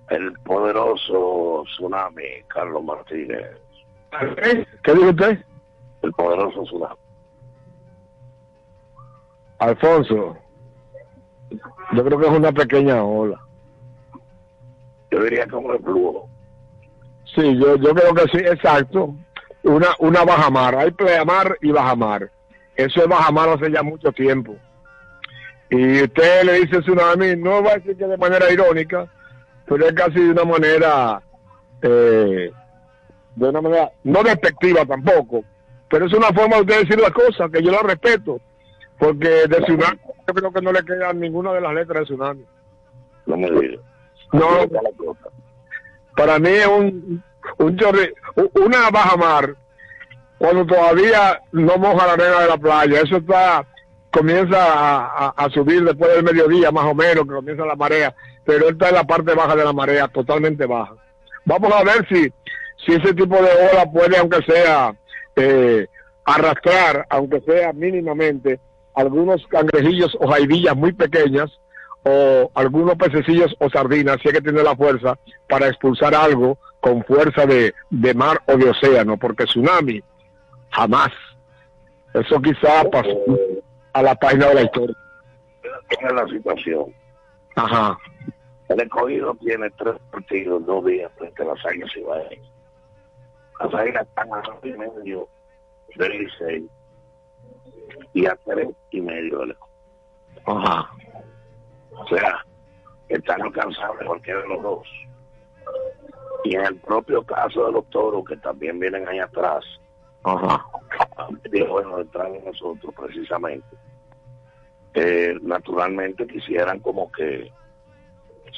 El 0.09 0.33
poderoso 0.41 1.63
tsunami, 1.65 2.43
Carlos 2.47 2.83
Martínez. 2.83 3.57
¿Qué 4.83 4.93
dijo 4.93 5.09
usted? 5.09 5.43
El 6.03 6.11
poderoso 6.13 6.63
tsunami. 6.63 6.95
Alfonso, 9.57 10.37
yo 11.49 12.03
creo 12.03 12.19
que 12.19 12.25
es 12.27 12.31
una 12.31 12.51
pequeña 12.51 13.03
ola. 13.03 13.39
Yo 15.09 15.23
diría 15.23 15.45
que 15.47 15.55
un 15.55 15.71
reflujo. 15.71 16.29
Sí, 17.35 17.57
yo, 17.57 17.75
yo 17.75 17.93
creo 17.93 18.13
que 18.13 18.23
sí, 18.31 18.37
exacto. 18.37 19.13
Una, 19.63 19.89
una 19.99 20.23
bajamar. 20.23 20.75
Hay 20.75 20.91
pleamar 20.91 21.57
y 21.61 21.71
bajamar. 21.71 22.31
Eso 22.75 23.01
es 23.01 23.07
bajamar 23.07 23.49
hace 23.49 23.71
ya 23.71 23.83
mucho 23.83 24.11
tiempo. 24.11 24.55
Y 25.69 26.03
usted 26.03 26.43
le 26.43 26.61
dice 26.61 26.81
tsunami, 26.81 27.35
no 27.35 27.63
va 27.63 27.71
a 27.71 27.75
decir 27.75 27.97
que 27.97 28.05
de 28.05 28.17
manera 28.17 28.51
irónica, 28.51 29.07
pero 29.65 29.87
es 29.87 29.93
casi 29.93 30.19
de 30.19 30.31
una 30.31 30.45
manera, 30.45 31.21
eh, 31.81 32.51
de 33.35 33.49
una 33.49 33.61
manera, 33.61 33.91
no 34.03 34.21
despectiva 34.23 34.85
tampoco, 34.85 35.43
pero 35.89 36.05
es 36.05 36.13
una 36.13 36.27
forma 36.27 36.57
de 36.57 36.61
usted 36.61 36.79
decir 36.81 36.99
las 36.99 37.11
cosas 37.11 37.49
que 37.51 37.63
yo 37.63 37.71
la 37.71 37.81
respeto, 37.81 38.39
porque 38.99 39.27
de 39.27 39.61
tsunami 39.61 39.99
yo 40.27 40.33
creo 40.33 40.51
que 40.51 40.61
no 40.61 40.71
le 40.71 40.85
quedan 40.85 41.19
ninguna 41.19 41.53
de 41.53 41.61
las 41.61 41.73
letras 41.73 41.99
de 42.01 42.05
tsunami. 42.05 42.45
No 43.25 43.37
me 43.37 43.49
digas. 43.49 43.81
No, 44.33 44.67
para 46.15 46.39
mí 46.39 46.49
es 46.49 46.67
un, 46.67 47.23
un 47.57 47.77
chorri- 47.77 48.13
una 48.53 48.89
baja 48.89 49.17
mar 49.17 49.55
cuando 50.37 50.65
todavía 50.65 51.39
no 51.51 51.77
moja 51.77 52.07
la 52.07 52.13
arena 52.13 52.39
de 52.41 52.47
la 52.47 52.57
playa. 52.57 53.01
Eso 53.01 53.17
está 53.17 53.65
comienza 54.11 54.57
a, 54.57 55.49
subir 55.53 55.83
después 55.83 56.09
del 56.13 56.23
mediodía, 56.23 56.71
más 56.71 56.85
o 56.85 56.95
menos, 56.95 57.25
que 57.25 57.33
comienza 57.33 57.65
la 57.65 57.75
marea, 57.75 58.15
pero 58.45 58.69
está 58.69 58.87
en 58.87 58.95
la 58.95 59.03
parte 59.03 59.33
baja 59.33 59.57
de 59.57 59.65
la 59.65 59.73
marea, 59.73 60.07
totalmente 60.07 60.65
baja. 60.65 60.93
Vamos 61.43 61.73
a 61.73 61.83
ver 61.83 62.07
si, 62.07 62.31
si 62.85 62.93
ese 62.93 63.13
tipo 63.13 63.35
de 63.35 63.49
ola 63.73 63.85
puede, 63.91 64.17
aunque 64.17 64.41
sea, 64.43 64.95
eh, 65.35 65.87
arrastrar, 66.23 67.05
aunque 67.09 67.41
sea 67.41 67.73
mínimamente, 67.73 68.61
algunos 68.93 69.45
cangrejillos 69.47 70.15
o 70.21 70.29
jaidillas 70.29 70.77
muy 70.77 70.93
pequeñas 70.93 71.51
o 72.07 72.51
algunos 72.53 72.95
pececillos 72.95 73.55
o 73.59 73.69
sardinas, 73.69 74.17
si 74.21 74.27
es 74.27 74.35
que 74.35 74.41
tiene 74.41 74.61
la 74.61 74.75
fuerza 74.75 75.17
para 75.49 75.67
expulsar 75.67 76.13
algo 76.13 76.57
con 76.79 77.03
fuerza 77.03 77.47
de, 77.47 77.73
de 77.89 78.13
mar 78.13 78.41
o 78.45 78.55
de 78.55 78.69
océano, 78.69 79.17
porque 79.17 79.45
tsunami 79.45 80.03
jamás. 80.69 81.11
Eso 82.13 82.39
quizá 82.41 82.83
pasó 82.91 83.17
a 83.93 84.03
la 84.03 84.13
página 84.15 84.47
de 84.49 84.53
la 84.53 84.61
historia. 84.61 84.95
Esa 85.89 86.07
es 86.07 86.13
la 86.13 86.27
situación. 86.27 86.93
Ajá. 87.55 87.97
El 88.69 88.81
escogido 88.81 89.35
tiene 89.41 89.69
tres 89.71 89.95
partidos, 90.11 90.63
dos 90.65 90.85
días 90.85 91.11
frente 91.17 91.41
a 91.41 91.45
las 91.47 91.65
águilas 91.65 91.95
ibaeñas. 91.97 92.51
Las 93.59 93.73
águilas 93.73 94.07
están 94.07 94.31
a 94.31 94.41
dos 94.41 94.59
y 94.63 94.73
medio 94.73 95.27
del 95.95 96.11
Licey 96.11 96.69
y 98.13 98.25
a 98.27 98.37
tres 98.45 98.69
y 98.91 99.01
medio 99.01 99.39
del 99.39 99.51
escogido. 99.51 99.75
Ajá. 100.45 100.91
O 101.97 102.07
sea, 102.07 102.45
están 103.09 103.41
alcanzables 103.41 104.05
cualquiera 104.07 104.41
de 104.41 104.47
los 104.49 104.61
dos. 104.63 104.87
Y 106.43 106.55
en 106.55 106.65
el 106.65 106.75
propio 106.77 107.23
caso 107.23 107.65
de 107.65 107.71
los 107.71 107.89
toros, 107.89 108.23
que 108.25 108.37
también 108.37 108.79
vienen 108.79 109.07
ahí 109.07 109.19
atrás, 109.19 109.63
Ajá. 110.23 110.63
digo, 111.51 111.67
bueno, 111.73 111.97
detrás 111.97 112.31
de 112.31 112.41
nosotros 112.41 112.93
precisamente, 112.95 113.65
eh, 114.93 115.35
naturalmente 115.41 116.25
quisieran 116.27 116.79
como 116.79 117.11
que 117.11 117.51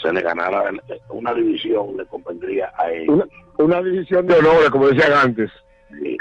se 0.02 0.14
le 0.14 0.22
ganara 0.22 0.70
el- 0.70 0.82
una 1.10 1.34
división, 1.34 1.98
le 1.98 2.06
convendría 2.06 2.72
a 2.78 2.92
ellos. 2.92 3.16
Una, 3.16 3.26
una 3.58 3.82
división 3.82 4.28
de 4.28 4.36
honores, 4.36 4.70
como 4.70 4.88
decían 4.90 5.14
antes. 5.14 5.50
Sí. 5.90 6.18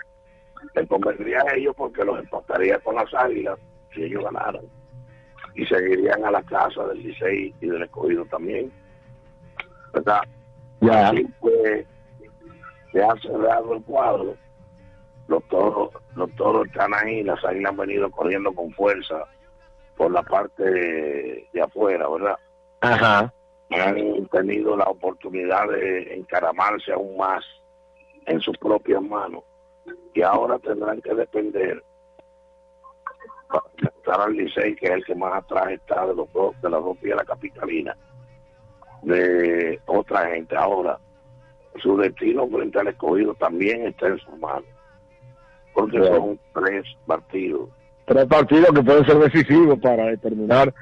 Le 0.75 0.87
convendría 0.87 1.41
a 1.43 1.55
ellos 1.55 1.75
porque 1.77 2.05
los 2.05 2.19
empataría 2.19 2.79
con 2.81 2.95
las 2.95 3.12
águilas 3.14 3.59
si 3.95 4.05
ellos 4.05 4.25
ganaran. 4.25 4.62
Y 5.57 5.66
seguirían 5.66 6.24
a 6.24 6.30
la 6.30 6.42
casa 6.42 6.86
del 6.86 7.02
Licey 7.02 7.54
y 7.61 7.66
del 7.66 7.82
escogido 7.82 8.24
también. 8.26 8.70
¿Verdad? 9.92 10.20
Ya. 10.80 11.09
Así 11.09 11.26
pues, 11.40 11.86
se 12.92 13.02
ha 13.02 13.14
cerrado 13.20 13.74
el 13.74 13.82
cuadro. 13.82 14.36
Los 15.28 15.42
toros, 15.48 15.90
los 16.14 16.30
toros 16.36 16.66
están 16.68 16.94
ahí, 16.94 17.22
las 17.24 17.44
águilas 17.44 17.70
han 17.72 17.78
venido 17.78 18.11
corriendo 18.11 18.52
con 18.52 18.70
fuerza 18.72 19.24
por 19.96 20.12
la 20.12 20.22
parte 20.22 20.62
de, 20.62 21.48
de 21.52 21.61
afuera, 21.61 22.09
¿verdad? 22.09 22.38
Ajá. 22.80 23.32
Han 23.70 24.26
tenido 24.26 24.76
la 24.76 24.84
oportunidad 24.84 25.68
de 25.68 26.14
encaramarse 26.14 26.92
aún 26.92 27.16
más 27.16 27.44
en 28.26 28.40
sus 28.40 28.57
propias 28.59 29.02
manos 29.02 29.42
y 30.14 30.22
ahora 30.22 30.59
tendrán 30.59 31.00
que 31.00 31.14
depender 31.14 31.82
enfrentar 33.53 34.20
al 34.20 34.32
Licey, 34.34 34.74
que 34.76 34.86
es 34.86 34.92
el 34.92 35.05
que 35.05 35.14
más 35.14 35.34
atrás 35.34 35.68
está 35.70 36.07
de 36.07 36.14
los 36.14 36.32
dos, 36.32 36.61
de 36.62 36.70
las 36.70 36.80
dos 36.82 36.97
piedras 36.99 37.26
capitalinas, 37.26 37.97
de 39.03 39.80
otra 39.86 40.26
gente. 40.30 40.57
Ahora, 40.57 40.99
su 41.82 41.97
destino 41.97 42.49
frente 42.49 42.78
al 42.80 42.88
escogido 42.88 43.34
también 43.34 43.86
está 43.86 44.09
en 44.09 44.18
sus 44.18 44.38
manos, 44.38 44.64
porque 45.74 45.99
Bien. 45.99 46.14
son 46.14 46.40
tres 46.55 46.84
partidos. 47.07 47.68
Tres 48.07 48.24
partidos 48.26 48.68
que 48.74 48.82
pueden 48.82 49.05
ser 49.05 49.18
decisivos 49.18 49.78
para 49.80 50.07
determinar 50.07 50.72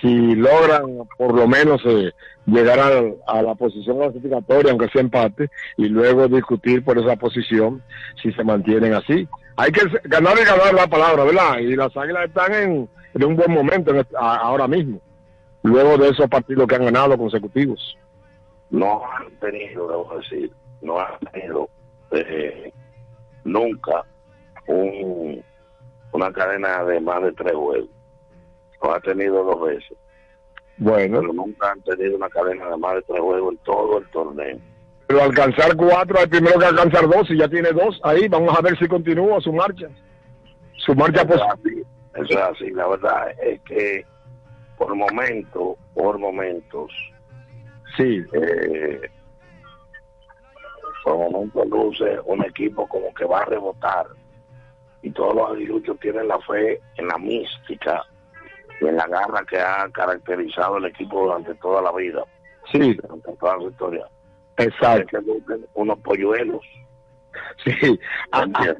si 0.00 0.34
logran 0.34 0.98
por 1.16 1.34
lo 1.34 1.46
menos 1.48 1.80
eh, 1.86 2.12
llegar 2.46 2.78
al- 2.78 3.14
a, 3.26 3.42
la 3.42 3.54
posición 3.54 3.98
clasificatoria, 3.98 4.70
aunque 4.70 4.88
sea 4.88 5.00
empate, 5.00 5.48
y 5.78 5.86
luego 5.88 6.28
discutir 6.28 6.84
por 6.84 6.98
esa 6.98 7.16
posición 7.16 7.82
si 8.22 8.30
se 8.32 8.44
mantienen 8.44 8.92
así. 8.92 9.26
Hay 9.56 9.70
que 9.70 9.82
ganar 10.04 10.36
y 10.40 10.44
ganar 10.44 10.74
la 10.74 10.86
palabra, 10.86 11.24
¿verdad? 11.24 11.58
Y 11.58 11.76
las 11.76 11.96
águilas 11.96 12.26
están 12.26 12.52
en, 12.54 12.88
en 13.14 13.24
un 13.24 13.36
buen 13.36 13.52
momento 13.52 13.90
en 13.92 13.98
este- 13.98 14.16
a- 14.16 14.36
ahora 14.36 14.66
mismo, 14.66 15.00
luego 15.62 15.96
de 15.96 16.08
esos 16.08 16.28
partidos 16.28 16.66
que 16.66 16.74
han 16.74 16.84
ganado 16.84 17.16
consecutivos. 17.16 17.96
no 18.70 19.02
han 19.12 19.30
tenido, 19.38 19.86
debo 19.88 20.18
decir, 20.18 20.50
no 20.82 20.98
han 20.98 21.18
tenido 21.32 21.68
eh, 22.10 22.72
nunca 23.44 24.04
un, 24.66 25.42
una 26.12 26.32
cadena 26.32 26.82
de 26.84 27.00
más 27.00 27.22
de 27.22 27.32
tres 27.32 27.52
juegos. 27.54 27.88
Lo 28.82 28.92
ha 28.94 29.00
tenido 29.00 29.44
dos 29.44 29.62
veces, 29.68 29.96
Bueno, 30.76 31.20
pero 31.20 31.32
nunca 31.32 31.70
han 31.70 31.80
tenido 31.82 32.16
una 32.16 32.28
cadena 32.28 32.68
de 32.68 32.76
más 32.76 32.94
de 32.96 33.02
tres 33.02 33.20
juegos 33.20 33.52
en 33.52 33.58
todo 33.58 33.98
el 33.98 34.10
torneo. 34.10 34.58
Pero 35.06 35.22
alcanzar 35.22 35.76
cuatro, 35.76 36.18
el 36.20 36.28
primero 36.28 36.58
que 36.58 36.66
alcanzar 36.66 37.08
dos, 37.08 37.30
y 37.30 37.36
ya 37.38 37.48
tiene 37.48 37.70
dos 37.72 38.00
ahí, 38.04 38.26
vamos 38.28 38.56
a 38.58 38.62
ver 38.62 38.78
si 38.78 38.86
continúa 38.88 39.40
su 39.40 39.52
marcha. 39.52 39.86
Su 40.76 40.94
marcha 40.94 41.22
Eso 41.22 41.28
positiva. 41.28 41.52
así, 41.54 41.82
eso 42.14 42.32
es 42.32 42.36
así. 42.38 42.70
La 42.70 42.86
verdad 42.88 43.30
es 43.42 43.60
que 43.62 44.04
por 44.78 44.94
momentos, 44.94 45.76
por 45.94 46.18
momentos, 46.18 46.90
Sí. 47.96 48.24
eh, 48.32 49.00
por 51.04 51.16
momentos 51.18 51.66
luce 51.68 52.18
un 52.24 52.44
equipo 52.44 52.86
como 52.88 53.12
que 53.14 53.24
va 53.24 53.40
a 53.40 53.44
rebotar 53.44 54.06
y 55.02 55.10
todos 55.10 55.34
los 55.34 55.50
aguiluchos 55.50 55.98
tienen 56.00 56.26
la 56.28 56.38
fe 56.40 56.80
en 56.96 57.06
la 57.08 57.18
mística 57.18 58.02
y 58.80 58.86
en 58.86 58.96
la 58.96 59.06
garra 59.06 59.44
que 59.48 59.58
ha 59.60 59.88
caracterizado 59.92 60.78
el 60.78 60.86
equipo 60.86 61.24
durante 61.26 61.54
toda 61.56 61.82
la 61.82 61.92
vida, 61.92 62.24
Sí, 62.72 62.94
durante 62.94 63.32
toda 63.36 63.58
su 63.58 63.68
historia. 63.68 64.06
Exacto. 64.56 65.18
Que 65.20 65.56
unos 65.74 65.98
polluelos. 66.00 66.60
Sí. 67.64 67.98
Ah, 68.32 68.46
ah. 68.54 68.74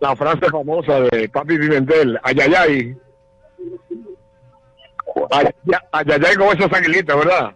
La 0.00 0.14
frase 0.14 0.46
famosa 0.50 1.00
de 1.00 1.28
Papi 1.28 1.58
Pimentel, 1.58 2.18
ayayay. 2.22 2.96
Ayayay, 5.30 5.80
ayayay 5.92 6.36
con 6.36 6.56
esas 6.56 6.72
aguilitas, 6.72 7.16
¿verdad? 7.16 7.54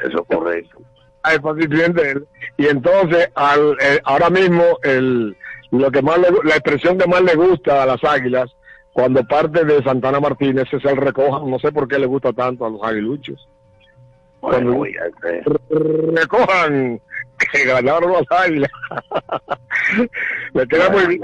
Eso 0.00 0.22
es 0.22 0.36
correcto. 0.36 0.78
Ay, 1.22 1.38
Papi 1.38 1.68
Pimentel. 1.68 2.26
Y 2.56 2.66
entonces, 2.66 3.28
al, 3.34 3.76
eh, 3.80 4.00
ahora 4.04 4.30
mismo, 4.30 4.64
el, 4.82 5.36
lo 5.70 5.90
que 5.90 6.02
más 6.02 6.18
le 6.18 6.28
la 6.44 6.54
expresión 6.56 6.98
que 6.98 7.06
más 7.06 7.22
le 7.22 7.34
gusta 7.34 7.82
a 7.82 7.86
las 7.86 8.02
águilas, 8.04 8.50
cuando 8.92 9.24
parte 9.24 9.64
de 9.64 9.82
Santana 9.82 10.20
Martínez, 10.20 10.64
es 10.72 10.84
el 10.84 10.96
recojan. 10.96 11.50
No 11.50 11.58
sé 11.58 11.72
por 11.72 11.88
qué 11.88 11.98
le 11.98 12.06
gusta 12.06 12.32
tanto 12.32 12.64
a 12.64 12.70
los 12.70 12.82
aguiluchos. 12.82 13.48
Bueno, 14.42 14.84
recojan 16.14 17.00
que 17.52 17.64
ganaron 17.64 18.12
las 18.12 18.30
águilas. 18.30 18.70
Le 20.52 20.68
queda 20.68 20.90
muy 20.90 21.06
bien 21.06 21.22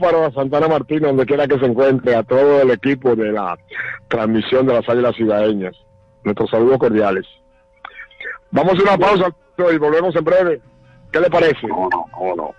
para 0.00 0.32
Santana 0.32 0.66
Martín, 0.66 1.00
donde 1.00 1.26
quiera 1.26 1.46
que 1.46 1.58
se 1.58 1.66
encuentre, 1.66 2.14
a 2.14 2.22
todo 2.22 2.62
el 2.62 2.70
equipo 2.70 3.14
de 3.14 3.32
la 3.32 3.58
transmisión 4.08 4.66
de 4.66 4.74
las 4.74 4.88
águilas 4.88 5.14
ciudadanas. 5.14 5.76
Nuestros 6.24 6.50
saludos 6.50 6.78
cordiales. 6.78 7.26
Vamos 8.50 8.78
a 8.78 8.82
una 8.82 8.98
pausa 8.98 9.28
y 9.58 9.76
volvemos 9.76 10.16
en 10.16 10.24
breve. 10.24 10.60
¿Qué 11.12 11.20
le 11.20 11.28
parece? 11.28 11.66
No, 11.66 11.88
no, 11.90 12.06
no, 12.18 12.34
no. 12.34 12.54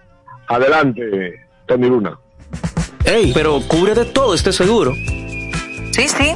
Adelante, 0.48 1.48
Tony 1.66 1.88
Luna. 1.88 2.18
Ey, 3.06 3.32
pero 3.34 3.60
cubre 3.68 3.96
de 3.96 4.06
todo 4.06 4.36
este 4.36 4.54
seguro. 4.54 4.94
Sí, 4.94 6.08
sí, 6.08 6.36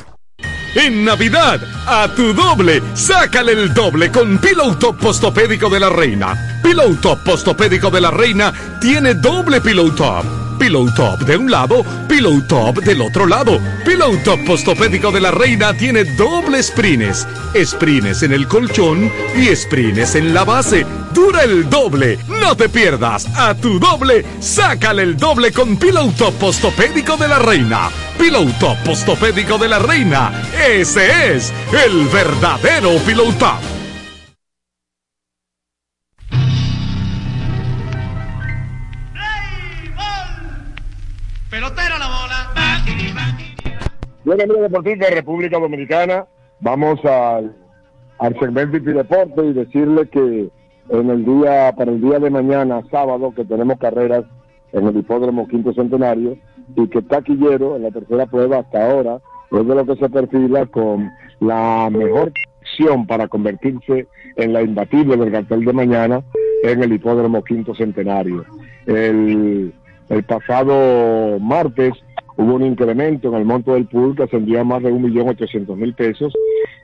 En 0.73 1.03
Navidad, 1.03 1.59
a 1.85 2.07
tu 2.15 2.33
doble, 2.33 2.81
sácale 2.93 3.51
el 3.51 3.73
doble 3.73 4.09
con 4.09 4.37
Pillow 4.37 4.75
Top 4.75 4.97
Postopédico 4.97 5.69
de 5.69 5.81
la 5.81 5.89
Reina. 5.89 6.61
Pillow 6.63 6.95
Top 6.95 7.19
Postopédico 7.25 7.89
de 7.89 7.99
la 7.99 8.09
Reina 8.09 8.53
tiene 8.79 9.13
doble 9.15 9.59
Pillow 9.59 9.93
Top. 9.93 10.23
Pillow 10.57 10.89
Top 10.93 11.19
de 11.21 11.35
un 11.35 11.51
lado, 11.51 11.83
Pillow 12.07 12.41
Top 12.47 12.77
del 12.83 13.01
otro 13.01 13.25
lado. 13.25 13.59
Pillow 13.83 14.15
Top 14.23 14.39
Postopédico 14.45 15.11
de 15.11 15.19
la 15.19 15.31
Reina 15.31 15.73
tiene 15.73 16.05
doble 16.15 16.63
sprines. 16.63 17.27
Sprines 17.53 18.23
en 18.23 18.31
el 18.31 18.47
colchón 18.47 19.11
y 19.35 19.53
sprines 19.53 20.15
en 20.15 20.33
la 20.33 20.45
base. 20.45 20.85
Dura 21.13 21.43
el 21.43 21.69
doble. 21.69 22.17
No 22.29 22.55
te 22.55 22.69
pierdas. 22.69 23.27
A 23.35 23.55
tu 23.55 23.77
doble, 23.77 24.23
sácale 24.39 25.03
el 25.03 25.17
doble 25.17 25.51
con 25.51 25.75
Pillow 25.75 26.13
Top 26.13 26.33
Postopédico 26.35 27.17
de 27.17 27.27
la 27.27 27.39
Reina. 27.39 27.89
Pillow 28.21 28.45
Top 28.59 28.77
Postopédico 28.85 29.57
de 29.57 29.67
la 29.67 29.79
Reina. 29.79 30.31
Ese 30.53 31.33
es 31.33 31.51
el 31.73 32.05
verdadero 32.13 32.89
Pillow 33.03 33.31
Top. 33.39 33.57
Pelotero 41.49 41.97
la 41.97 42.05
bola. 42.05 42.83
Bien, 44.23 44.39
amigos 44.39 44.61
deportistas 44.61 45.09
de 45.09 45.15
República 45.15 45.57
Dominicana, 45.57 46.27
vamos 46.59 47.03
al, 47.03 47.55
al 48.19 48.39
segmento 48.39 48.77
y 48.77 48.81
deporte 48.81 49.45
y 49.47 49.53
decirle 49.53 50.07
que 50.09 50.47
en 50.89 51.09
el 51.09 51.25
día, 51.25 51.73
para 51.75 51.89
el 51.89 51.99
día 51.99 52.19
de 52.19 52.29
mañana, 52.29 52.83
sábado, 52.91 53.33
que 53.35 53.45
tenemos 53.45 53.79
carreras 53.79 54.25
en 54.73 54.85
el 54.85 54.95
hipódromo 54.95 55.47
Quinto 55.47 55.73
Centenario 55.73 56.37
y 56.75 56.87
que 56.87 57.01
Taquillero 57.01 57.75
en 57.75 57.83
la 57.83 57.91
tercera 57.91 58.25
prueba 58.25 58.59
hasta 58.59 58.91
ahora 58.91 59.19
es 59.51 59.67
de 59.67 59.75
lo 59.75 59.85
que 59.85 59.95
se 59.95 60.09
perfila 60.09 60.65
con 60.67 61.09
la 61.39 61.89
mejor 61.91 62.31
opción 62.61 63.05
para 63.07 63.27
convertirse 63.27 64.07
en 64.35 64.53
la 64.53 64.61
imbatible 64.61 65.17
del 65.17 65.31
cartel 65.31 65.65
de 65.65 65.73
mañana 65.73 66.23
en 66.63 66.83
el 66.83 66.93
hipódromo 66.93 67.43
Quinto 67.43 67.75
Centenario. 67.75 68.45
El, 68.85 69.73
el 70.09 70.23
pasado 70.23 71.39
martes 71.39 71.93
hubo 72.37 72.55
un 72.55 72.65
incremento 72.65 73.29
en 73.29 73.35
el 73.35 73.45
monto 73.45 73.73
del 73.73 73.87
pool 73.87 74.15
que 74.15 74.23
ascendió 74.23 74.61
a 74.61 74.63
más 74.63 74.83
de 74.83 74.91
1.800.000 74.91 75.95
pesos 75.95 76.33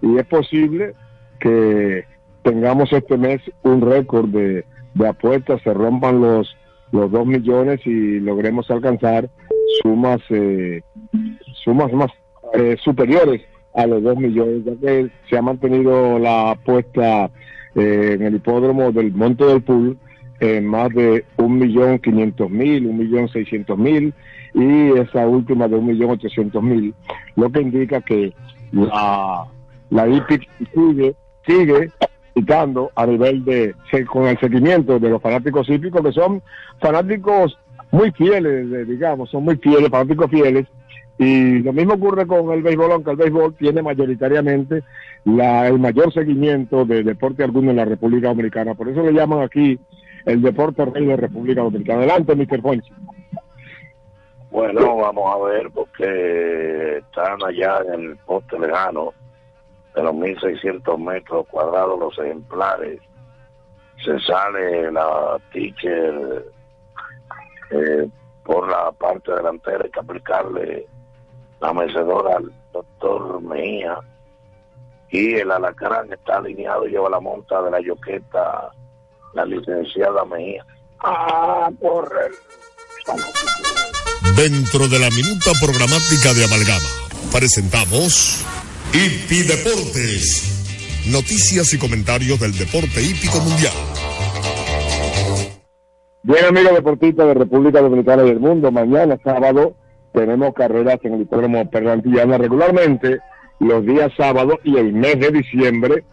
y 0.02 0.18
es 0.18 0.26
posible 0.26 0.94
que 1.40 2.06
tengamos 2.44 2.92
este 2.92 3.18
mes 3.18 3.42
un 3.64 3.82
récord 3.82 4.30
de, 4.30 4.66
de 4.94 5.08
apuestas, 5.08 5.62
se 5.64 5.74
rompan 5.74 6.22
los, 6.22 6.56
los 6.92 7.12
2 7.12 7.26
millones 7.26 7.80
y 7.86 8.20
logremos 8.20 8.70
alcanzar 8.72 9.30
sumas, 9.82 10.20
eh, 10.30 10.82
sumas 11.64 11.92
más 11.94 12.12
eh, 12.54 12.76
superiores 12.84 13.42
a 13.74 13.86
los 13.86 14.02
2 14.04 14.18
millones, 14.18 14.66
ya 14.66 14.76
que 14.76 15.10
se 15.30 15.38
ha 15.38 15.42
mantenido 15.42 16.18
la 16.20 16.52
apuesta 16.52 17.30
eh, 17.76 18.14
en 18.14 18.24
el 18.24 18.36
hipódromo 18.36 18.92
del 18.92 19.14
monto 19.14 19.48
del 19.48 19.62
pool 19.62 19.98
en 20.40 20.68
más 20.68 20.90
de 20.94 21.26
un 21.38 21.58
millón 21.58 22.00
quinientos 22.00 22.50
mil, 22.50 22.86
un 22.86 22.98
millón 22.98 23.28
seiscientos 23.30 23.78
mil 23.78 24.14
y 24.54 24.92
esa 24.98 25.28
última 25.28 25.68
de 25.68 25.76
un 25.76 25.88
millón 25.88 26.12
ochocientos 26.12 26.62
mil, 26.62 26.94
lo 27.36 27.52
que 27.52 27.62
indica 27.62 28.02
que 28.02 28.34
la, 28.72 29.46
la 29.90 30.08
IPIC 30.08 30.48
sigue, 30.74 31.16
sigue 31.46 31.92
a 32.96 33.06
nivel 33.06 33.44
de, 33.46 33.76
con 34.06 34.28
el 34.28 34.40
seguimiento 34.40 35.00
de 35.00 35.10
los 35.10 35.22
fanáticos 35.22 35.68
hípicos 35.70 36.02
que 36.02 36.12
son 36.12 36.42
fanáticos 36.80 37.58
muy 37.92 38.12
fieles, 38.12 38.70
de- 38.70 38.86
digamos, 38.86 39.30
son 39.30 39.44
muy 39.44 39.58
fieles, 39.58 39.90
fanáticos 39.90 40.30
fieles, 40.30 40.66
y 41.20 41.60
lo 41.60 41.74
mismo 41.74 41.94
ocurre 41.96 42.28
con 42.28 42.52
el 42.52 42.62
béisbol, 42.62 42.92
aunque 42.92 43.12
el 43.12 43.18
béisbol 43.18 43.56
tiene 43.56 43.82
mayoritariamente 43.82 44.84
la, 45.26 45.68
el 45.68 45.80
mayor 45.80 46.14
seguimiento 46.14 46.86
de 46.86 47.02
deporte 47.04 47.44
alguno 47.44 47.72
en 47.72 47.78
la 47.78 47.86
República 47.86 48.28
Dominicana. 48.28 48.76
Por 48.76 48.88
eso 48.90 49.02
le 49.02 49.14
llaman 49.14 49.42
aquí 49.42 49.80
el 50.26 50.42
deporte 50.42 50.86
rey 50.86 51.06
de 51.06 51.16
República 51.18 51.62
Dominicana. 51.62 52.00
Adelante, 52.00 52.36
Mr. 52.36 52.62
Fonchi. 52.62 52.92
Bueno, 54.52 54.96
vamos 54.98 55.36
a 55.36 55.38
ver 55.50 55.70
porque 55.74 56.98
están 57.00 57.44
allá 57.44 57.80
en 57.94 58.12
el 58.12 58.18
poste 58.18 58.58
lejano 58.60 59.14
de 59.96 60.04
los 60.04 60.14
1600 60.16 61.00
metros 61.00 61.48
cuadrados 61.48 62.00
los 62.00 62.18
ejemplares. 62.20 63.00
Se 64.06 64.20
sale 64.20 64.92
la 64.92 65.38
teacher 65.52 66.46
eh, 67.72 68.08
por 68.44 68.70
la 68.70 68.92
parte 68.92 69.34
delantera, 69.34 69.84
hay 69.84 69.92
que 69.92 70.00
aplicarle 70.00 70.88
la 71.60 71.74
mecedora 71.74 72.38
al 72.38 72.52
doctor 72.72 73.42
Mejía. 73.42 74.00
Y 75.10 75.36
el 75.36 75.52
alacrán 75.52 76.12
está 76.12 76.38
alineado 76.38 76.86
lleva 76.86 77.10
la 77.10 77.20
monta 77.20 77.62
de 77.62 77.72
la 77.72 77.82
yoqueta, 77.82 78.72
la 79.34 79.46
licenciada 79.46 80.26
Mejía. 80.26 80.66
Ah, 81.00 81.70
corre. 81.80 82.32
Dentro 84.36 84.88
de 84.88 85.00
la 85.00 85.10
minuta 85.10 85.52
programática 85.62 86.34
de 86.34 86.46
Amalgama, 86.46 86.90
presentamos 87.32 88.46
Hipi 88.94 89.44
Deportes. 89.44 91.06
Noticias 91.08 91.74
y 91.74 91.78
comentarios 91.78 92.40
del 92.40 92.58
deporte 92.58 93.02
hípico 93.02 93.40
mundial. 93.40 93.74
Bien, 96.28 96.44
amigos 96.44 96.74
deportistas 96.74 97.26
de 97.26 97.34
República 97.36 97.80
Dominicana 97.80 98.24
y 98.24 98.28
del 98.28 98.42
mundo, 98.42 98.70
mañana 98.70 99.18
sábado 99.24 99.76
tenemos 100.12 100.54
carreras 100.54 101.00
en 101.04 101.14
el 101.14 101.22
hipódromo 101.22 101.70
Perlantillana. 101.70 102.38
Regularmente, 102.38 103.20
los 103.62 103.86
días 103.86 104.12
sábados 104.18 104.58
y 104.66 104.76
el 104.76 104.92
mes 104.92 105.18
de 105.22 105.32
diciembre 105.32 106.04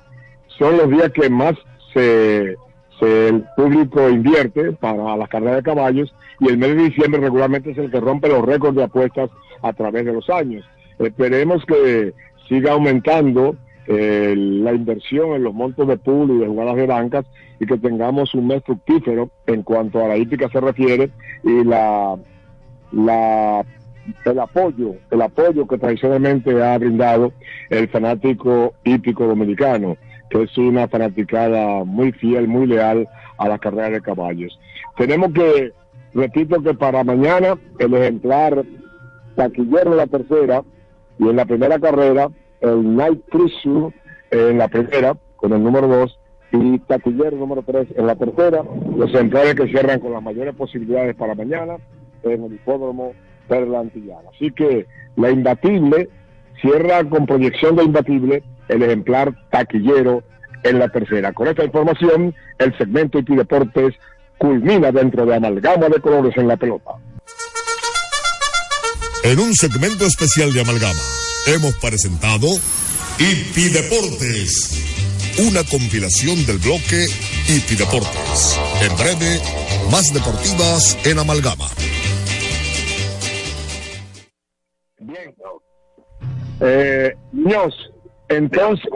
son 0.56 0.76
los 0.76 0.88
días 0.88 1.10
que 1.12 1.28
más 1.28 1.54
se- 1.92 2.54
el 3.00 3.44
público 3.56 4.08
invierte 4.08 4.70
para 4.74 5.16
las 5.16 5.28
carreras 5.28 5.56
de 5.56 5.62
caballos 5.64 6.14
y 6.38 6.48
el 6.48 6.58
mes 6.58 6.76
de 6.76 6.84
diciembre 6.84 7.20
regularmente 7.20 7.72
es 7.72 7.78
el 7.78 7.90
que 7.90 7.98
rompe 7.98 8.28
los 8.28 8.44
récords 8.44 8.76
de 8.76 8.84
apuestas 8.84 9.30
a 9.62 9.72
través 9.72 10.04
de 10.04 10.12
los 10.12 10.30
años. 10.30 10.64
Esperemos 11.00 11.64
que 11.66 12.14
siga 12.48 12.72
aumentando 12.72 13.56
eh, 13.86 14.34
la 14.36 14.72
inversión 14.72 15.34
en 15.34 15.44
los 15.44 15.54
montos 15.54 15.86
de 15.86 15.96
pool 15.96 16.30
y 16.30 16.38
de 16.38 16.46
jugadas 16.46 16.76
de 16.76 16.86
bancas 16.86 17.26
y 17.60 17.66
que 17.66 17.78
tengamos 17.78 18.34
un 18.34 18.46
mes 18.46 18.62
fructífero 18.64 19.30
en 19.46 19.62
cuanto 19.62 20.04
a 20.04 20.08
la 20.08 20.16
hípica 20.16 20.48
se 20.48 20.60
refiere 20.60 21.10
y 21.42 21.64
la, 21.64 22.16
la 22.92 23.64
el 24.24 24.38
apoyo, 24.38 24.94
el 25.10 25.22
apoyo 25.22 25.66
que 25.66 25.78
tradicionalmente 25.78 26.62
ha 26.62 26.76
brindado 26.78 27.32
el 27.70 27.88
fanático 27.88 28.74
hípico 28.84 29.26
dominicano, 29.26 29.96
que 30.30 30.42
es 30.42 30.58
una 30.58 30.88
fanaticada 30.88 31.84
muy 31.84 32.12
fiel, 32.12 32.48
muy 32.48 32.66
leal 32.66 33.08
a 33.38 33.48
la 33.48 33.58
carrera 33.58 33.90
de 33.90 34.00
caballos. 34.00 34.58
Tenemos 34.96 35.32
que, 35.32 35.72
repito 36.12 36.62
que 36.62 36.74
para 36.74 37.04
mañana 37.04 37.58
el 37.78 37.94
ejemplar 37.94 38.64
taquillero 39.36 39.92
en 39.92 39.96
la 39.96 40.06
tercera 40.06 40.62
y 41.18 41.28
en 41.28 41.36
la 41.36 41.44
primera 41.44 41.78
carrera 41.78 42.28
el 42.64 42.96
Night 42.96 43.22
Cruiser 43.30 43.92
en 44.30 44.58
la 44.58 44.68
primera 44.68 45.16
con 45.36 45.52
el 45.52 45.62
número 45.62 45.86
dos 45.86 46.18
y 46.52 46.78
taquillero 46.80 47.36
número 47.36 47.62
tres 47.62 47.86
en 47.96 48.06
la 48.06 48.14
tercera, 48.14 48.62
los 48.96 49.10
ejemplares 49.10 49.54
que 49.54 49.68
cierran 49.68 50.00
con 50.00 50.12
las 50.12 50.22
mayores 50.22 50.54
posibilidades 50.54 51.14
para 51.16 51.34
mañana 51.34 51.76
en 52.22 52.44
el 52.44 52.54
hipódromo 52.54 53.12
Perla 53.48 53.80
Antillana. 53.80 54.30
Así 54.34 54.50
que 54.52 54.86
la 55.16 55.30
imbatible 55.30 56.08
cierra 56.60 57.04
con 57.04 57.26
proyección 57.26 57.76
de 57.76 57.84
imbatible 57.84 58.42
el 58.68 58.82
ejemplar 58.82 59.34
taquillero 59.50 60.22
en 60.62 60.78
la 60.78 60.88
tercera. 60.88 61.32
Con 61.32 61.48
esta 61.48 61.64
información, 61.64 62.34
el 62.58 62.76
segmento 62.78 63.18
IT 63.18 63.28
Deportes 63.30 63.94
culmina 64.38 64.90
dentro 64.90 65.26
de 65.26 65.34
amalgama 65.34 65.88
de 65.88 66.00
colores 66.00 66.36
en 66.36 66.48
la 66.48 66.56
pelota. 66.56 66.92
En 69.24 69.38
un 69.38 69.54
segmento 69.54 70.04
especial 70.04 70.52
de 70.52 70.60
Amalgama, 70.60 71.00
hemos 71.46 71.74
presentado 71.76 72.46
Hipi 73.18 73.68
Deportes. 73.68 74.80
Una 75.38 75.62
compilación 75.64 76.44
del 76.46 76.58
bloque 76.58 77.06
Hipi 77.48 77.76
Deportes. 77.76 78.58
En 78.80 78.96
breve, 78.96 79.40
más 79.90 80.12
deportivas 80.14 80.96
en 81.04 81.18
Amalgama. 81.18 81.66
Bien. 85.00 85.34
Eh, 86.60 87.14
Ños, 87.32 87.74
entonces, 88.28 88.88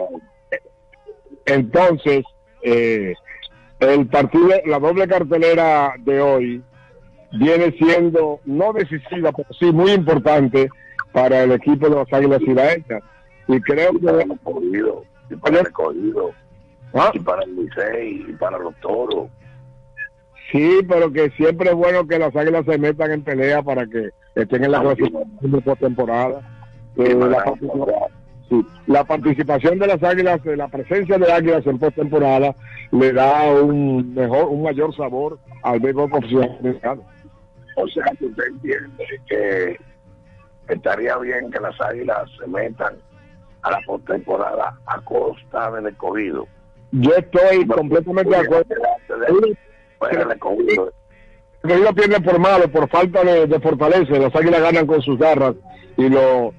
entonces, 1.45 2.23
eh, 2.63 3.13
el 3.79 4.07
partido, 4.07 4.49
la 4.65 4.79
doble 4.79 5.07
cartelera 5.07 5.93
de 5.99 6.21
hoy 6.21 6.63
viene 7.33 7.75
siendo 7.77 8.39
no 8.45 8.73
decisiva, 8.73 9.31
pero 9.31 9.49
sí 9.59 9.65
muy 9.65 9.91
importante 9.91 10.69
para 11.11 11.43
el 11.43 11.51
equipo 11.53 11.89
de 11.89 11.95
los 11.95 12.13
Águilas 12.13 12.41
Ibaeñas. 12.41 13.03
Y 13.47 13.59
creo 13.61 13.91
que 13.93 13.99
para 13.99 14.21
el 14.21 14.31
y 15.31 15.35
para 15.35 15.59
el 15.59 15.65
escogido, 15.67 16.31
y 17.13 17.19
para 17.19 17.43
el 17.43 17.55
Licey, 17.55 18.25
y 18.29 18.33
para 18.33 18.57
los 18.57 18.75
toros. 18.81 19.27
sí, 20.51 20.79
pero 20.87 21.11
que 21.11 21.29
siempre 21.31 21.69
es 21.69 21.75
bueno 21.75 22.07
que 22.07 22.17
las 22.19 22.35
Águilas 22.35 22.65
se 22.65 22.77
metan 22.77 23.11
en 23.11 23.23
pelea 23.23 23.61
para 23.61 23.85
que 23.85 24.09
estén 24.35 24.63
en 24.63 24.71
la 24.71 24.81
clasificación 24.81 25.51
de 25.51 25.61
postemporada. 25.61 26.41
Eh, 26.97 27.13
la, 27.15 27.43
participa- 27.43 28.07
sí, 28.49 28.65
la 28.87 29.03
participación 29.03 29.79
de 29.79 29.87
las 29.87 30.01
Águilas, 30.03 30.41
eh, 30.45 30.55
la 30.57 30.67
presencia 30.67 31.17
de 31.17 31.31
Águilas 31.31 31.65
en 31.67 31.77
postemporada 31.79 32.55
le 32.91 33.13
da 33.13 33.51
un 33.61 34.13
mejor, 34.15 34.45
un 34.49 34.63
mayor 34.63 34.95
sabor 34.95 35.37
al 35.63 35.79
béisbol 35.79 36.09
profesional. 36.09 37.01
O 37.75 37.87
sea, 37.87 38.03
que 38.17 38.25
usted 38.25 38.43
entiende 38.47 39.05
que 39.27 39.77
estaría 40.73 41.17
bien 41.17 41.51
que 41.51 41.59
las 41.59 41.79
águilas 41.81 42.29
se 42.39 42.47
metan 42.47 42.95
a 43.61 43.71
la 43.71 43.79
postemporada 43.85 44.77
a 44.85 45.01
costa 45.01 45.71
del 45.71 45.87
escogido. 45.87 46.47
Yo 46.91 47.11
estoy 47.15 47.67
completamente 47.67 48.29
de 48.29 48.37
acuerdo. 48.37 48.75
El 50.11 50.31
escogido. 50.31 50.91
El 51.63 51.93
pierde 51.93 52.21
por 52.21 52.39
malo, 52.39 52.71
por 52.71 52.89
falta 52.89 53.23
de, 53.23 53.45
de 53.45 53.59
fortaleza. 53.59 54.17
Las 54.17 54.35
águilas 54.35 54.61
ganan 54.61 54.87
con 54.87 55.01
sus 55.01 55.19
garras 55.19 55.55
y 55.97 56.07
lo 56.07 56.53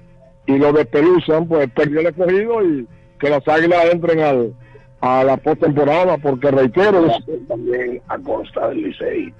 y 0.45 0.57
lo 0.57 0.73
despeluzan, 0.73 1.47
pues 1.47 1.69
perdió 1.71 1.99
el 1.99 2.07
escogido 2.07 2.63
y 2.63 2.87
que 3.19 3.29
las 3.29 3.47
águilas 3.47 3.85
entren 3.91 4.19
al, 4.19 4.53
a 5.01 5.23
la 5.23 5.37
postemporada, 5.37 6.17
porque 6.17 6.51
reitero, 6.51 7.07
también 7.47 8.01
a 8.07 8.17
costa 8.19 8.69
del 8.69 8.83
Licey. 8.83 9.33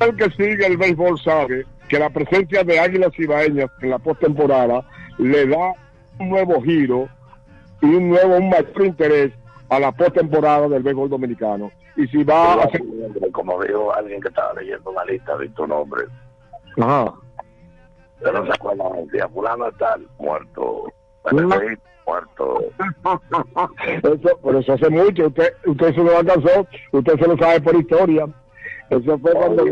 El 0.00 0.16
que 0.16 0.30
sigue 0.30 0.66
el 0.66 0.76
béisbol 0.76 1.20
sabe 1.20 1.66
que 1.88 1.98
la 1.98 2.10
presencia 2.10 2.64
de 2.64 2.78
águilas 2.78 3.18
ibaeñas 3.18 3.70
en 3.80 3.90
la 3.90 3.98
postemporada 3.98 4.84
le 5.18 5.46
da 5.46 5.72
un 6.18 6.28
nuevo 6.30 6.60
giro 6.62 7.08
y 7.82 7.86
un 7.86 8.10
nuevo, 8.10 8.36
un 8.36 8.48
mayor 8.48 8.84
interés 8.84 9.32
a 9.68 9.78
la 9.78 9.92
postemporada 9.92 10.68
del 10.68 10.82
béisbol 10.82 11.10
dominicano. 11.10 11.70
Y 11.96 12.06
si 12.08 12.24
va 12.24 12.54
a 12.54 12.62
hacer... 12.64 12.82
Como 13.32 13.62
dijo 13.62 13.94
alguien 13.94 14.20
que 14.20 14.28
estaba 14.28 14.52
leyendo 14.54 14.90
una 14.90 15.04
lista 15.04 15.36
de 15.36 15.48
tu 15.50 15.66
nombre, 15.66 16.04
Ajá. 16.80 17.12
pero 18.20 18.44
se 18.46 18.52
acuerdan, 18.52 19.06
decía 19.06 19.28
fulano 19.28 19.68
está 19.68 19.96
muerto, 20.18 20.92
muerto. 22.06 22.64
Eso, 24.02 24.38
pero 24.42 24.58
eso 24.58 24.72
hace 24.74 24.90
mucho. 24.90 25.26
Usted, 25.26 25.54
usted 25.66 25.94
se 25.94 26.02
lo 26.02 26.18
alcanzó, 26.18 26.66
usted 26.92 27.18
se 27.18 27.26
lo 27.26 27.36
sabe 27.38 27.60
por 27.60 27.76
historia. 27.76 28.26
Eso 28.90 29.18
fue 29.18 29.32
cuando... 29.32 29.64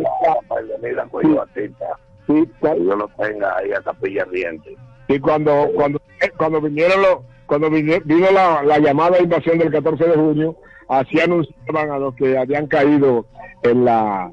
Mira, 0.83 1.07
cuello 1.11 1.37
batista. 1.37 1.87
Sí, 2.27 2.49
Que 2.61 2.69
yo 2.85 2.97
lo 2.97 3.09
tenga 3.19 3.57
ahí 3.57 3.73
a 3.73 3.81
capilla 3.83 4.23
ardiente. 4.23 4.77
Y 5.09 5.19
cuando 5.19 5.69
cuando 5.75 6.01
cuando 6.39 6.61
vinieron 6.61 7.03
los 7.03 7.17
cuando 7.47 7.69
vine- 7.69 8.01
vino 8.05 8.31
la, 8.31 8.63
la 8.63 8.79
llamada 8.79 9.17
de 9.19 9.25
invasión 9.25 9.59
del 9.59 9.71
14 9.73 10.05
de 10.05 10.15
junio, 10.15 10.57
así 10.89 11.21
anunciaban 11.21 11.91
a 11.91 11.99
los 11.99 12.15
que 12.15 12.39
habían 12.39 12.67
caído 12.69 13.27
en 13.65 13.85
la 13.85 14.31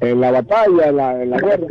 en 0.00 0.20
la 0.20 0.30
batalla, 0.32 0.88
en 0.88 0.96
la, 0.96 1.22
en 1.22 1.30
la 1.30 1.38
guerra, 1.38 1.66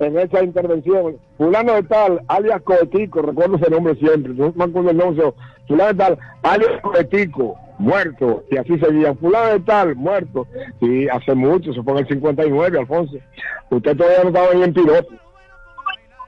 en 0.00 0.18
esa 0.18 0.42
intervención. 0.42 1.16
Fulano 1.38 1.74
de 1.74 1.82
tal, 1.84 2.20
alias 2.28 2.60
Coetico, 2.62 3.22
recuerdo 3.22 3.56
ese 3.56 3.70
nombre 3.70 3.94
siempre, 3.96 4.32
no 4.34 4.52
me 4.54 4.64
acuerdo 4.64 4.90
el 4.90 4.96
nombre, 4.96 5.32
fulano 5.68 5.92
de 5.92 5.94
tal, 5.98 6.18
alias 6.42 6.80
Coetico, 6.82 7.56
muerto, 7.78 8.44
y 8.50 8.56
así 8.56 8.78
seguían. 8.78 9.16
Fulano 9.18 9.52
de 9.52 9.60
tal, 9.60 9.96
muerto. 9.96 10.46
Y 10.80 11.08
hace 11.08 11.34
mucho, 11.34 11.70
eso 11.70 11.82
fue 11.82 11.94
en 11.94 11.98
el 12.00 12.08
59, 12.08 12.78
Alfonso. 12.78 13.16
Usted 13.70 13.96
todavía 13.96 14.22
no 14.22 14.28
estaba 14.28 14.48
ahí 14.52 14.62
en 14.62 14.74
piloto. 14.74 15.14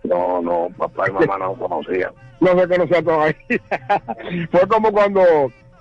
No, 0.04 0.42
no, 0.42 0.68
papá 0.76 1.06
y 1.08 1.12
mamá 1.12 1.38
no 1.38 1.54
conocían. 1.54 2.12
no 2.40 2.58
se 2.58 2.68
conocía 2.68 3.02
todavía. 3.02 3.36
fue 4.50 4.68
como 4.68 4.92
cuando 4.92 5.22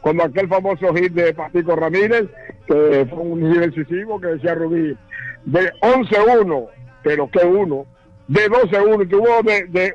cuando 0.04 0.24
aquel 0.26 0.50
famoso 0.50 0.94
hit 0.94 1.14
de 1.14 1.34
Pastico 1.34 1.78
Ramírez, 1.78 2.26
que 2.68 3.08
fue 3.10 3.20
un 3.20 3.40
hit 3.42 3.62
decisivo 3.62 4.20
que 4.20 4.28
decía 4.28 4.54
Rubí, 4.54 4.98
de 5.46 5.72
11-1, 5.82 6.68
pero 7.04 7.30
que 7.32 7.46
uno, 7.46 7.86
de 8.28 8.50
12-1, 8.50 9.08
que 9.08 9.16
hubo 9.16 9.42
de, 9.44 9.66
de 9.68 9.94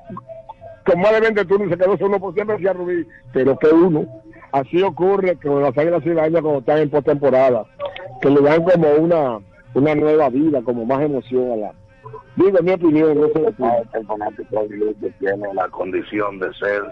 con 0.86 1.00
más 1.00 1.12
de 1.12 1.20
20 1.20 1.44
turnos, 1.44 1.68
se 1.68 1.76
quedó 1.76 1.98
12-1 1.98 2.20
por 2.20 2.34
siempre, 2.34 2.56
decía 2.56 2.72
Rubí, 2.72 3.06
pero 3.34 3.58
que 3.58 3.68
uno. 3.68 4.06
Así 4.52 4.82
ocurre 4.82 5.36
con 5.36 5.62
las 5.62 5.76
águilas 5.76 6.02
ciudadanas 6.02 6.42
cuando 6.42 6.60
están 6.60 6.78
en 6.78 6.90
postemporada, 6.90 7.64
que 8.20 8.30
le 8.30 8.40
dan 8.40 8.64
como 8.64 8.90
una, 8.92 9.38
una 9.74 9.94
nueva 9.94 10.30
vida, 10.30 10.62
como 10.62 10.84
más 10.84 11.02
emoción 11.02 11.52
a 11.52 11.56
la. 11.56 11.72
Digo, 12.36 12.58
mi 12.62 12.72
opinión, 12.72 13.20
no 13.20 13.28
sé. 13.28 13.54
El 13.92 14.06
fanático 14.06 14.66
que 15.00 15.10
tiene 15.18 15.54
la 15.54 15.68
condición 15.68 16.38
de 16.38 16.52
ser 16.54 16.82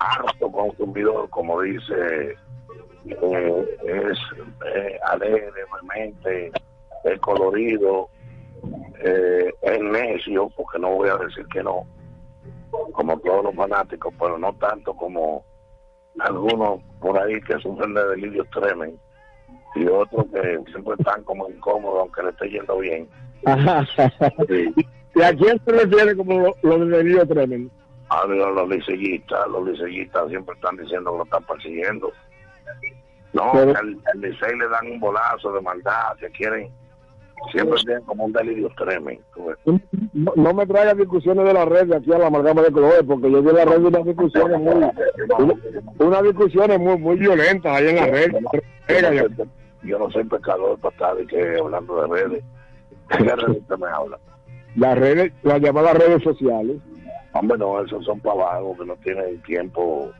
harto 0.00 0.50
consumidor, 0.50 1.28
como 1.30 1.60
dice, 1.60 2.36
eh, 3.06 3.78
es 3.84 4.18
eh, 4.74 4.98
alegre, 5.06 5.52
vehemente, 5.72 6.52
es 7.04 7.20
colorido, 7.20 8.08
eh, 9.02 9.52
es 9.62 9.80
necio, 9.80 10.48
porque 10.56 10.78
no 10.78 10.96
voy 10.96 11.10
a 11.10 11.16
decir 11.16 11.46
que 11.52 11.62
no, 11.62 11.86
como 12.92 13.18
todos 13.20 13.44
los 13.44 13.54
fanáticos, 13.54 14.14
pero 14.18 14.38
no 14.38 14.54
tanto 14.54 14.94
como 14.94 15.44
algunos 16.22 16.80
por 17.00 17.18
ahí 17.18 17.40
que 17.42 17.58
sufren 17.60 17.94
de 17.94 18.06
delirios 18.08 18.46
tremen 18.50 18.98
y 19.74 19.86
otros 19.86 20.26
que 20.32 20.58
siempre 20.70 20.94
están 20.98 21.22
como 21.24 21.48
incómodos 21.48 22.00
aunque 22.00 22.22
le 22.22 22.30
esté 22.30 22.50
yendo 22.50 22.78
bien. 22.78 23.08
¿Y 25.14 25.22
a 25.22 25.34
quién 25.34 25.60
se 25.64 25.72
refiere 25.72 26.16
como 26.16 26.38
lo, 26.38 26.54
lo 26.62 26.78
de 26.86 26.98
Delío 26.98 27.26
Tremendo? 27.26 27.70
A 28.10 28.26
los 28.26 28.68
liceístas, 28.68 29.48
los 29.48 29.66
liceístas 29.68 30.28
siempre 30.28 30.54
están 30.54 30.76
diciendo 30.76 31.12
que 31.12 31.18
lo 31.18 31.24
están 31.24 31.44
persiguiendo. 31.44 32.12
No, 33.32 33.50
Pero- 33.52 33.76
al, 33.78 33.96
al 34.12 34.20
licey 34.20 34.56
le 34.58 34.68
dan 34.68 34.86
un 34.90 35.00
bolazo 35.00 35.52
de 35.52 35.60
maldad, 35.60 36.16
que 36.18 36.28
quieren, 36.30 36.68
siempre 37.52 37.78
tienen 37.84 38.02
como 38.04 38.24
un 38.24 38.32
delirio 38.32 38.68
tremendo. 38.76 39.22
No, 40.12 40.32
no 40.36 40.54
me 40.54 40.66
traigan 40.66 40.98
discusiones 40.98 41.44
de 41.44 41.52
la 41.52 41.64
red 41.64 41.86
de 41.86 41.96
aquí 41.96 42.12
a 42.12 42.18
la 42.18 42.26
amalgama 42.26 42.62
de 42.62 42.72
colores, 42.72 43.02
porque 43.06 43.30
yo 43.30 43.42
vi 43.42 43.50
en 43.50 43.56
la 43.56 43.64
red 43.64 43.82
unas 43.82 44.04
discusiones 44.04 44.58
muy, 44.60 44.74
una- 44.74 44.92
unas 45.98 46.22
discusiones 46.22 46.78
muy, 46.78 46.98
muy 46.98 47.16
violentas 47.16 47.72
ahí 47.76 47.88
en 47.88 47.96
la 47.96 48.06
red. 48.06 48.32
Yo 48.32 48.40
no 48.40 48.48
soy- 49.36 49.48
Yo 49.82 49.98
no 49.98 50.10
soy 50.10 50.24
pecador 50.24 50.78
para 50.78 50.92
estar 50.92 51.16
de 51.16 51.26
que 51.26 51.56
hablando 51.58 52.02
de 52.02 52.06
redes. 52.08 52.44
¿De 53.10 53.16
qué 53.24 53.36
redes 53.36 53.58
usted 53.62 53.78
me 53.78 53.86
habla? 53.88 54.18
Las 54.76 54.98
redes, 54.98 55.32
las 55.42 55.60
llamadas 55.60 55.96
redes 55.96 56.22
sociales. 56.22 56.76
Hombre, 57.32 57.56
no, 57.58 57.80
esos 57.82 58.04
son 58.04 58.20
pavagos 58.20 58.78
que 58.78 58.84
no 58.84 58.94
tienen 58.96 59.40
tiempo. 59.42 60.10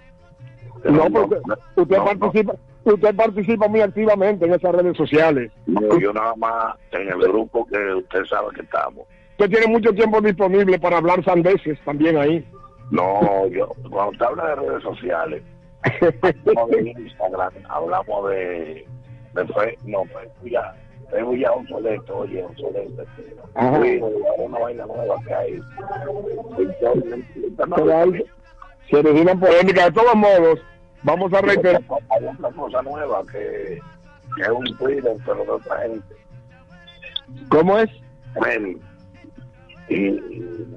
No, 0.85 1.11
porque 1.11 1.37
usted 1.77 1.97
participa, 1.99 2.55
usted 2.85 3.15
participa 3.15 3.69
muy 3.69 3.81
activamente 3.81 4.45
en 4.47 4.55
esas 4.55 4.75
redes 4.75 4.97
sociales. 4.97 5.53
No, 5.67 5.99
yo 5.99 6.13
nada 6.13 6.35
más 6.37 6.77
en 6.93 7.09
el 7.09 7.19
grupo 7.19 7.67
que 7.67 7.95
usted 7.95 8.25
sabe 8.25 8.49
que 8.55 8.63
estamos. 8.63 9.07
Usted 9.33 9.51
tiene 9.51 9.67
mucho 9.67 9.93
tiempo 9.93 10.21
disponible 10.21 10.79
para 10.79 10.99
hablar 10.99 11.25
sandeces 11.25 11.79
también 11.85 12.17
ahí. 12.17 12.45
No, 12.91 13.47
yo, 13.49 13.69
cuando 13.91 14.13
usted 14.13 14.27
habla 14.27 14.49
de 14.49 14.55
redes 14.57 14.83
sociales, 14.83 15.43
hablamos 16.47 16.71
de 16.71 16.91
Instagram, 16.91 17.53
hablamos 17.69 18.31
de, 18.31 18.87
de 19.35 19.47
Facebook, 19.47 19.79
no, 19.85 20.05
Facebook 20.05 20.51
ya, 20.51 20.75
Facebook 21.11 21.39
ya 21.39 21.53
obsoleto, 21.53 22.19
oye, 22.19 22.45
obsoleto. 22.45 23.05
Sí, 23.83 24.01
una 24.39 24.59
vaina 24.59 24.87
nueva 24.87 25.17
que 25.27 25.35
hay. 25.35 25.61
Ahí 26.57 28.25
se 28.91 28.97
originan 28.97 29.39
polémicas. 29.39 29.87
De 29.87 29.93
todos 29.93 30.15
modos, 30.17 30.61
vamos 31.03 31.33
a 31.33 31.41
reiterar. 31.41 31.83
Hay 32.11 32.27
otra 32.27 32.51
cosa 32.51 32.83
nueva 32.83 33.23
que, 33.31 33.81
que 34.37 34.43
es 34.43 34.49
un 34.49 34.77
Twitter, 34.77 35.17
pero 35.25 35.45
de 35.45 35.51
otra 35.51 35.79
gente. 35.81 36.17
¿Cómo 37.49 37.79
es? 37.79 37.91
Bueno, 38.35 38.79
y, 39.89 40.11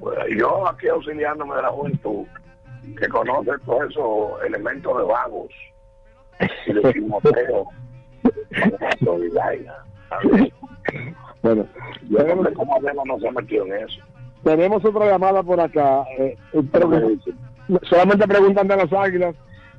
bueno, 0.00 0.26
yo 0.36 0.68
aquí 0.68 0.88
auxiliándome 0.88 1.54
de 1.56 1.62
la 1.62 1.68
juventud, 1.68 2.26
que 2.98 3.08
conoce 3.08 3.52
todos 3.64 3.90
esos 3.90 4.44
elementos 4.44 4.96
de 4.98 5.04
vagos 5.04 5.48
y 6.66 6.72
de. 6.72 6.82
¿sabes? 10.08 10.52
Bueno, 11.42 11.66
Yo 12.08 12.34
no 12.36 12.42
sé 12.42 12.54
cómo 12.54 12.80
no 13.04 13.18
se 13.18 13.28
ha 13.28 13.32
metido 13.32 13.66
en 13.66 13.74
eso. 13.74 14.00
tenemos 14.42 14.82
otra 14.82 15.10
llamada 15.10 15.42
por 15.42 15.60
acá. 15.60 16.02
Eh, 16.18 16.38
pero 16.72 16.90
solamente 17.82 18.26
preguntan 18.26 18.66
de 18.66 18.76
las 18.76 18.90
águilas 18.90 19.34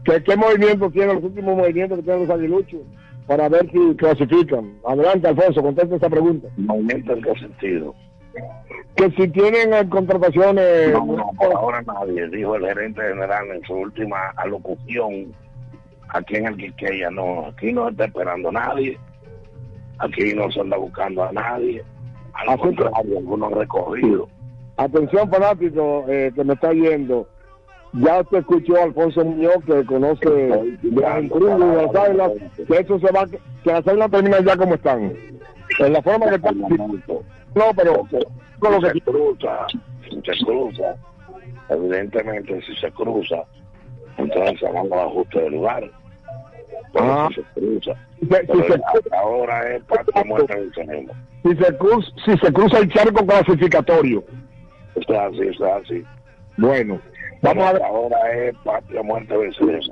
qué 0.05 0.35
movimiento 0.35 0.89
tienen 0.91 1.15
los 1.15 1.23
últimos 1.23 1.57
movimientos 1.57 1.97
que 1.97 2.03
tienen 2.03 2.27
los 2.27 2.29
aguiluchos 2.29 2.81
para 3.27 3.49
ver 3.49 3.69
si 3.71 3.95
clasifican. 3.95 4.73
Adelante, 4.85 5.27
Alfonso, 5.27 5.61
contesta 5.61 5.95
esa 5.95 6.09
pregunta. 6.09 6.47
¿Movimiento 6.57 7.13
en 7.13 7.21
qué 7.21 7.33
sentido? 7.39 7.95
Que 8.95 9.09
si 9.11 9.27
tienen 9.29 9.73
eh, 9.73 9.89
contrataciones... 9.89 10.91
No, 10.93 11.05
no, 11.05 11.31
por 11.37 11.53
ahora 11.53 11.81
nadie, 11.81 12.27
dijo 12.29 12.55
el 12.55 12.65
gerente 12.65 13.01
general 13.01 13.47
en 13.53 13.63
su 13.63 13.73
última 13.73 14.29
alocución 14.37 15.33
aquí 16.09 16.35
en 16.35 16.47
el 16.47 16.57
Quiqueya. 16.57 17.09
No, 17.09 17.47
aquí 17.47 17.73
no 17.73 17.89
está 17.89 18.05
esperando 18.05 18.51
nadie. 18.51 18.97
Aquí 19.99 20.33
no 20.33 20.51
se 20.51 20.61
anda 20.61 20.77
buscando 20.77 21.23
a 21.23 21.31
nadie. 21.31 21.83
Al 22.33 22.49
Así 22.49 22.61
contrario, 22.61 23.17
algunos 23.17 23.51
recorridos. 23.51 24.29
Atención, 24.77 25.29
fanático 25.29 26.05
eh, 26.09 26.31
que 26.35 26.43
me 26.43 26.53
está 26.53 26.73
yendo. 26.73 27.27
Ya 27.97 28.19
usted 28.21 28.39
escuchó 28.39 28.75
a 28.77 28.83
Alfonso 28.83 29.23
Muñoz, 29.23 29.63
que 29.65 29.85
conoce 29.85 30.29
de 30.29 31.05
Ancruz 31.05 31.51
y 31.51 31.63
de 31.63 31.75
las 31.83 31.95
Águilas, 31.95 32.31
que 32.67 32.73
eso 32.77 32.99
se 32.99 33.11
va, 33.11 33.25
que 33.25 33.39
las 33.71 33.87
Águilas 33.87 34.11
terminan 34.11 34.45
ya 34.45 34.57
como 34.57 34.75
están. 34.75 35.13
En 35.79 35.93
la 35.93 36.01
forma 36.01 36.27
que 36.29 36.35
están. 36.35 36.57
No, 36.59 37.63
pero 37.75 38.05
con 38.59 38.71
lo 38.73 38.79
que 38.81 38.89
se 38.91 39.01
cruza, 39.01 39.65
si 40.09 40.21
se 40.21 40.45
cruza, 40.45 40.95
evidentemente 41.69 42.61
si 42.63 42.75
se 42.75 42.91
cruza, 42.91 43.43
entonces 44.17 44.63
hagamos 44.67 44.91
ajuste 44.91 45.39
de 45.41 45.49
lugar. 45.51 45.89
Ah. 46.97 47.29
si 47.29 47.35
se 47.35 47.43
cruza, 47.53 47.93
si 48.19 48.27
se- 48.27 49.15
ahora 49.15 49.75
es 49.75 49.83
parte 49.83 50.11
del 50.55 50.71
tenemos. 50.73 51.15
si 51.43 51.55
se 51.55 51.77
cruza, 51.77 52.11
si 52.25 52.37
se 52.37 52.53
cruza 52.53 52.79
el 52.79 52.89
charco 52.91 53.25
clasificatorio. 53.25 54.23
Esto 54.95 55.13
es 55.13 55.19
así, 55.19 55.41
esto 55.47 55.65
es 55.67 55.73
así. 55.83 56.03
Bueno, 56.57 56.99
vamos 57.45 57.65
a 57.65 57.73
ver. 57.73 57.83
Ahora 57.83 58.33
es 58.33 58.55
patria 58.63 59.03
muerte 59.03 59.37
venceremos. 59.37 59.91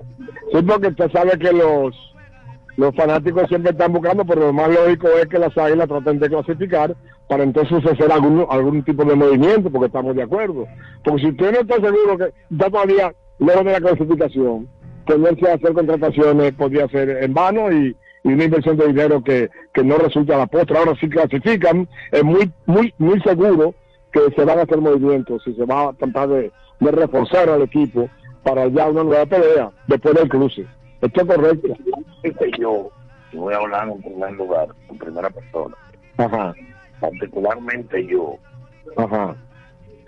Sí, 0.52 0.62
porque 0.62 0.88
usted 0.88 1.12
sabe 1.12 1.38
que 1.40 1.52
los 1.52 1.96
los 2.76 2.96
fanáticos 2.96 3.48
siempre 3.50 3.72
están 3.72 3.94
buscando, 3.94 4.26
pero 4.26 4.48
lo 4.48 4.54
más 4.54 4.70
lógico 4.70 5.08
es 5.10 5.28
que 5.28 5.38
las 5.38 5.56
águilas 5.58 5.88
traten 5.88 6.20
de 6.20 6.30
clasificar 6.30 6.96
para 7.28 7.44
entonces 7.44 7.86
hacer 7.86 8.12
algún, 8.12 8.46
algún 8.50 8.84
tipo 8.84 9.06
de 9.06 9.16
movimiento, 9.16 9.70
porque 9.70 9.88
estamos 9.88 10.16
de 10.16 10.24
acuerdo. 10.24 10.68
Porque 11.04 11.22
si 11.22 11.30
usted 11.30 11.52
no 11.52 11.60
está 11.60 11.76
seguro 11.76 12.18
que 12.18 12.34
está 12.52 12.70
todavía 12.70 13.14
lejos 13.40 13.66
de 13.66 13.72
la 13.72 13.80
clasificación, 13.80 14.68
ponerse 15.06 15.50
a 15.50 15.56
hacer 15.56 15.74
contrataciones 15.74 16.54
podría 16.54 16.88
ser 16.88 17.10
en 17.24 17.34
vano 17.34 17.72
y, 17.72 17.96
y 18.24 18.28
una 18.34 18.46
inversión 18.46 18.78
de 18.78 18.88
dinero 18.88 19.24
que, 19.24 19.50
que 19.74 19.84
no 19.84 19.98
resulta 19.98 20.36
a 20.36 20.40
la 20.40 20.48
postre. 20.48 20.78
Ahora 20.78 20.96
si 21.00 21.08
clasifican, 21.10 21.88
es 22.12 22.24
muy, 22.24 22.52
muy, 22.66 22.94
muy 22.98 23.22
seguro 23.22 23.76
que 24.12 24.22
se 24.36 24.46
van 24.46 24.60
a 24.60 24.64
hacer 24.64 24.80
movimientos 24.80 25.44
y 25.46 25.54
se 25.54 25.66
va 25.66 25.90
a 25.90 25.94
tratar 25.94 26.30
de, 26.30 26.52
de 26.84 26.92
reforzar 26.92 27.50
al 27.50 27.64
equipo 27.64 28.10
para 28.44 28.68
ya 28.68 28.88
una 28.90 29.04
nueva 29.04 29.26
pelea 29.26 29.72
después 29.88 30.16
del 30.16 30.30
cruce. 30.30 30.66
Esto 31.02 31.22
es 31.22 31.28
correcto. 31.28 31.68
Yo, 32.60 32.90
y 33.32 33.38
voy 33.38 33.54
a 33.54 33.58
hablar 33.58 33.90
en 33.90 34.02
primer 34.02 34.32
lugar, 34.34 34.68
en 34.90 34.98
primera 34.98 35.30
persona, 35.30 35.76
Ajá, 36.18 36.54
particularmente 37.00 38.06
yo, 38.06 38.38
ajá. 38.96 39.36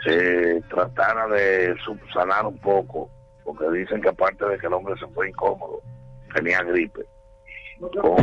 se 0.03 0.61
tratara 0.69 1.27
de 1.27 1.75
subsanar 1.83 2.45
un 2.45 2.57
poco, 2.59 3.09
porque 3.43 3.69
dicen 3.71 4.01
que 4.01 4.09
aparte 4.09 4.45
de 4.45 4.57
que 4.57 4.67
el 4.67 4.73
hombre 4.73 4.95
se 4.99 5.07
fue 5.07 5.29
incómodo, 5.29 5.81
tenía 6.33 6.61
gripe, 6.63 7.05
con, 7.79 8.15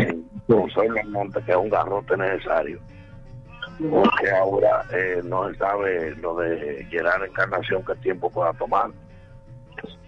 con 0.46 1.10
Monte, 1.12 1.42
que 1.44 1.50
es 1.52 1.58
un 1.58 1.68
garrote 1.68 2.16
necesario, 2.16 2.80
porque 3.90 4.30
ahora 4.30 4.84
eh, 4.92 5.20
no 5.24 5.48
se 5.50 5.56
sabe 5.58 6.14
lo 6.16 6.36
de 6.36 6.84
Gerard 6.90 7.24
Encarnación 7.24 7.84
qué 7.84 7.94
tiempo 7.96 8.30
pueda 8.30 8.52
tomar, 8.54 8.90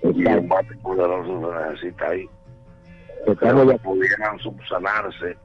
y 0.02 0.26
un 0.26 0.48
bate 0.48 0.74
poderoso 0.82 1.52
se 1.52 1.68
necesita 1.70 2.08
ahí. 2.08 2.28
Pero 3.40 3.66
que 3.68 3.78
pudieran 3.78 4.38
subsanarse 4.38 5.36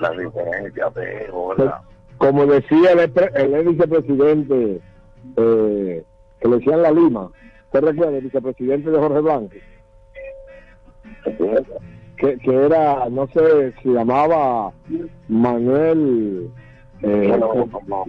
las 0.00 0.16
diferencias 0.18 0.94
de 0.94 1.30
¿verdad? 1.56 1.80
Como 2.18 2.46
decía 2.46 2.92
el, 2.92 3.00
ex- 3.00 3.34
el 3.36 3.64
vicepresidente 3.68 4.80
eh, 5.36 6.04
que 6.40 6.48
le 6.48 6.56
decían 6.56 6.82
la 6.82 6.90
Lima, 6.90 7.30
¿usted 7.66 7.80
recuerda 7.80 8.16
el 8.18 8.24
vicepresidente 8.24 8.90
de 8.90 8.98
Jorge 8.98 9.20
Blanco? 9.20 9.54
Que, 12.16 12.38
que 12.38 12.54
era, 12.54 13.08
no 13.10 13.26
sé, 13.28 13.72
se 13.82 13.88
llamaba 13.88 14.72
Manuel. 15.28 16.50
Eh, 17.04 17.36
no 17.38 17.48
conozco 17.48 18.06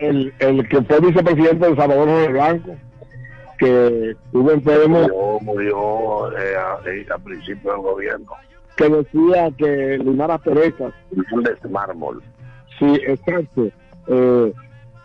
el 0.00 0.32
el, 0.38 0.68
que 0.68 0.82
fue 0.82 1.00
vicepresidente 1.00 1.68
de 1.70 1.76
Salvador 1.76 2.08
Jorge 2.08 2.28
Blanco, 2.28 2.76
que 3.58 4.10
estuvo 4.10 4.50
enfermo, 4.52 5.00
Murió, 5.00 5.38
murió 5.42 6.38
eh, 6.38 6.56
a, 6.56 6.90
eh, 6.90 7.06
a 7.14 7.18
principio 7.18 7.72
del 7.72 7.80
gobierno. 7.82 8.32
que 8.76 8.88
decía 8.88 9.50
que 9.58 9.98
limara 9.98 10.38
perezas 10.38 10.92
de 11.10 11.68
mármol. 11.68 12.22
Sí, 12.78 12.94
exacto. 13.06 13.68
Eh, 14.06 14.52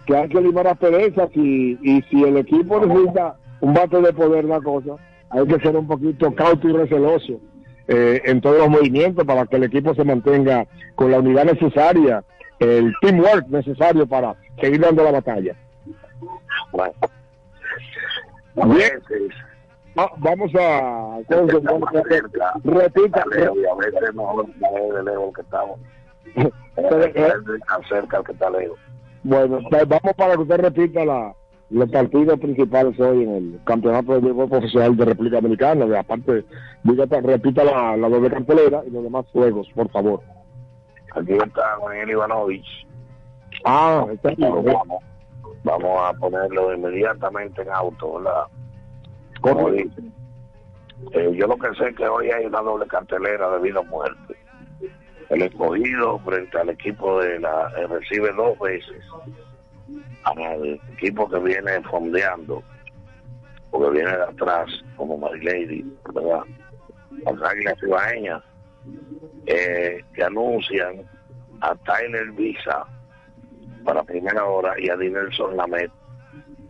que 0.06 0.16
hay 0.16 0.30
que 0.30 0.42
limar 0.42 0.66
las 0.66 0.78
perezas 0.78 1.30
y, 1.34 1.78
y 1.82 2.02
si 2.04 2.24
el 2.24 2.38
equipo 2.38 2.80
necesita 2.86 3.36
un 3.62 3.74
bate 3.74 4.02
de 4.02 4.14
poder, 4.14 4.46
una 4.46 4.62
cosa, 4.62 4.96
hay 5.30 5.48
que 5.48 5.60
ser 5.60 5.76
un 5.76 5.88
poquito 5.88 6.34
cauto 6.36 6.70
y 6.70 6.74
receloso 6.74 7.40
eh, 7.88 8.22
en 8.26 8.42
todos 8.42 8.60
los 8.60 8.70
movimientos 8.70 9.26
para 9.26 9.46
que 9.46 9.56
el 9.56 9.64
equipo 9.64 9.94
se 9.96 10.04
mantenga 10.04 10.68
con 10.96 11.12
la 11.12 11.20
unidad 11.20 11.46
necesaria, 11.46 12.24
el 12.60 12.94
teamwork 13.02 13.48
necesario 13.48 14.06
para 14.08 14.36
seguir 14.62 14.80
dando 14.82 15.04
la 15.04 15.12
batalla. 15.12 15.56
Bueno, 16.72 16.94
Bien. 18.56 19.00
Ah, 19.96 20.10
vamos 20.18 20.52
a... 20.56 21.18
entonces, 21.20 21.56
estamos 21.58 21.82
vamos 21.82 21.90
a- 21.96 22.10
cerca, 22.10 22.54
repita, 22.64 23.24
lejos, 23.36 23.58
y 23.58 23.66
a 23.66 23.76
veces 23.76 24.16
caer 24.60 24.94
de 24.94 25.04
lejos 25.04 25.34
que 25.36 25.42
estamos. 25.42 25.80
Pero, 26.76 27.04
eh, 27.06 27.32
al 27.32 28.24
que 28.24 28.32
está 28.32 28.50
lejos. 28.50 28.80
Bueno, 29.24 29.60
vamos 29.72 30.14
para 30.18 30.34
que 30.36 30.42
usted 30.42 30.58
repita 30.58 31.06
la, 31.06 31.36
los 31.70 31.90
partidos 31.92 32.40
principales 32.40 33.00
hoy 33.00 33.24
en 33.24 33.36
el 33.36 33.60
Campeonato 33.66 34.14
de 34.14 34.20
Béisbol 34.22 34.50
Profesional 34.50 34.98
de 34.98 35.06
República 35.06 35.36
Dominicana. 35.38 36.00
Aparte, 36.00 36.44
repita 37.22 37.64
la, 37.64 37.96
la 37.96 38.10
doble 38.10 38.32
cartelera 38.32 38.82
y 38.88 38.90
los 38.90 39.04
demás 39.04 39.26
juegos, 39.32 39.68
por 39.76 39.90
favor. 39.90 40.22
Aquí 41.16 41.34
está 41.34 41.78
Daniel 41.86 42.10
Ivanovich. 42.10 42.88
Ah, 43.66 44.06
está 44.12 44.30
aquí. 44.30 44.42
Vamos, 44.42 45.04
vamos 45.64 46.02
a 46.02 46.14
ponerlo 46.14 46.74
inmediatamente 46.74 47.62
en 47.62 47.70
auto, 47.70 48.16
¿verdad? 48.16 48.46
Como. 49.42 49.70
Eh, 49.70 51.32
yo 51.36 51.48
lo 51.48 51.58
que 51.58 51.74
sé 51.76 51.90
es 51.90 51.96
que 51.98 52.08
hoy 52.08 52.32
hay 52.32 52.46
una 52.46 52.62
doble 52.62 52.88
cartelera 52.88 53.50
de 53.52 53.60
vida 53.60 53.82
o 53.82 53.84
muerte. 53.86 54.36
El 55.30 55.42
escogido 55.42 56.20
frente 56.20 56.58
al 56.58 56.70
equipo 56.70 57.20
de 57.20 57.40
la 57.40 57.72
eh, 57.78 57.88
recibe 57.88 58.32
dos 58.34 58.58
veces 58.60 59.04
al 60.24 60.80
equipo 60.94 61.30
que 61.30 61.40
viene 61.40 61.82
fondeando, 61.84 62.64
porque 63.70 63.90
viene 63.92 64.12
de 64.12 64.24
atrás, 64.24 64.70
como 64.96 65.18
Marilady, 65.18 65.86
¿verdad? 66.14 66.44
Las 67.26 67.52
águilas 67.52 67.78
cibaeñas 67.80 68.44
eh, 69.46 70.04
que 70.14 70.24
anuncian 70.24 71.02
a 71.62 71.76
Tyler 71.76 72.32
Visa 72.32 72.86
para 73.84 74.04
primera 74.04 74.46
hora 74.46 74.74
y 74.80 74.90
a 74.90 74.98
Dinelson 74.98 75.58
Lamet 75.58 75.92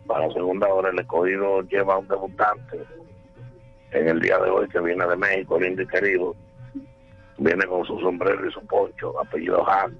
para 0.06 0.30
segunda 0.30 0.68
hora. 0.68 0.90
El 0.90 0.98
escogido 0.98 1.62
lleva 1.62 1.94
a 1.94 1.98
un 1.98 2.08
debutante 2.08 2.84
en 3.92 4.08
el 4.08 4.20
día 4.20 4.38
de 4.38 4.50
hoy 4.50 4.68
que 4.68 4.80
viene 4.80 5.06
de 5.06 5.16
México, 5.16 5.58
lindo 5.58 5.82
y 5.82 5.86
querido. 5.86 6.34
Viene 7.38 7.66
con 7.66 7.84
su 7.84 7.98
sombrero 8.00 8.46
y 8.46 8.52
su 8.52 8.64
poncho, 8.66 9.18
apellido 9.20 9.68
Han. 9.68 9.96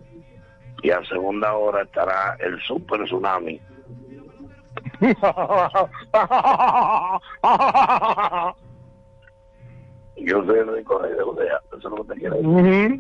Y 0.83 0.91
a 0.91 1.03
segunda 1.05 1.55
hora 1.55 1.83
estará 1.83 2.37
el 2.41 2.61
Super 2.61 3.05
Tsunami. 3.05 3.61
Yo 10.17 10.45
soy 10.45 10.59
el 10.59 10.69
único 10.69 10.99
rey 10.99 11.13
de 11.13 11.23
Judea, 11.23 11.61
eso 11.67 11.77
es 11.77 11.85
lo 11.85 12.05
que 12.05 12.15
te 12.15 12.21
quiero 12.21 12.37
decir. 12.37 12.99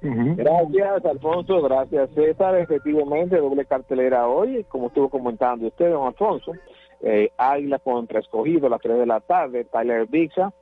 Gracias, 0.00 1.04
Alfonso. 1.04 1.62
Gracias, 1.62 2.10
César. 2.14 2.56
Efectivamente, 2.56 3.36
doble 3.36 3.64
cartelera 3.64 4.28
hoy, 4.28 4.64
como 4.64 4.88
estuvo 4.88 5.08
comentando 5.08 5.66
usted, 5.66 5.90
don 5.90 6.06
Alfonso. 6.06 6.52
Eh, 7.00 7.30
Águila 7.36 7.78
contra 7.78 8.20
Escogido 8.20 8.66
a 8.66 8.70
las 8.70 8.80
3 8.80 8.98
de 8.98 9.06
la 9.06 9.20
tarde. 9.20 9.64
Tyler 9.64 10.06
Bixa 10.06 10.52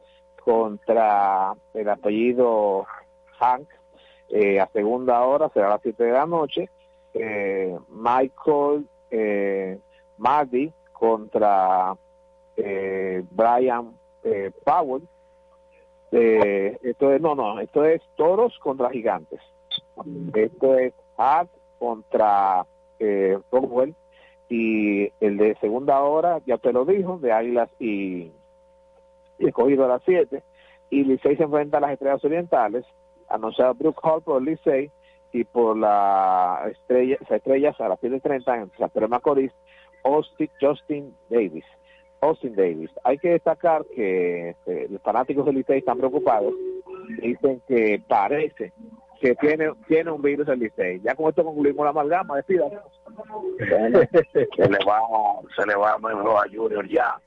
contra 0.44 1.54
el 1.74 1.88
apellido 1.88 2.86
Hank 3.38 3.68
eh, 4.28 4.60
a 4.60 4.68
segunda 4.72 5.22
hora, 5.22 5.50
será 5.52 5.66
a 5.66 5.70
las 5.70 5.82
7 5.82 6.02
de 6.02 6.12
la 6.12 6.26
noche. 6.26 6.68
Eh, 7.14 7.76
Michael 7.88 8.86
eh, 9.10 9.78
Maddy 10.18 10.72
contra 10.92 11.96
eh, 12.56 13.24
Brian 13.30 13.92
eh, 14.24 14.50
Powell. 14.64 15.02
Eh, 16.12 16.78
esto 16.82 17.12
es, 17.12 17.20
no, 17.20 17.34
no, 17.34 17.60
esto 17.60 17.84
es 17.84 18.02
toros 18.16 18.58
contra 18.58 18.90
gigantes. 18.90 19.40
Esto 20.34 20.78
es 20.78 20.94
Hart 21.16 21.50
contra 21.78 22.66
eh, 22.98 23.38
Y 24.48 25.10
el 25.20 25.36
de 25.36 25.56
segunda 25.60 26.00
hora, 26.02 26.40
ya 26.46 26.58
te 26.58 26.72
lo 26.72 26.84
dijo, 26.84 27.18
de 27.18 27.32
Águilas 27.32 27.68
y, 27.78 28.30
y 29.38 29.48
escogido 29.48 29.84
a 29.84 29.88
las 29.88 30.02
7. 30.04 30.42
Y 30.90 31.04
Licey 31.04 31.36
se 31.36 31.42
enfrenta 31.42 31.78
a 31.78 31.80
las 31.80 31.92
Estrellas 31.92 32.24
Orientales, 32.24 32.84
anunciado 33.28 33.74
Brook 33.74 33.98
Hall 34.02 34.22
por 34.22 34.40
Licey 34.40 34.90
y 35.32 35.44
por 35.44 35.76
la 35.76 36.62
estrella, 36.70 37.16
las 37.20 37.30
estrellas 37.30 37.80
a 37.80 37.88
las 37.88 38.00
7.30 38.00 38.62
en 38.62 39.00
de 39.00 39.08
Macorís, 39.08 39.52
Austin, 40.04 40.48
Justin 40.60 41.14
Davis. 41.28 41.64
Austin 42.28 42.54
Davis. 42.54 42.90
Hay 43.04 43.18
que 43.18 43.30
destacar 43.30 43.84
que 43.94 44.50
este, 44.50 44.88
los 44.88 45.02
fanáticos 45.02 45.46
del 45.46 45.56
Licey 45.56 45.78
están 45.78 45.98
preocupados. 45.98 46.54
Dicen 47.22 47.62
que 47.68 48.02
parece 48.08 48.72
que 49.20 49.34
tiene 49.36 49.70
tiene 49.88 50.10
un 50.10 50.22
virus 50.22 50.48
el 50.48 50.60
Licey. 50.60 51.00
Ya 51.02 51.14
con 51.14 51.28
esto 51.28 51.44
concluimos 51.44 51.84
la 51.84 51.90
amalgama. 51.90 52.36
Despida. 52.36 52.64
Se 53.58 54.68
le 54.68 54.78
va, 54.86 55.00
se 55.56 55.66
le 55.66 55.74
va 55.74 55.98
mejor 55.98 56.46
a 56.46 56.50
Junior 56.50 56.88
ya. 56.88 57.20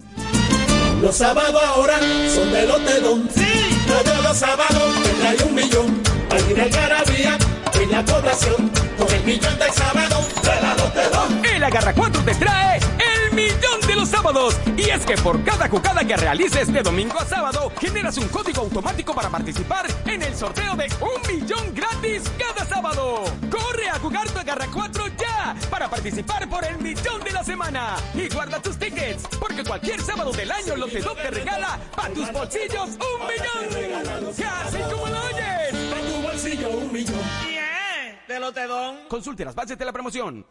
Los 1.02 1.16
sábados 1.16 1.62
ahora 1.64 1.98
son 2.28 2.52
de 2.52 2.68
Lotedón. 2.68 3.30
Sí, 3.30 3.86
todos 3.88 4.24
los 4.24 4.38
sábados 4.38 5.04
te 5.04 5.22
trae 5.22 5.48
un 5.48 5.56
millón. 5.56 6.02
Al 6.30 6.40
final 6.40 6.70
Carabía 6.70 7.38
en 7.82 7.92
la 7.92 8.04
población. 8.04 8.70
Con 8.98 9.08
el 9.14 9.24
millón 9.24 9.58
de 9.58 9.66
sábado 9.72 10.20
de 10.44 10.62
la 10.62 10.76
Lotedón. 10.76 11.46
El 11.46 11.64
Agarra 11.64 11.94
4 11.94 12.22
te 12.26 12.36
trae 12.36 12.80
el 12.80 13.34
millón 13.34 13.79
de 13.79 13.79
los 14.10 14.12
sábados. 14.12 14.60
Y 14.78 14.90
es 14.90 15.06
que 15.06 15.16
por 15.16 15.44
cada 15.44 15.68
jugada 15.70 16.04
que 16.04 16.16
realices 16.16 16.72
de 16.72 16.82
domingo 16.82 17.20
a 17.20 17.26
sábado, 17.26 17.72
generas 17.80 18.18
un 18.18 18.28
código 18.28 18.62
automático 18.62 19.14
para 19.14 19.30
participar 19.30 19.86
en 20.06 20.22
el 20.22 20.36
sorteo 20.36 20.76
de 20.76 20.88
un 21.02 21.36
millón 21.36 21.74
gratis 21.74 22.24
cada 22.38 22.66
sábado. 22.66 23.24
Corre 23.50 23.90
a 23.90 24.00
jugar 24.00 24.30
tu 24.30 24.40
Agarra 24.40 24.68
4 24.72 25.08
ya 25.18 25.56
para 25.70 25.90
participar 25.90 26.48
por 26.50 26.66
el 26.66 26.78
millón 26.80 27.22
de 27.24 27.32
la 27.32 27.44
semana. 27.44 27.96
Y 28.14 28.30
guarda 28.30 28.62
tus 28.62 28.78
tickets, 28.78 29.28
porque 29.40 29.64
cualquier 29.64 30.02
sábado 30.02 30.32
del 30.32 30.52
año 30.52 30.76
Lotedom 30.76 31.16
te 31.16 31.32
regala 31.32 31.80
para 31.96 32.14
tus 32.14 32.32
bolsillos 32.32 32.90
un 32.90 33.28
millón. 33.28 34.34
Casi 34.38 34.78
como 34.92 35.08
lo 35.08 35.24
oyes. 35.26 35.90
Para 35.90 36.02
tu 36.02 36.22
bolsillo 36.22 36.70
un 36.70 36.92
millón. 36.92 37.22
Bien, 37.48 38.20
de 38.28 38.40
Lotedón. 38.40 39.00
Consulte 39.08 39.46
las 39.46 39.56
bases 39.56 39.78
de 39.78 39.86
la 39.86 39.92
promoción. 39.92 40.46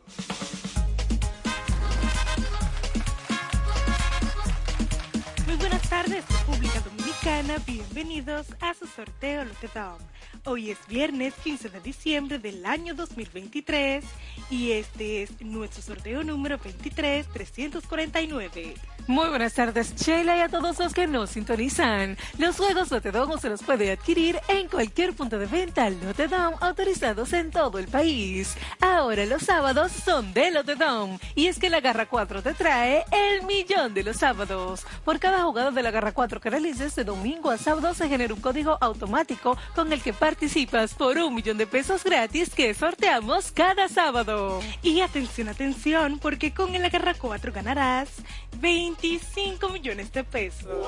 Tardes, 6.09 6.25
República 6.29 6.81
Dominicana. 6.81 7.59
Bienvenidos 7.67 8.47
a 8.61 8.75
su 8.75 8.87
sorteo 8.87 9.45
Lotedom. 9.45 9.99
Hoy 10.45 10.71
es 10.71 10.79
viernes 10.89 11.35
15 11.43 11.71
de 11.71 11.81
diciembre 11.81 12.39
del 12.39 12.65
año 12.65 12.95
2023 12.95 14.05
y 14.51 14.71
este 14.73 15.23
es 15.23 15.41
nuestro 15.41 15.83
sorteo 15.83 16.23
número 16.23 16.59
23349. 16.59 18.75
Muy 19.09 19.31
buenas 19.31 19.55
tardes, 19.55 19.97
Sheila, 19.97 20.37
y 20.37 20.41
a 20.41 20.51
todos 20.51 20.79
los 20.79 20.93
que 20.93 21.07
nos 21.07 21.31
sintonizan. 21.31 22.19
Los 22.37 22.59
juegos 22.59 22.91
Lotedom 22.91 23.39
se 23.39 23.49
los 23.49 23.63
puede 23.63 23.91
adquirir 23.91 24.39
en 24.49 24.69
cualquier 24.69 25.15
punto 25.15 25.39
de 25.39 25.47
venta 25.47 25.89
Lotedom 25.89 26.53
autorizados 26.61 27.33
en 27.33 27.51
todo 27.51 27.79
el 27.79 27.89
país. 27.89 28.55
Ahora 28.81 29.25
los 29.25 29.45
sábados 29.45 29.93
son 29.93 30.35
de 30.35 30.51
Lotedom 30.51 31.19
y 31.35 31.47
es 31.47 31.59
que 31.59 31.71
la 31.71 31.81
Garra 31.81 32.05
4 32.05 32.43
te 32.43 32.53
trae 32.53 33.07
el 33.11 33.47
millón 33.47 33.95
de 33.95 34.03
los 34.03 34.19
sábados. 34.19 34.85
Por 35.07 35.19
cada 35.19 35.43
jugada 35.43 35.71
de 35.71 35.83
la 35.83 35.91
Garra 35.91 36.13
4 36.13 36.39
que 36.39 36.51
realices 36.51 36.95
de 36.95 37.05
domingo 37.05 37.51
a 37.51 37.57
sábado 37.57 37.95
se 37.95 38.11
genera 38.11 38.35
un 38.35 38.43
código 38.43 38.77
automático 38.79 39.57
con 39.75 39.91
el 39.91 40.03
que 40.03 40.13
participas 40.29 40.93
por 40.93 41.17
un 41.17 41.35
millón 41.35 41.57
de 41.57 41.67
pesos 41.67 42.05
gratis 42.05 42.51
que 42.51 42.75
sorteamos 42.75 43.51
cada 43.51 43.89
sábado. 43.89 44.61
Y 44.83 45.01
atención, 45.01 45.49
atención, 45.49 46.19
porque 46.19 46.53
con 46.53 46.75
el 46.75 46.85
Agarra 46.85 47.15
4 47.15 47.51
ganarás 47.51 48.11
25 48.61 49.71
millones 49.71 50.13
de 50.13 50.25
pesos. 50.25 50.87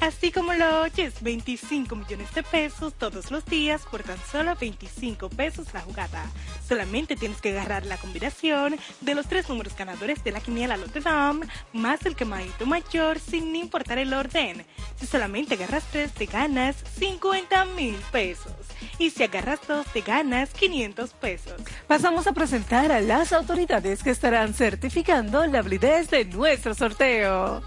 Así 0.00 0.32
como 0.32 0.54
lo 0.54 0.80
oyes, 0.80 1.22
25 1.22 1.94
millones 1.94 2.32
de 2.34 2.42
pesos 2.42 2.94
todos 2.94 3.30
los 3.30 3.44
días 3.44 3.82
por 3.90 4.02
tan 4.02 4.18
solo 4.30 4.56
25 4.58 5.28
pesos 5.28 5.74
la 5.74 5.80
jugada. 5.80 6.24
Solamente 6.66 7.16
tienes 7.16 7.42
que 7.42 7.50
agarrar 7.50 7.84
la 7.84 7.98
combinación 7.98 8.76
de 9.02 9.14
los 9.14 9.26
tres 9.26 9.46
números 9.48 9.76
ganadores 9.76 10.24
de 10.24 10.32
la 10.32 10.40
quiniela 10.40 10.78
Lotedom 10.78 11.40
más 11.74 12.06
el 12.06 12.16
quemadito 12.16 12.64
mayor 12.64 13.18
sin 13.18 13.54
importar 13.54 13.98
el 13.98 14.14
orden. 14.14 14.64
Si 14.96 15.06
solamente 15.06 15.54
agarras 15.54 15.84
tres 15.90 16.12
te 16.12 16.26
ganas 16.26 16.76
50 16.98 17.73
mil 17.74 17.96
pesos. 18.12 18.52
Y 18.98 19.10
si 19.10 19.24
agarras 19.24 19.60
dos 19.66 19.86
te 19.92 20.00
ganas 20.00 20.50
500 20.50 21.12
pesos. 21.14 21.54
Pasamos 21.86 22.26
a 22.26 22.32
presentar 22.32 22.92
a 22.92 23.00
las 23.00 23.32
autoridades 23.32 24.02
que 24.02 24.10
estarán 24.10 24.54
certificando 24.54 25.44
la 25.46 25.62
validez 25.62 26.10
de 26.10 26.24
nuestro 26.24 26.74
sorteo. 26.74 27.62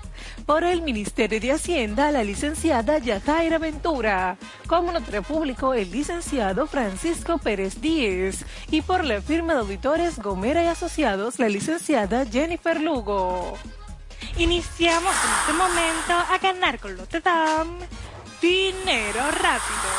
Por 0.45 0.63
el 0.63 0.81
Ministerio 0.81 1.39
de 1.39 1.51
Hacienda, 1.51 2.11
la 2.11 2.23
licenciada 2.23 2.97
Yajaira 2.99 3.57
Ventura. 3.57 4.37
Como 4.67 4.91
notario 4.91 5.23
público, 5.23 5.73
el 5.73 5.91
licenciado 5.91 6.67
Francisco 6.67 7.37
Pérez 7.37 7.81
Díez. 7.81 8.45
Y 8.71 8.81
por 8.81 9.03
la 9.03 9.21
firma 9.21 9.53
de 9.53 9.59
auditores 9.59 10.19
Gomera 10.19 10.63
y 10.63 10.67
Asociados, 10.67 11.39
la 11.39 11.49
licenciada 11.49 12.25
Jennifer 12.25 12.79
Lugo. 12.79 13.57
Iniciamos 14.37 15.13
en 15.13 15.31
este 15.39 15.53
momento 15.53 16.13
a 16.13 16.37
ganar 16.41 16.79
con 16.79 16.95
Lotedom 16.95 17.79
dinero 18.41 19.31
rápido. 19.31 19.89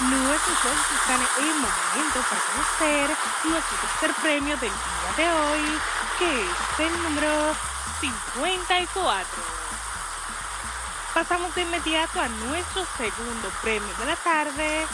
Nuestros 0.00 0.58
juegos 0.58 0.86
están 1.00 1.20
en 1.38 1.56
momento 1.56 2.20
para 2.28 2.40
conocer 2.40 3.16
nuestro 3.44 3.78
tercer 3.78 4.14
premio 4.22 4.56
del 4.56 4.70
día 4.70 5.12
de 5.16 5.30
hoy, 5.30 5.80
que 6.18 6.40
es 6.42 6.90
el 6.90 7.02
número 7.02 7.54
54. 8.00 9.26
Pasamos 11.14 11.54
de 11.54 11.62
inmediato 11.62 12.20
a 12.20 12.28
nuestro 12.28 12.86
segundo 12.96 13.48
premio 13.62 13.94
de 13.98 14.06
la 14.06 14.16
tarde, 14.16 14.86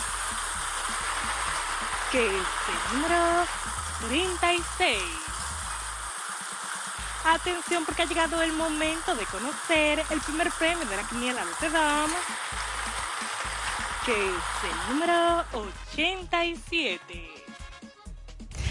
que 2.10 2.26
es 2.26 2.32
el 2.32 2.98
número 2.98 3.46
36. 4.08 5.28
Atención 7.24 7.84
porque 7.84 8.02
ha 8.02 8.06
llegado 8.06 8.40
el 8.42 8.52
momento 8.52 9.14
de 9.14 9.26
conocer 9.26 10.04
el 10.10 10.20
primer 10.20 10.50
premio 10.52 10.86
de 10.86 10.96
la 10.96 11.02
quiniela 11.02 11.44
Lotedom, 11.44 12.10
es 14.12 14.64
el 14.64 14.94
número 14.94 15.44
87. 15.52 17.38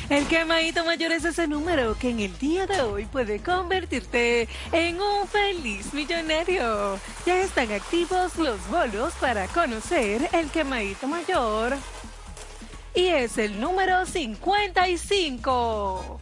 El 0.10 0.26
quemadito 0.28 0.84
mayor 0.86 1.12
es 1.12 1.26
ese 1.26 1.48
número 1.48 1.98
que 1.98 2.10
en 2.10 2.22
el 2.22 2.38
día 2.40 2.66
de 2.66 2.82
hoy 2.82 3.06
puede 3.06 3.40
convertirte 3.40 4.48
en 4.72 5.00
un 5.02 5.28
feliz 5.28 5.94
millonario. 5.94 6.98
Ya 7.26 7.42
están 7.42 7.70
activos 7.72 8.38
los 8.38 8.66
bolos 8.70 9.14
para 9.20 9.48
conocer 9.48 10.30
el 10.32 10.50
quemadito 10.50 11.08
mayor. 11.08 11.76
Y 12.96 13.08
es 13.08 13.38
el 13.38 13.60
número 13.60 14.06
55. 14.06 16.22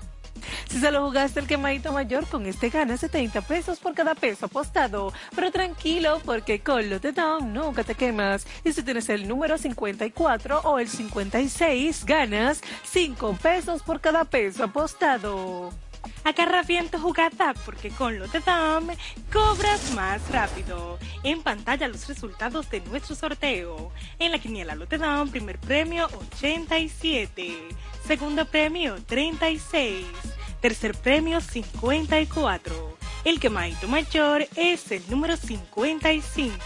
Si 0.67 0.79
solo 0.79 1.05
jugaste 1.05 1.39
el 1.39 1.47
quemadito 1.47 1.91
mayor, 1.91 2.27
con 2.27 2.45
este 2.45 2.69
ganas 2.69 3.01
70 3.01 3.41
pesos 3.41 3.79
por 3.79 3.93
cada 3.93 4.15
peso 4.15 4.45
apostado. 4.45 5.13
Pero 5.35 5.51
tranquilo, 5.51 6.21
porque 6.25 6.61
con 6.61 6.89
Lotedom 6.89 7.51
nunca 7.51 7.83
te 7.83 7.95
quemas. 7.95 8.45
Y 8.63 8.73
si 8.73 8.83
tienes 8.83 9.09
el 9.09 9.27
número 9.27 9.57
54 9.57 10.61
o 10.61 10.79
el 10.79 10.87
56, 10.87 12.05
ganas 12.05 12.61
5 12.83 13.37
pesos 13.41 13.83
por 13.83 13.99
cada 13.99 14.25
peso 14.25 14.63
apostado. 14.63 15.71
Agarra 16.23 16.61
bien 16.63 16.89
tu 16.89 17.13
porque 17.65 17.89
con 17.89 18.19
Lotedom 18.19 18.87
cobras 19.33 19.91
más 19.93 20.29
rápido. 20.29 20.99
En 21.23 21.41
pantalla 21.41 21.87
los 21.87 22.07
resultados 22.07 22.69
de 22.69 22.81
nuestro 22.81 23.15
sorteo. 23.15 23.91
En 24.19 24.31
la 24.31 24.39
quiniela 24.39 24.75
Lotedom, 24.75 25.29
primer 25.29 25.59
premio 25.59 26.07
87, 26.33 27.57
segundo 28.05 28.45
premio 28.45 28.95
36, 29.05 30.05
tercer 30.61 30.95
premio 30.95 31.41
54 31.41 32.97
El 33.25 33.39
quemadito 33.39 33.87
mayor 33.87 34.47
es 34.55 34.91
el 34.91 35.03
número 35.09 35.35
55. 35.35 36.61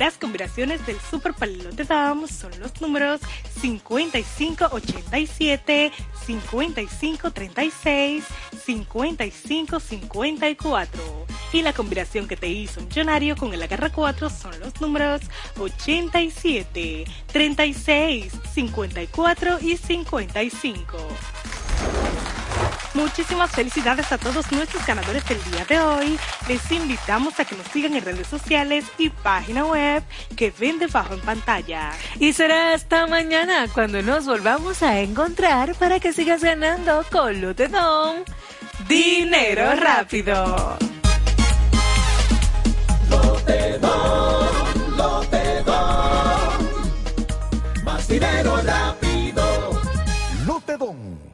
Las 0.00 0.16
combinaciones 0.16 0.84
del 0.86 0.98
Super 0.98 1.34
Palelote 1.34 1.84
Dam 1.84 2.26
son 2.26 2.58
los 2.58 2.80
números 2.80 3.20
5587, 3.60 5.92
5536, 6.24 8.24
5554. 8.64 11.02
Y 11.52 11.60
la 11.60 11.74
combinación 11.74 12.26
que 12.26 12.38
te 12.38 12.48
hizo 12.48 12.80
millonario 12.80 13.36
con 13.36 13.52
el 13.52 13.62
agarra 13.62 13.92
4 13.92 14.30
son 14.30 14.58
los 14.58 14.80
números 14.80 15.20
87, 15.58 17.04
36, 17.30 18.32
54 18.54 19.58
y 19.60 19.76
55. 19.76 20.96
Muchísimas 22.94 23.50
felicidades 23.50 24.10
a 24.12 24.18
todos 24.18 24.50
nuestros 24.52 24.84
ganadores 24.86 25.24
del 25.28 25.42
día 25.44 25.64
de 25.64 25.80
hoy. 25.80 26.18
Les 26.48 26.70
invitamos 26.72 27.38
a 27.38 27.44
que 27.44 27.56
nos 27.56 27.66
sigan 27.68 27.94
en 27.94 28.04
redes 28.04 28.26
sociales 28.26 28.84
y 28.98 29.10
página 29.10 29.64
web 29.64 30.02
que 30.36 30.52
ven 30.58 30.78
debajo 30.78 31.14
en 31.14 31.20
pantalla. 31.20 31.92
Y 32.18 32.32
será 32.32 32.74
hasta 32.74 33.06
mañana 33.06 33.66
cuando 33.72 34.02
nos 34.02 34.26
volvamos 34.26 34.82
a 34.82 35.00
encontrar 35.00 35.74
para 35.76 36.00
que 36.00 36.12
sigas 36.12 36.42
ganando 36.42 37.04
con 37.10 37.40
Lotedom. 37.40 38.24
Dinero 38.88 39.76
rápido. 39.76 40.76
Lotedom, 43.08 44.96
Lotedom. 44.96 46.50
Más 47.84 48.08
dinero 48.08 48.56
rápido. 48.62 49.80
Lotedom, 50.46 51.18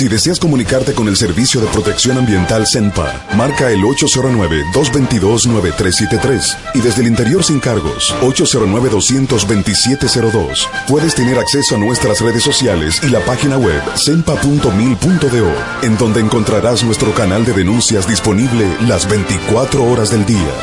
Si 0.00 0.08
deseas 0.08 0.40
comunicarte 0.40 0.94
con 0.94 1.06
el 1.08 1.16
Servicio 1.18 1.60
de 1.60 1.66
Protección 1.66 2.16
Ambiental 2.16 2.66
CENPA, 2.66 3.26
marca 3.36 3.70
el 3.70 3.82
809-222-9373 3.82 6.56
y 6.72 6.80
desde 6.80 7.02
el 7.02 7.08
interior 7.08 7.44
sin 7.44 7.60
cargos, 7.60 8.14
809-22702. 8.22 10.66
Puedes 10.88 11.14
tener 11.14 11.38
acceso 11.38 11.74
a 11.74 11.78
nuestras 11.78 12.22
redes 12.22 12.42
sociales 12.42 12.98
y 13.02 13.10
la 13.10 13.20
página 13.26 13.58
web 13.58 13.82
cenpa.mil.do, 13.94 15.52
en 15.82 15.98
donde 15.98 16.20
encontrarás 16.20 16.82
nuestro 16.82 17.12
canal 17.12 17.44
de 17.44 17.52
denuncias 17.52 18.08
disponible 18.08 18.74
las 18.88 19.06
24 19.06 19.84
horas 19.84 20.10
del 20.10 20.24
día. 20.24 20.54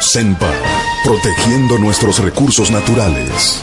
CENPA, 0.00 0.50
protegiendo 1.04 1.76
nuestros 1.76 2.20
recursos 2.20 2.70
naturales. 2.70 3.62